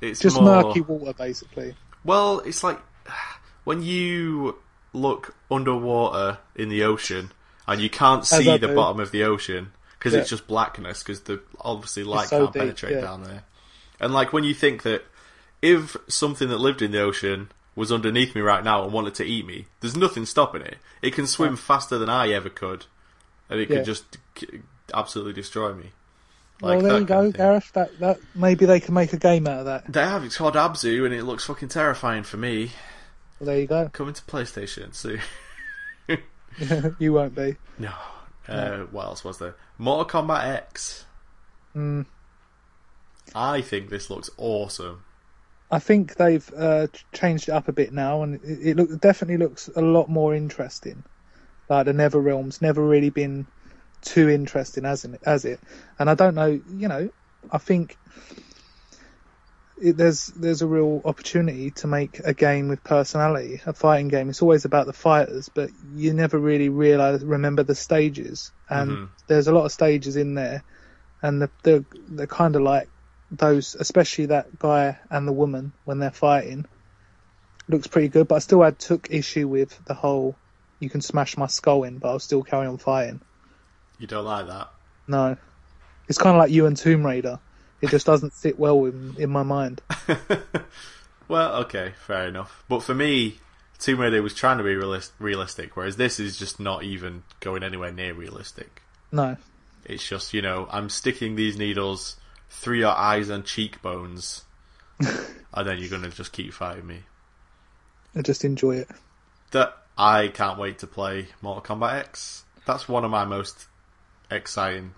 [0.00, 1.74] it's Just more, murky water, basically.
[2.04, 2.78] Well, it's like
[3.64, 4.56] when you
[4.92, 7.30] look underwater in the ocean
[7.66, 8.74] and you can't see the do.
[8.74, 10.20] bottom of the ocean because Yeah.
[10.20, 13.00] it's just blackness because the obviously light so can't deep, penetrate yeah.
[13.00, 13.42] down there.
[14.00, 15.04] And like when you think that
[15.62, 19.24] if something that lived in the ocean was underneath me right now and wanted to
[19.24, 20.76] eat me, there's nothing stopping it.
[21.02, 22.86] It can swim faster than I ever could,
[23.50, 23.76] and it Yeah.
[23.76, 24.04] could just
[24.94, 25.92] absolutely destroy me.
[26.62, 27.30] well, there you go.
[27.30, 27.70] Gareth.
[27.74, 29.92] That that maybe they can make a game out of that.
[29.92, 30.24] They have.
[30.24, 32.72] It's called Abzu, and it looks fucking terrifying for me.
[33.38, 33.90] Well, there you go.
[33.92, 35.20] Coming to PlayStation soon.
[36.98, 37.56] you won't be.
[37.78, 37.92] No.
[38.48, 39.56] Uh, what else was there?
[39.78, 41.04] Mortal Kombat X.
[41.74, 42.06] Mm.
[43.34, 45.02] I think this looks awesome.
[45.70, 49.36] I think they've uh, changed it up a bit now, and it, it look, definitely
[49.36, 51.02] looks a lot more interesting.
[51.68, 53.46] Like the Nether Realms, never really been
[54.00, 55.58] too interesting as in, as it,
[55.98, 56.60] and I don't know.
[56.70, 57.10] You know,
[57.50, 57.98] I think
[59.76, 64.28] it, there's there's a real opportunity to make a game with personality, a fighting game.
[64.30, 69.08] It's always about the fighters, but you never really realize remember the stages, and Mhm.
[69.28, 70.64] there's a lot of stages in there,
[71.22, 72.90] and the, they're they're kind of like
[73.30, 76.66] those, especially that guy and the woman when they're fighting,
[77.68, 78.28] looks pretty good.
[78.28, 80.38] But I still had took issue with the whole
[80.80, 83.20] you can smash my skull in, but I'll still carry on fighting.
[83.98, 84.68] You don't like that?
[85.08, 85.36] No,
[86.08, 87.40] it's kind of like you and Tomb Raider.
[87.82, 89.82] It just doesn't sit well in, in my mind.
[91.28, 92.62] Well, okay, fair enough.
[92.68, 93.38] But for me,
[93.80, 97.64] Tomb Raider was trying to be realis- realistic, whereas this is just not even going
[97.64, 98.80] anywhere near realistic.
[99.10, 99.36] No,
[99.84, 102.16] It's just, you know, I'm sticking these needles
[102.48, 104.44] through your eyes and cheekbones,
[105.00, 107.00] and then you're going to just keep fighting me.
[108.14, 108.88] I just enjoy it.
[109.50, 112.44] that I can't wait to play Mortal Kombat X.
[112.66, 113.66] That's one of my most
[114.30, 114.94] exciting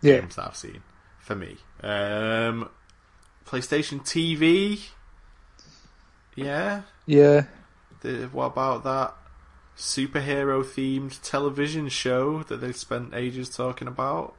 [0.00, 0.82] Yeah, games that I've seen
[1.22, 1.56] for me.
[1.82, 2.68] Um,
[3.46, 4.88] PlayStation TV.
[6.34, 6.82] Yeah.
[7.06, 7.44] yeah.
[8.00, 9.14] The, what about that
[9.76, 14.34] superhero themed television show that they've spent ages talking about?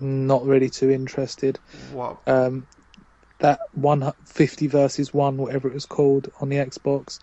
[0.00, 1.58] Not really too interested.
[1.92, 2.18] What?
[2.26, 2.66] Um,
[3.38, 7.18] that one fifty versus one, whatever it was called on the Xbox.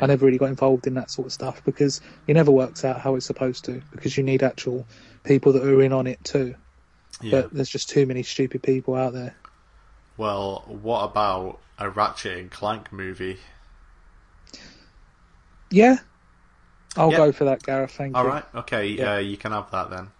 [0.00, 3.00] I never really got involved in that sort of stuff because it never works out
[3.00, 4.88] how it's supposed to because you need actual
[5.22, 6.56] people that are in on it too.
[7.22, 7.42] Yeah.
[7.42, 9.34] But there's just too many stupid people out there.
[10.16, 13.38] Well, what about a Ratchet and Clank movie?
[15.70, 15.96] Yeah,
[16.96, 17.16] I'll Yeah.
[17.16, 17.90] go for that, Gareth.
[17.92, 18.28] Thank All you.
[18.28, 18.44] All right.
[18.54, 19.14] okay, Yeah.
[19.14, 20.10] uh, you can have that then.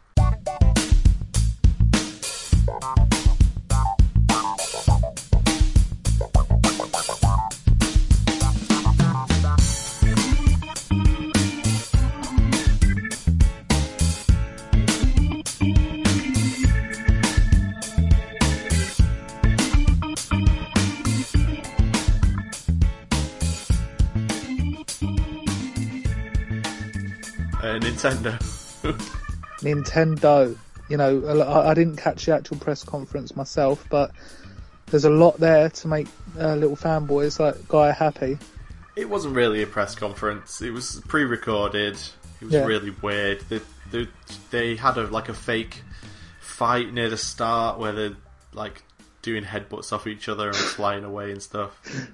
[28.05, 28.39] Nintendo.
[29.60, 30.56] Nintendo.
[30.89, 34.10] You know, I I didn't catch the actual press conference myself, but
[34.86, 36.06] there's a lot there to make
[36.39, 38.39] uh, little fanboys like Guy happy.
[38.97, 40.60] It wasn't really a press conference.
[40.62, 41.94] It was pre-recorded.
[42.40, 42.64] It was Yeah.
[42.66, 43.40] really weird.
[43.48, 43.60] They,
[43.90, 44.09] they
[44.51, 45.82] they had a like a fake
[46.40, 48.16] fight near the start where they're
[48.52, 48.82] like
[49.22, 51.81] doing headbutts off each other and flying away and stuff.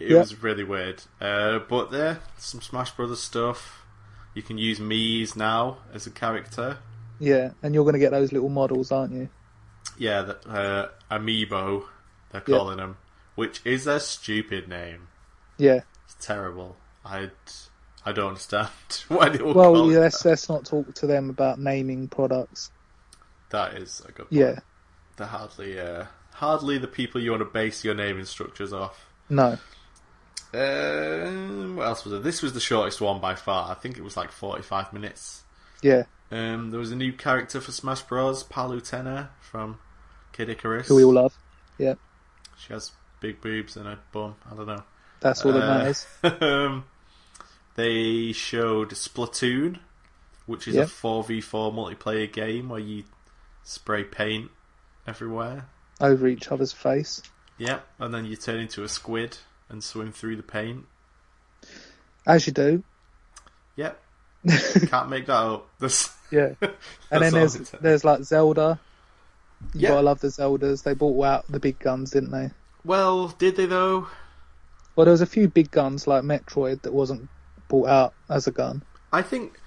[0.00, 0.20] It Yeah.
[0.20, 1.02] was really weird.
[1.20, 3.79] Uh, but there, some Smash Brothers stuff.
[4.34, 6.78] You can use Mii's now as a character.
[7.18, 9.28] Yeah, and you're going to get those little models, aren't you?
[9.98, 11.84] Yeah, the, uh, Amiibo,
[12.30, 12.56] they're Yeah.
[12.58, 12.96] calling them,
[13.34, 15.08] which is a stupid name.
[15.58, 15.80] Yeah.
[16.04, 16.76] It's terrible.
[17.04, 17.30] I
[18.06, 18.68] I don't understand
[19.08, 22.08] why they will Well, call yeah, it let's let's not talk to them about naming
[22.08, 22.70] products.
[23.50, 24.32] That is a good point.
[24.32, 24.58] Yeah.
[25.16, 29.06] They're hardly, uh, hardly the people you want to base your naming structures off.
[29.28, 29.58] No.
[30.52, 32.22] Um, what else was it?
[32.22, 33.70] This was the shortest one by far.
[33.70, 35.42] I think it was like 45 minutes.
[35.82, 36.04] Yeah.
[36.30, 38.44] Um, there was a new character for Smash Bros.
[38.44, 39.78] Palutena from
[40.32, 40.88] Kid Icarus.
[40.88, 41.36] Who we all love.
[41.78, 41.94] Yeah.
[42.58, 44.36] She has big boobs and a bum.
[44.50, 44.82] I don't know.
[45.20, 46.06] That's all that Uh, matters.
[46.42, 46.84] um,
[47.74, 49.78] they showed Splatoon,
[50.46, 50.82] which is Yeah.
[50.82, 53.04] a 4v4 multiplayer game where you
[53.62, 54.50] spray paint
[55.06, 55.66] everywhere.
[56.00, 57.22] Over each other's face.
[57.58, 59.36] Yep, and then you turn into a squid
[59.70, 60.84] and swim through the paint.
[62.26, 62.82] As you do.
[63.76, 64.00] Yep.
[64.88, 65.68] Can't make that up.
[65.78, 66.54] That's, Yeah.
[67.10, 67.80] And then there's I can tell.
[67.82, 68.78] there's like Zelda.
[69.74, 69.88] You Yeah.
[69.90, 70.82] gotta love the Zeldas.
[70.82, 72.50] They brought out the big guns, didn't they?
[72.84, 74.08] Well, did they though?
[74.96, 77.28] Well, there was a few big guns like Metroid that wasn't
[77.68, 78.82] brought out as a gun.
[79.12, 79.58] I think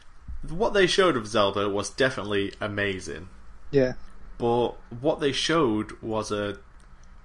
[0.49, 3.29] what they showed of Zelda was definitely amazing.
[3.71, 3.93] Yeah.
[4.37, 4.69] But
[5.01, 6.57] what they showed was a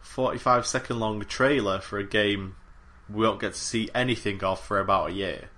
[0.02, 2.56] 45 second long trailer for a game
[3.12, 5.48] we won't get to see anything of for about a year.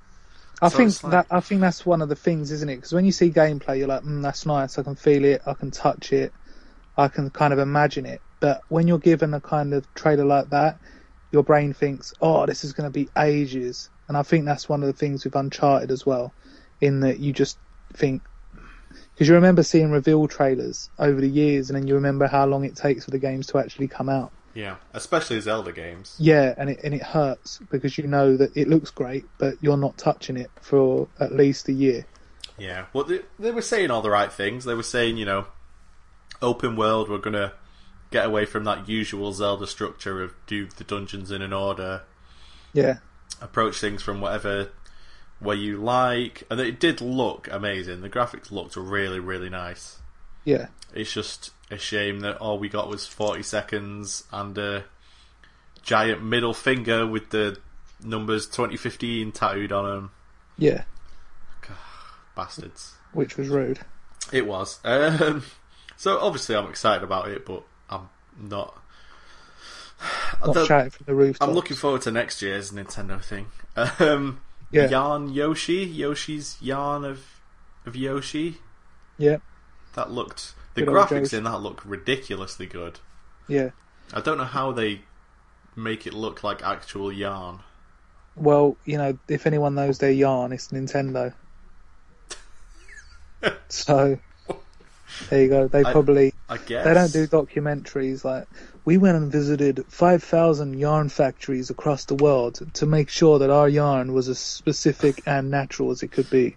[0.63, 2.77] I So think like- that I think that's one of the things, isn't it?
[2.77, 4.79] Because when you see gameplay, you're like, mm, "That's nice.
[4.79, 5.43] I can feel it.
[5.47, 6.33] I can touch it.
[6.97, 10.51] I can kind of imagine it." But when you're given a kind of trailer like
[10.51, 10.79] that,
[11.33, 14.83] your brain thinks, "Oh, this is going to be ages." And I think that's one
[14.83, 16.33] of the things with Uncharted as well,
[16.81, 17.59] in that you just
[17.95, 18.23] think
[19.15, 22.65] because you remember seeing reveal trailers over the years, and then you remember how long
[22.65, 24.33] it takes for the games to actually come out.
[24.55, 26.17] Yeah, especially Zelda games.
[26.19, 29.77] Yeah, and it and it hurts because you know that it looks great, but you're
[29.77, 32.05] not touching it for at least a year.
[32.59, 34.65] Yeah, well, they, they were saying all the right things.
[34.65, 35.47] They were saying, you know,
[36.43, 37.53] open world, we're going to
[38.11, 42.03] get away from that usual Zelda structure of do the dungeons in an order,
[42.73, 42.99] Yeah,
[43.41, 44.71] approach things from whatever
[45.41, 46.43] way you like.
[46.51, 48.01] And it did look amazing.
[48.03, 49.99] The graphics looked really, really nice.
[50.45, 54.85] yeah, It's just a shame that all we got was 40 seconds and a
[55.83, 57.59] giant middle finger with the
[58.03, 60.11] numbers 2015 tattooed on them.
[60.59, 60.85] yeah,
[62.35, 62.95] Bastards.
[63.13, 63.81] which was rude.
[64.33, 64.79] It was.
[64.85, 65.43] Um,
[65.97, 68.77] so obviously I'm excited about it, but I'm not.
[70.45, 71.49] Not The- shouting from the rooftop.
[71.49, 73.47] I'm looking forward to next year's Nintendo thing.
[73.77, 74.41] Um,
[74.71, 74.89] Yeah.
[74.89, 77.25] Yarn Yoshi, Yoshi's Yarn of
[77.87, 78.59] of Yoshi.
[79.19, 79.39] Yeah,
[79.95, 82.99] That looked the Good graphics in that look ridiculously good.
[83.49, 83.71] yeah.
[84.13, 85.03] I don't know how they
[85.77, 87.61] make it look like actual yarn.
[88.35, 91.33] Well, you know, if anyone knows their yarn, it's Nintendo.
[93.69, 94.19] so
[95.29, 95.69] there you go.
[95.69, 98.47] They I- probably I guess they don't do documentaries like
[98.85, 103.51] we went and visited five thousand yarn factories across the world to make sure that
[103.51, 106.57] our yarn was as specific and natural as it could be.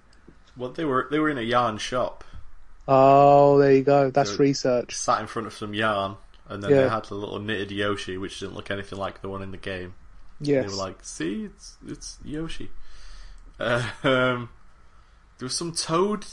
[0.58, 2.24] Well, they were they were in a yarn shop,
[2.88, 4.10] Oh, there you go.
[4.12, 4.94] That's So- research.
[4.96, 6.18] sat in front of some yarn,
[6.50, 6.82] and then Yeah.
[6.84, 9.58] they had a little knitted Yoshi, which didn't look anything like the one in the
[9.58, 9.96] game.
[10.42, 10.66] Yes.
[10.66, 12.72] They were like, "See, it's it's Yoshi."
[13.60, 14.50] Uh, um,
[15.38, 16.26] there was some Toad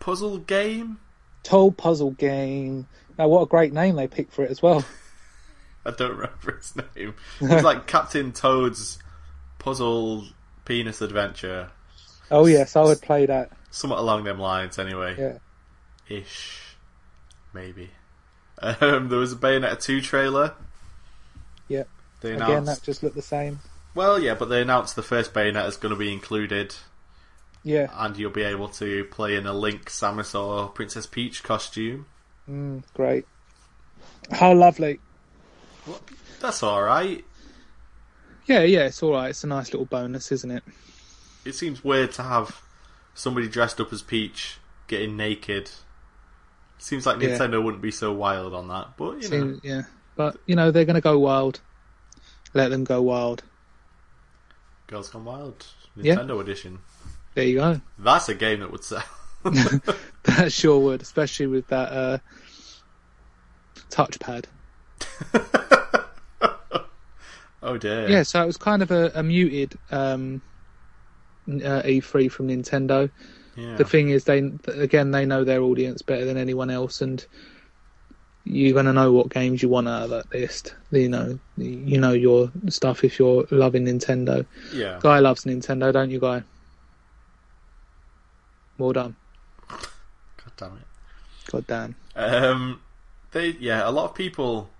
[0.00, 0.98] puzzle game.
[1.42, 2.86] Toll puzzle game.
[3.18, 4.84] Now, what a great name they picked for it as well.
[5.84, 7.14] I don't remember its name.
[7.40, 8.98] It was like Captain Toad's
[9.58, 10.24] puzzle
[10.64, 11.70] Penis Adventure.
[12.30, 13.50] Oh yes, I would play that.
[13.70, 15.14] Somewhat along them lines, anyway.
[15.18, 15.38] Yeah.
[16.08, 16.60] Ish.
[17.52, 17.90] Maybe.
[18.60, 20.54] Um, there was a Bayonetta 2 trailer.
[21.68, 21.84] Yeah.
[22.20, 23.60] They Again, that just looked the same.
[23.94, 26.74] Well, yeah, but they announced the first Bayonetta is going to be included,
[27.62, 27.88] Yeah.
[27.94, 32.06] and you'll be able to play in a Link, Samus, or Princess Peach costume.
[32.48, 33.26] Mm, great.
[34.32, 35.00] How lovely.
[36.40, 37.24] That's alright.
[38.46, 39.30] Yeah, yeah, it's all right.
[39.30, 40.64] It's a nice little bonus, isn't it?
[41.44, 42.62] It seems weird to have
[43.14, 45.70] somebody dressed up as Peach getting naked.
[46.78, 47.30] Seems like Yeah.
[47.30, 49.82] Nintendo wouldn't be so wild on that, but you know, yeah,
[50.16, 51.60] but you know they're going to go wild.
[52.54, 53.42] Let them go wild.
[54.86, 56.14] Girls Gone Wild, Yeah.
[56.14, 56.78] Nintendo edition.
[57.34, 57.80] There you go.
[57.98, 59.02] That's a game that would sell.
[60.24, 62.18] That sure would, especially with that uh,
[63.90, 64.44] touchpad.
[67.62, 68.08] oh dear.
[68.08, 70.42] Yeah, so it was kind of a, a muted um,
[71.48, 73.10] uh, E3 from Nintendo.
[73.58, 73.74] Yeah.
[73.74, 77.24] The thing is, they again they know their audience better than anyone else, and
[78.44, 80.76] you're going to know what games you want out of that list.
[80.92, 84.46] You know, you know your stuff if you're loving Nintendo.
[84.72, 85.00] yeah.
[85.02, 86.44] Guy loves Nintendo, don't you, Guy?
[88.78, 89.16] Well done.
[89.68, 91.50] God damn it.
[91.50, 91.96] God damn.
[92.14, 92.80] Um,
[93.32, 94.70] they yeah, a lot of people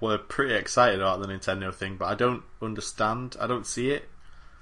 [0.00, 3.36] were pretty excited about the Nintendo thing, but I don't understand.
[3.40, 4.08] I don't see it.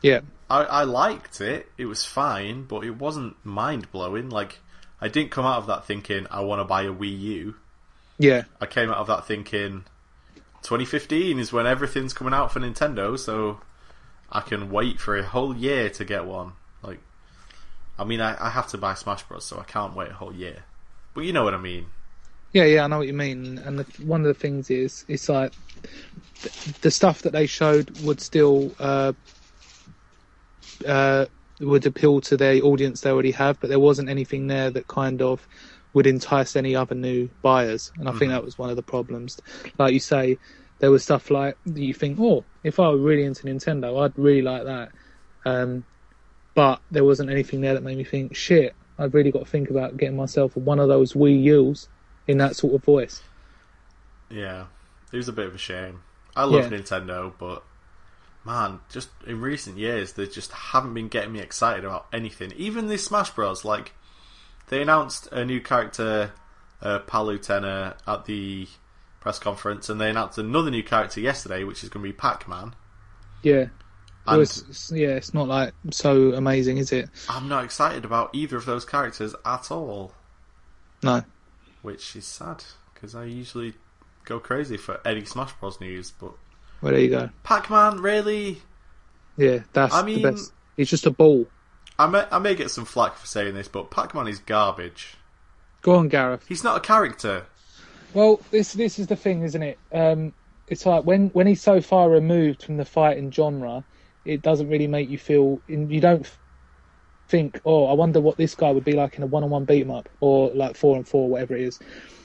[0.03, 1.71] Yeah, I, I liked it.
[1.77, 4.31] It was fine, but it wasn't mind blowing.
[4.31, 4.59] Like
[5.01, 7.55] I didn't come out of that thinking I want to buy a Wii U.
[8.19, 9.85] yeah, I came out of that thinking
[10.63, 13.61] 2015 is when everything's coming out for Nintendo, so
[14.31, 16.53] I can wait for a whole year to get one.
[16.83, 16.99] Like,
[17.99, 20.35] I mean, I, I have to buy Smash Bros, so I can't wait a whole
[20.35, 20.65] year.
[21.15, 21.87] But you know what I mean.
[22.53, 22.85] yeah, yeah.
[22.85, 23.59] I know what you mean.
[23.59, 25.53] And the, one of the things is, it's like
[26.43, 29.13] the, the stuff that they showed would still uh,
[30.87, 31.27] uh,
[31.61, 35.21] would appeal to their audience they already have, but there wasn't anything there that kind
[35.23, 35.47] of
[35.93, 37.93] would entice any other new buyers.
[37.99, 39.41] And I think that was one of the problems.
[39.79, 40.39] Like you say,
[40.79, 44.19] there was stuff like that you think, oh, if I were really into Nintendo, I'd
[44.19, 44.93] really like that.
[45.45, 45.85] Um,
[46.55, 49.71] but there wasn't anything there that made me think, shit, I've really got to think
[49.71, 51.89] about getting myself one of those Wii U's
[52.27, 53.23] in that sort of voice.
[54.31, 54.67] Yeah,
[55.13, 56.03] it was a bit of a shame.
[56.37, 56.79] I love Yeah.
[56.79, 57.65] Nintendo, but
[58.45, 62.53] man, just in recent years, they just haven't been getting me excited about anything.
[62.57, 63.65] Even this Smash Bros.
[63.65, 63.93] Like,
[64.69, 66.33] they announced a new character,
[66.81, 68.67] uh, Palutena, at the
[69.21, 72.75] press conference, and they announced another new character yesterday, which is going to be Pac-Man.
[73.43, 73.67] Yeah.
[74.27, 77.09] Well, And it's, it's- yeah, it's not like so amazing, is it?
[77.29, 80.13] I'm not excited about either of those characters at all,
[81.03, 81.23] No.
[81.83, 82.65] which is sad
[82.95, 83.75] because I usually
[84.25, 85.81] go crazy for any Smash Bros.
[85.81, 86.13] news.
[86.13, 86.33] But
[86.81, 87.31] Well, there you go.
[87.43, 88.63] Pac-Man, really?
[89.37, 90.53] Yeah, that's I mean- the best.
[90.77, 91.47] It's just a ball.
[91.99, 95.17] I may, I may get some flack for saying this, but Pac-Man is garbage.
[95.83, 96.47] Go on, Gareth.
[96.49, 97.45] He's not a character.
[98.15, 99.79] Well, this this is the thing, isn't it?
[99.93, 100.33] Um,
[100.69, 103.85] it's like when when he's so far removed from the fighting genre,
[104.25, 105.61] it doesn't really make you feel.
[105.69, 106.27] You don't
[107.29, 109.91] think, oh, I wonder what this guy would be like in a one-on-one beat 'em
[109.91, 111.79] up, or like four and four, whatever it is.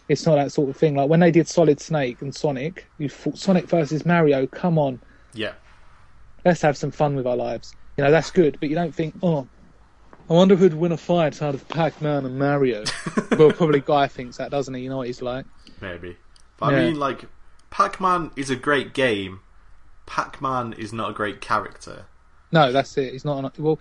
[0.07, 0.95] It's not that sort of thing.
[0.95, 4.45] Like when they did Solid Snake and Sonic, you thought Sonic versus Mario.
[4.47, 4.99] Come on,
[5.33, 5.53] Yeah.
[6.45, 7.75] let's have some fun with our lives.
[7.97, 9.47] You know that's good, but you don't think, oh,
[10.29, 12.83] I wonder who'd win a fight out of Pac-Man and Mario.
[13.37, 14.81] well, probably Guy thinks that, doesn't he?
[14.81, 15.45] You know what he's like.
[15.81, 16.17] Maybe.
[16.57, 17.25] But I mean, like,
[17.69, 19.41] Pac Man is a great game.
[20.07, 22.05] Pac Man is not a great character.
[22.51, 23.13] No, that's it.
[23.13, 23.79] He's not an, well.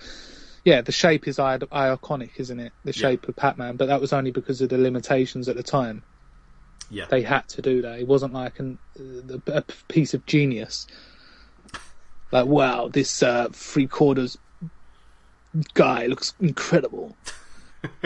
[0.65, 2.73] Yeah, the shape is i- iconic, isn't it?
[2.85, 3.01] The Yeah.
[3.01, 6.03] shape of Pac-Man, but that was only because of the limitations at the time.
[6.91, 7.07] Yeah.
[7.07, 7.99] They had to do that.
[7.99, 10.87] It wasn't like an, uh, a piece of genius.
[12.31, 14.39] Like, wow, this uh, three quarters
[15.75, 17.17] guy looks incredible.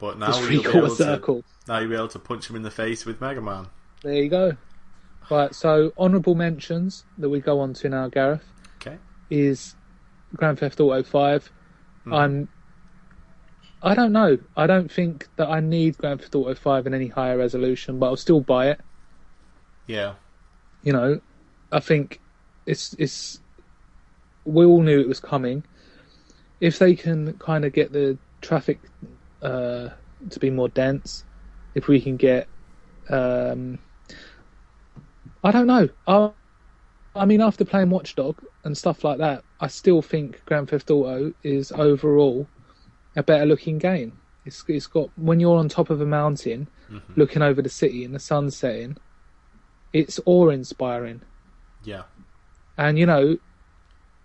[0.00, 2.70] But now you'll be able to, now you'll be able to punch him in the
[2.70, 3.68] face with Mega Man.
[4.02, 4.56] There you go.
[5.30, 8.44] Right, so honourable mentions that we go on to now, Gareth,
[8.82, 8.98] Okay.
[9.30, 9.74] is
[10.36, 11.50] Grand Theft Auto 5.
[12.12, 12.48] I'm.
[13.84, 14.38] I don't know.
[14.56, 18.06] I don't think that I need Grand Theft Auto 5 in any higher resolution, but
[18.06, 18.80] I'll still buy it.
[19.86, 20.14] Yeah.
[20.82, 21.20] You know,
[21.70, 22.18] I think
[22.64, 23.40] it's it's.
[24.46, 25.64] We all knew it was coming.
[26.60, 28.80] If they can kind of get the traffic
[29.42, 29.90] uh,
[30.30, 31.24] to be more dense,
[31.74, 32.48] if we can get,
[33.10, 33.78] um,
[35.42, 35.90] I don't know.
[36.06, 36.30] I,
[37.14, 41.34] I mean, after playing Watchdog and stuff like that, I still think Grand Theft Auto
[41.42, 42.46] is overall
[43.16, 44.18] a better looking game.
[44.44, 47.12] It's it's got when you're on top of a mountain, mm-hmm.
[47.16, 48.96] looking over the city and the sun setting,
[49.92, 51.22] it's awe inspiring.
[51.82, 52.02] Yeah.
[52.76, 53.38] And you know,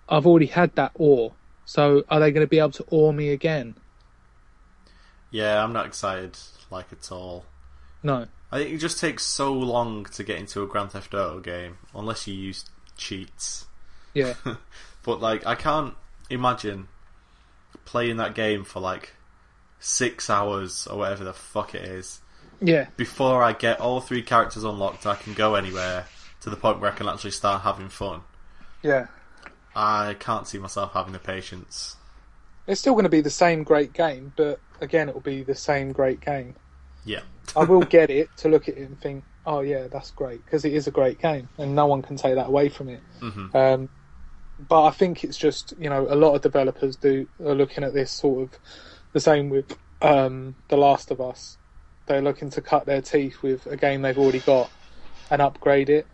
[0.07, 1.31] I've already had that awe.
[1.65, 3.75] So are they going to be able to awe me again?
[5.31, 6.37] Yeah, I'm not excited
[6.71, 7.45] like at all.
[8.01, 8.25] No.
[8.51, 11.77] I think it just takes so long to get into a Grand Theft Auto game
[11.93, 12.65] unless you use
[12.97, 13.67] cheats.
[14.13, 14.33] Yeah.
[15.01, 15.95] But like, I can't
[16.29, 16.87] imagine
[17.85, 19.15] playing that game for like
[19.79, 22.21] six hours or whatever the fuck it is
[22.61, 22.87] yeah.
[22.97, 25.05] before I get all three characters unlocked.
[25.05, 26.05] I can go anywhere
[26.41, 28.21] to the point where I can actually start having fun.
[28.81, 29.07] Yeah.
[29.75, 31.95] I can't see myself having the patience.
[32.67, 35.55] It's still going to be the same great game, but again, it will be the
[35.55, 36.55] same great game.
[37.05, 37.21] Yeah,
[37.55, 40.65] I will get it to look at it and think, oh yeah, that's great because
[40.65, 42.99] it is a great game, and no one can take that away from it.
[43.21, 43.55] Mhm.
[43.55, 43.89] Um,
[44.67, 47.93] but I think it's just you know a lot of developers do are looking at
[47.93, 48.59] this sort of
[49.13, 51.57] the same with um, The Last of Us.
[52.05, 54.71] They're looking to cut their teeth with a game they've already got
[55.29, 56.07] and upgrade it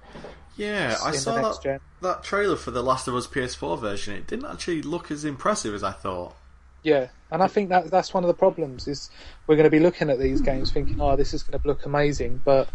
[0.55, 0.97] yeah.
[1.03, 1.80] I saw that gen.
[2.01, 4.15] that trailer for the Last of Us PS4 version.
[4.15, 6.35] It didn't actually look as impressive as I thought.
[6.84, 9.09] Yeah, and I think that that's one of the problems is
[9.47, 11.85] we're going to be looking at these games thinking, oh, this is going to look
[11.85, 12.69] amazing, but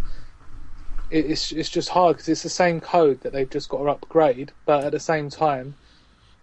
[1.10, 4.52] it's it's just hard because it's the same code that they've just got to upgrade,
[4.64, 5.74] but at the same time,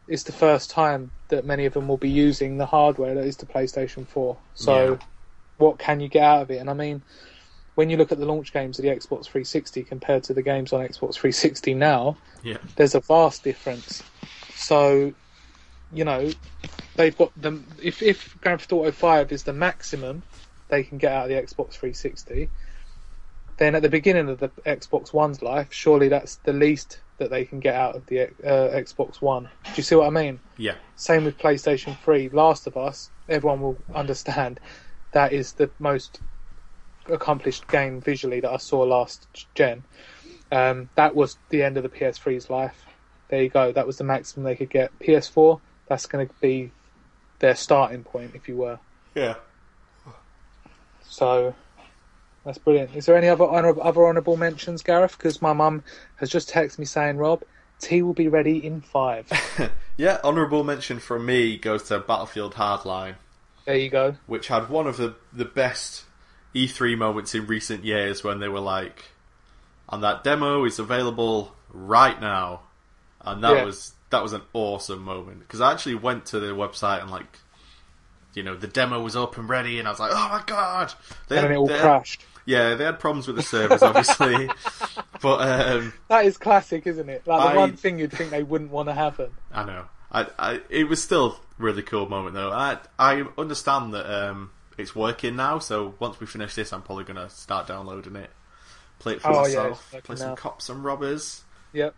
[0.08, 3.38] it's the first time that many of them will be using the hardware that is
[3.38, 4.38] the PlayStation 4.
[4.56, 4.98] So, Yeah.
[5.58, 6.58] what can you get out of it?
[6.58, 7.02] And I mean,
[7.76, 10.74] when you look at the launch games of the Xbox 360 compared to the games
[10.74, 14.04] on Xbox 360 now, Yeah, there's a vast difference.
[14.54, 15.14] So,
[15.92, 16.32] you know,
[16.96, 17.66] they've got them.
[17.82, 20.24] If if Grand Theft Auto Five is the maximum
[20.70, 22.50] they can get out of the Xbox 360,
[23.58, 27.46] then at the beginning of the Xbox One's life, surely that's the least that they
[27.46, 29.50] can get out of the uh, Xbox One.
[29.64, 30.40] Do you see what I mean?
[30.58, 32.30] yeah, Same with PlayStation 3.
[32.30, 34.60] Last of Us, everyone will understand
[35.14, 36.22] that is the most
[37.08, 39.84] accomplished game visually that I saw last gen.
[40.52, 42.86] Um, that was the end of the PS3's life.
[43.30, 43.72] There you go.
[43.72, 44.98] That was the maximum they could get.
[45.00, 46.72] PS4, that's going to be
[47.40, 48.80] their starting point, if you were.
[49.16, 49.36] yeah.
[51.10, 51.56] So
[52.48, 52.96] that's brilliant.
[52.96, 55.18] Is there any other honor- other honourable mentions, Gareth?
[55.18, 55.84] Because my mum
[56.16, 57.44] has just texted me saying, Rob,
[57.80, 59.30] tea will be ready in five.
[60.00, 63.16] Yeah, honourable mention from me goes to Battlefield Hardline,
[63.66, 64.16] there you go.
[64.28, 66.04] which had one of the, the best
[66.54, 69.06] E3 moments in recent years when they were like,
[69.90, 72.60] and that demo is available right now.
[73.22, 73.64] And that Yeah.
[73.66, 77.40] was that was an awesome moment because I actually went to the website and like,
[78.36, 80.94] you know, the demo was up and ready, and I was like, oh my god!
[81.28, 82.24] They And then it all had- crashed.
[82.48, 84.50] Yeah, they had problems with the servers, obviously,
[85.22, 87.28] but um, That is classic, isn't it?
[87.28, 89.30] Like the I- one thing you'd think they wouldn't want to happen.
[89.52, 89.86] I know.
[90.12, 92.50] I, I, it was still a really cool moment though.
[92.52, 95.60] I, I understand that um, it's working now.
[95.60, 98.30] So once we finish this, I'm probably gonna start downloading it,
[99.00, 100.36] play it for Oh, myself, working play some now.
[100.36, 101.44] cops and robbers.
[101.74, 101.94] Yep.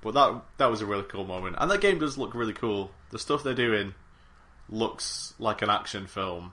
[0.00, 2.90] But that that was a really cool moment, and that game does look really cool.
[3.10, 3.94] The stuff they're doing
[4.68, 6.52] looks like an action film,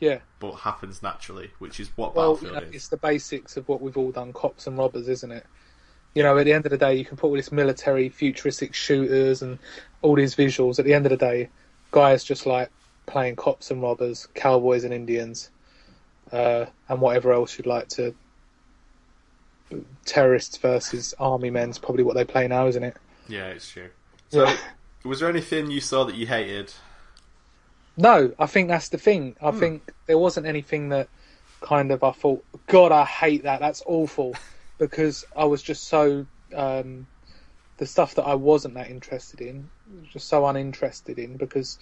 [0.00, 0.18] Yeah.
[0.38, 2.74] but happens naturally, which is what Well, you Battlefield know, is.
[2.74, 5.44] it's the basics of what we've all done, cops and robbers, isn't it?
[6.14, 8.74] You know, at the end of the day, you can put all this military, futuristic
[8.74, 9.58] shooters and
[10.02, 10.78] all these visuals.
[10.78, 11.48] At the end of the day,
[11.90, 12.70] guys just like
[13.06, 15.50] playing cops and robbers, cowboys and Indians,
[16.32, 18.14] uh, and whatever else you'd like to.
[20.06, 22.96] Terrorists versus army men's probably what they play now, isn't it?
[23.28, 23.90] Yeah, it's true.
[24.30, 24.56] So, Yeah.
[25.04, 26.72] was there anything you saw that you hated?
[27.98, 29.34] No, I think that's the thing.
[29.42, 31.08] I think there wasn't anything that
[31.60, 33.58] kind of I thought, God, I hate that.
[33.58, 34.36] That's awful,
[34.78, 37.08] because I was just so um,
[37.78, 39.68] the stuff that I wasn't that interested in,
[40.12, 41.76] just so uninterested in, because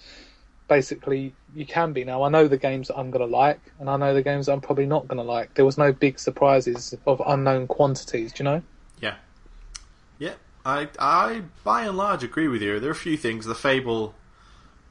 [0.67, 2.23] basically you can be now.
[2.23, 4.61] I know the games that I'm gonna like, and I know the games that I'm
[4.61, 5.53] probably not gonna like.
[5.53, 8.33] There was no big surprises of unknown quantities.
[8.33, 8.63] Do you know?
[8.99, 9.15] Yeah.
[10.17, 10.33] Yeah,
[10.65, 12.79] I, I by and large agree with you.
[12.79, 13.45] There are a few things.
[13.45, 14.15] The Fable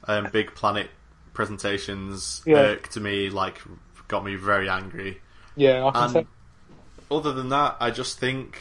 [0.05, 0.89] um, Big Planet
[1.37, 2.57] presentations Yeah.
[2.57, 3.61] irked to me, like,
[4.07, 5.21] got me very angry.
[5.55, 6.25] Yeah, I can And say.
[7.11, 8.59] other than that, I just think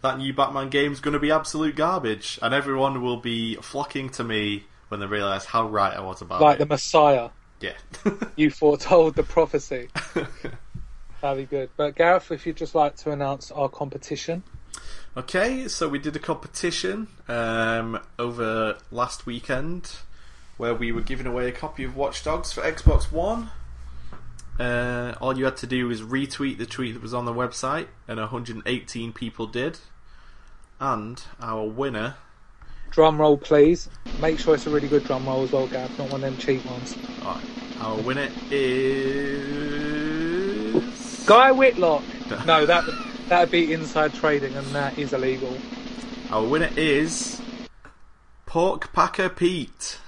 [0.00, 4.08] that new Batman game is going to be absolute garbage, and everyone will be flocking
[4.10, 6.44] to me when they realise how right I was about it.
[6.44, 6.66] Like the.
[6.66, 7.28] Messiah,
[7.60, 7.74] Yeah.
[8.36, 9.88] you foretold the prophecy.
[11.20, 11.68] That'd be good.
[11.76, 14.42] But Gareth, if you'd just like to announce our competition.
[15.18, 19.96] Okay, so we did a competition um, over last weekend
[20.60, 23.50] where we were giving away a copy of Watch Dogs for Xbox One.
[24.58, 27.86] Uh, all you had to do was retweet the tweet that was on the website,
[28.06, 29.78] and 118 people did.
[30.78, 32.16] And our winner,
[32.90, 33.88] Drum roll, please.
[34.20, 36.36] Make sure it's a really good drum roll as well, Gareth, not one of them
[36.36, 36.94] cheap ones.
[37.22, 37.42] alright,
[37.80, 38.84] our winner is
[41.26, 42.02] Guy Whitlock.
[42.44, 42.84] No, that
[43.28, 45.56] that'd be inside trading, and that is illegal.
[46.30, 47.40] our winner is
[48.44, 49.98] Pork Packer Pete.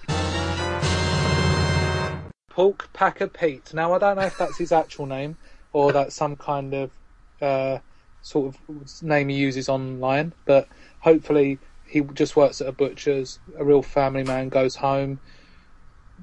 [2.53, 3.73] Pork Packer Pete.
[3.73, 5.39] Now I don't know if that's his actual name
[5.73, 6.91] or that's some kind of
[7.41, 7.79] uh,
[8.21, 10.69] sort of name he uses online, but
[11.01, 15.19] hopefully he just works at a butcher's, a real family man, goes home,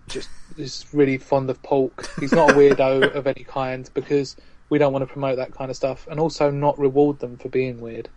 [0.07, 2.07] just is really fond of pork.
[2.19, 4.35] He's not a weirdo of any kind because
[4.69, 7.49] we don't want to promote that kind of stuff and also not reward them for
[7.49, 8.07] being weird.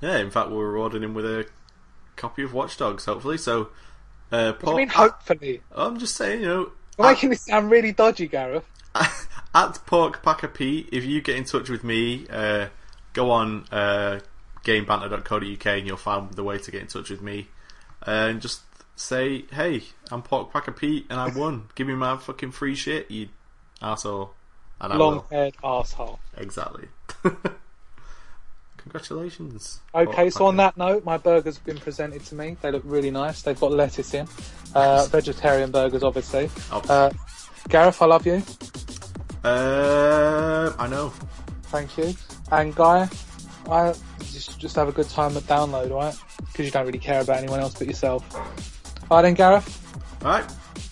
[0.00, 1.46] Yeah, in fact, we're rewarding him with a
[2.14, 3.36] copy of Watch Dogs, hopefully.
[3.36, 3.70] So,
[4.30, 5.60] uh, What do you mean, hopefully?
[5.72, 8.64] I'm just saying, you know, You're making this sound really dodgy, Gareth.
[9.54, 12.68] at Pork Packer Pete, if you get in touch with me, uh,
[13.12, 14.20] go on uh,
[14.64, 17.48] gamebanter.co.uk and you'll find the way to get in touch with me.
[18.02, 18.62] And just
[18.96, 21.68] say, hey, I'm Pork Packer Pete and I won.
[21.74, 23.28] Give me my fucking free shit, you
[23.80, 24.34] asshole.
[24.80, 26.18] And I Long haired asshole.
[26.36, 26.88] Exactly.
[28.88, 29.80] Congratulations.
[29.94, 32.56] Okay, Pork so on that note, my burgers have been presented to me.
[32.62, 33.42] They look really nice.
[33.42, 34.26] They've got lettuce in.
[34.74, 36.48] Uh, vegetarian burgers, obviously.
[36.72, 36.96] Obviously.
[36.96, 37.10] Uh,
[37.68, 38.42] Gareth, I love you.
[39.44, 41.12] Uh, I know.
[41.64, 42.14] Thank you.
[42.50, 43.10] And Guy,
[43.70, 46.14] I just just have a good time at download, right?
[46.46, 48.24] Because you don't really care about anyone else but yourself.
[49.10, 50.22] Alright then, Gareth.
[50.22, 50.50] Alright.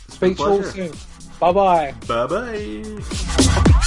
[0.08, 0.92] Speak to you all soon.
[1.40, 1.94] Bye bye.
[2.06, 3.82] Bye bye.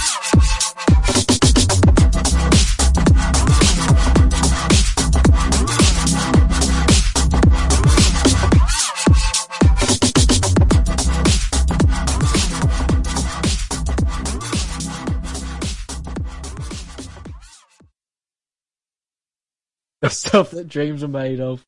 [20.01, 21.65] The stuff that dreams are made of.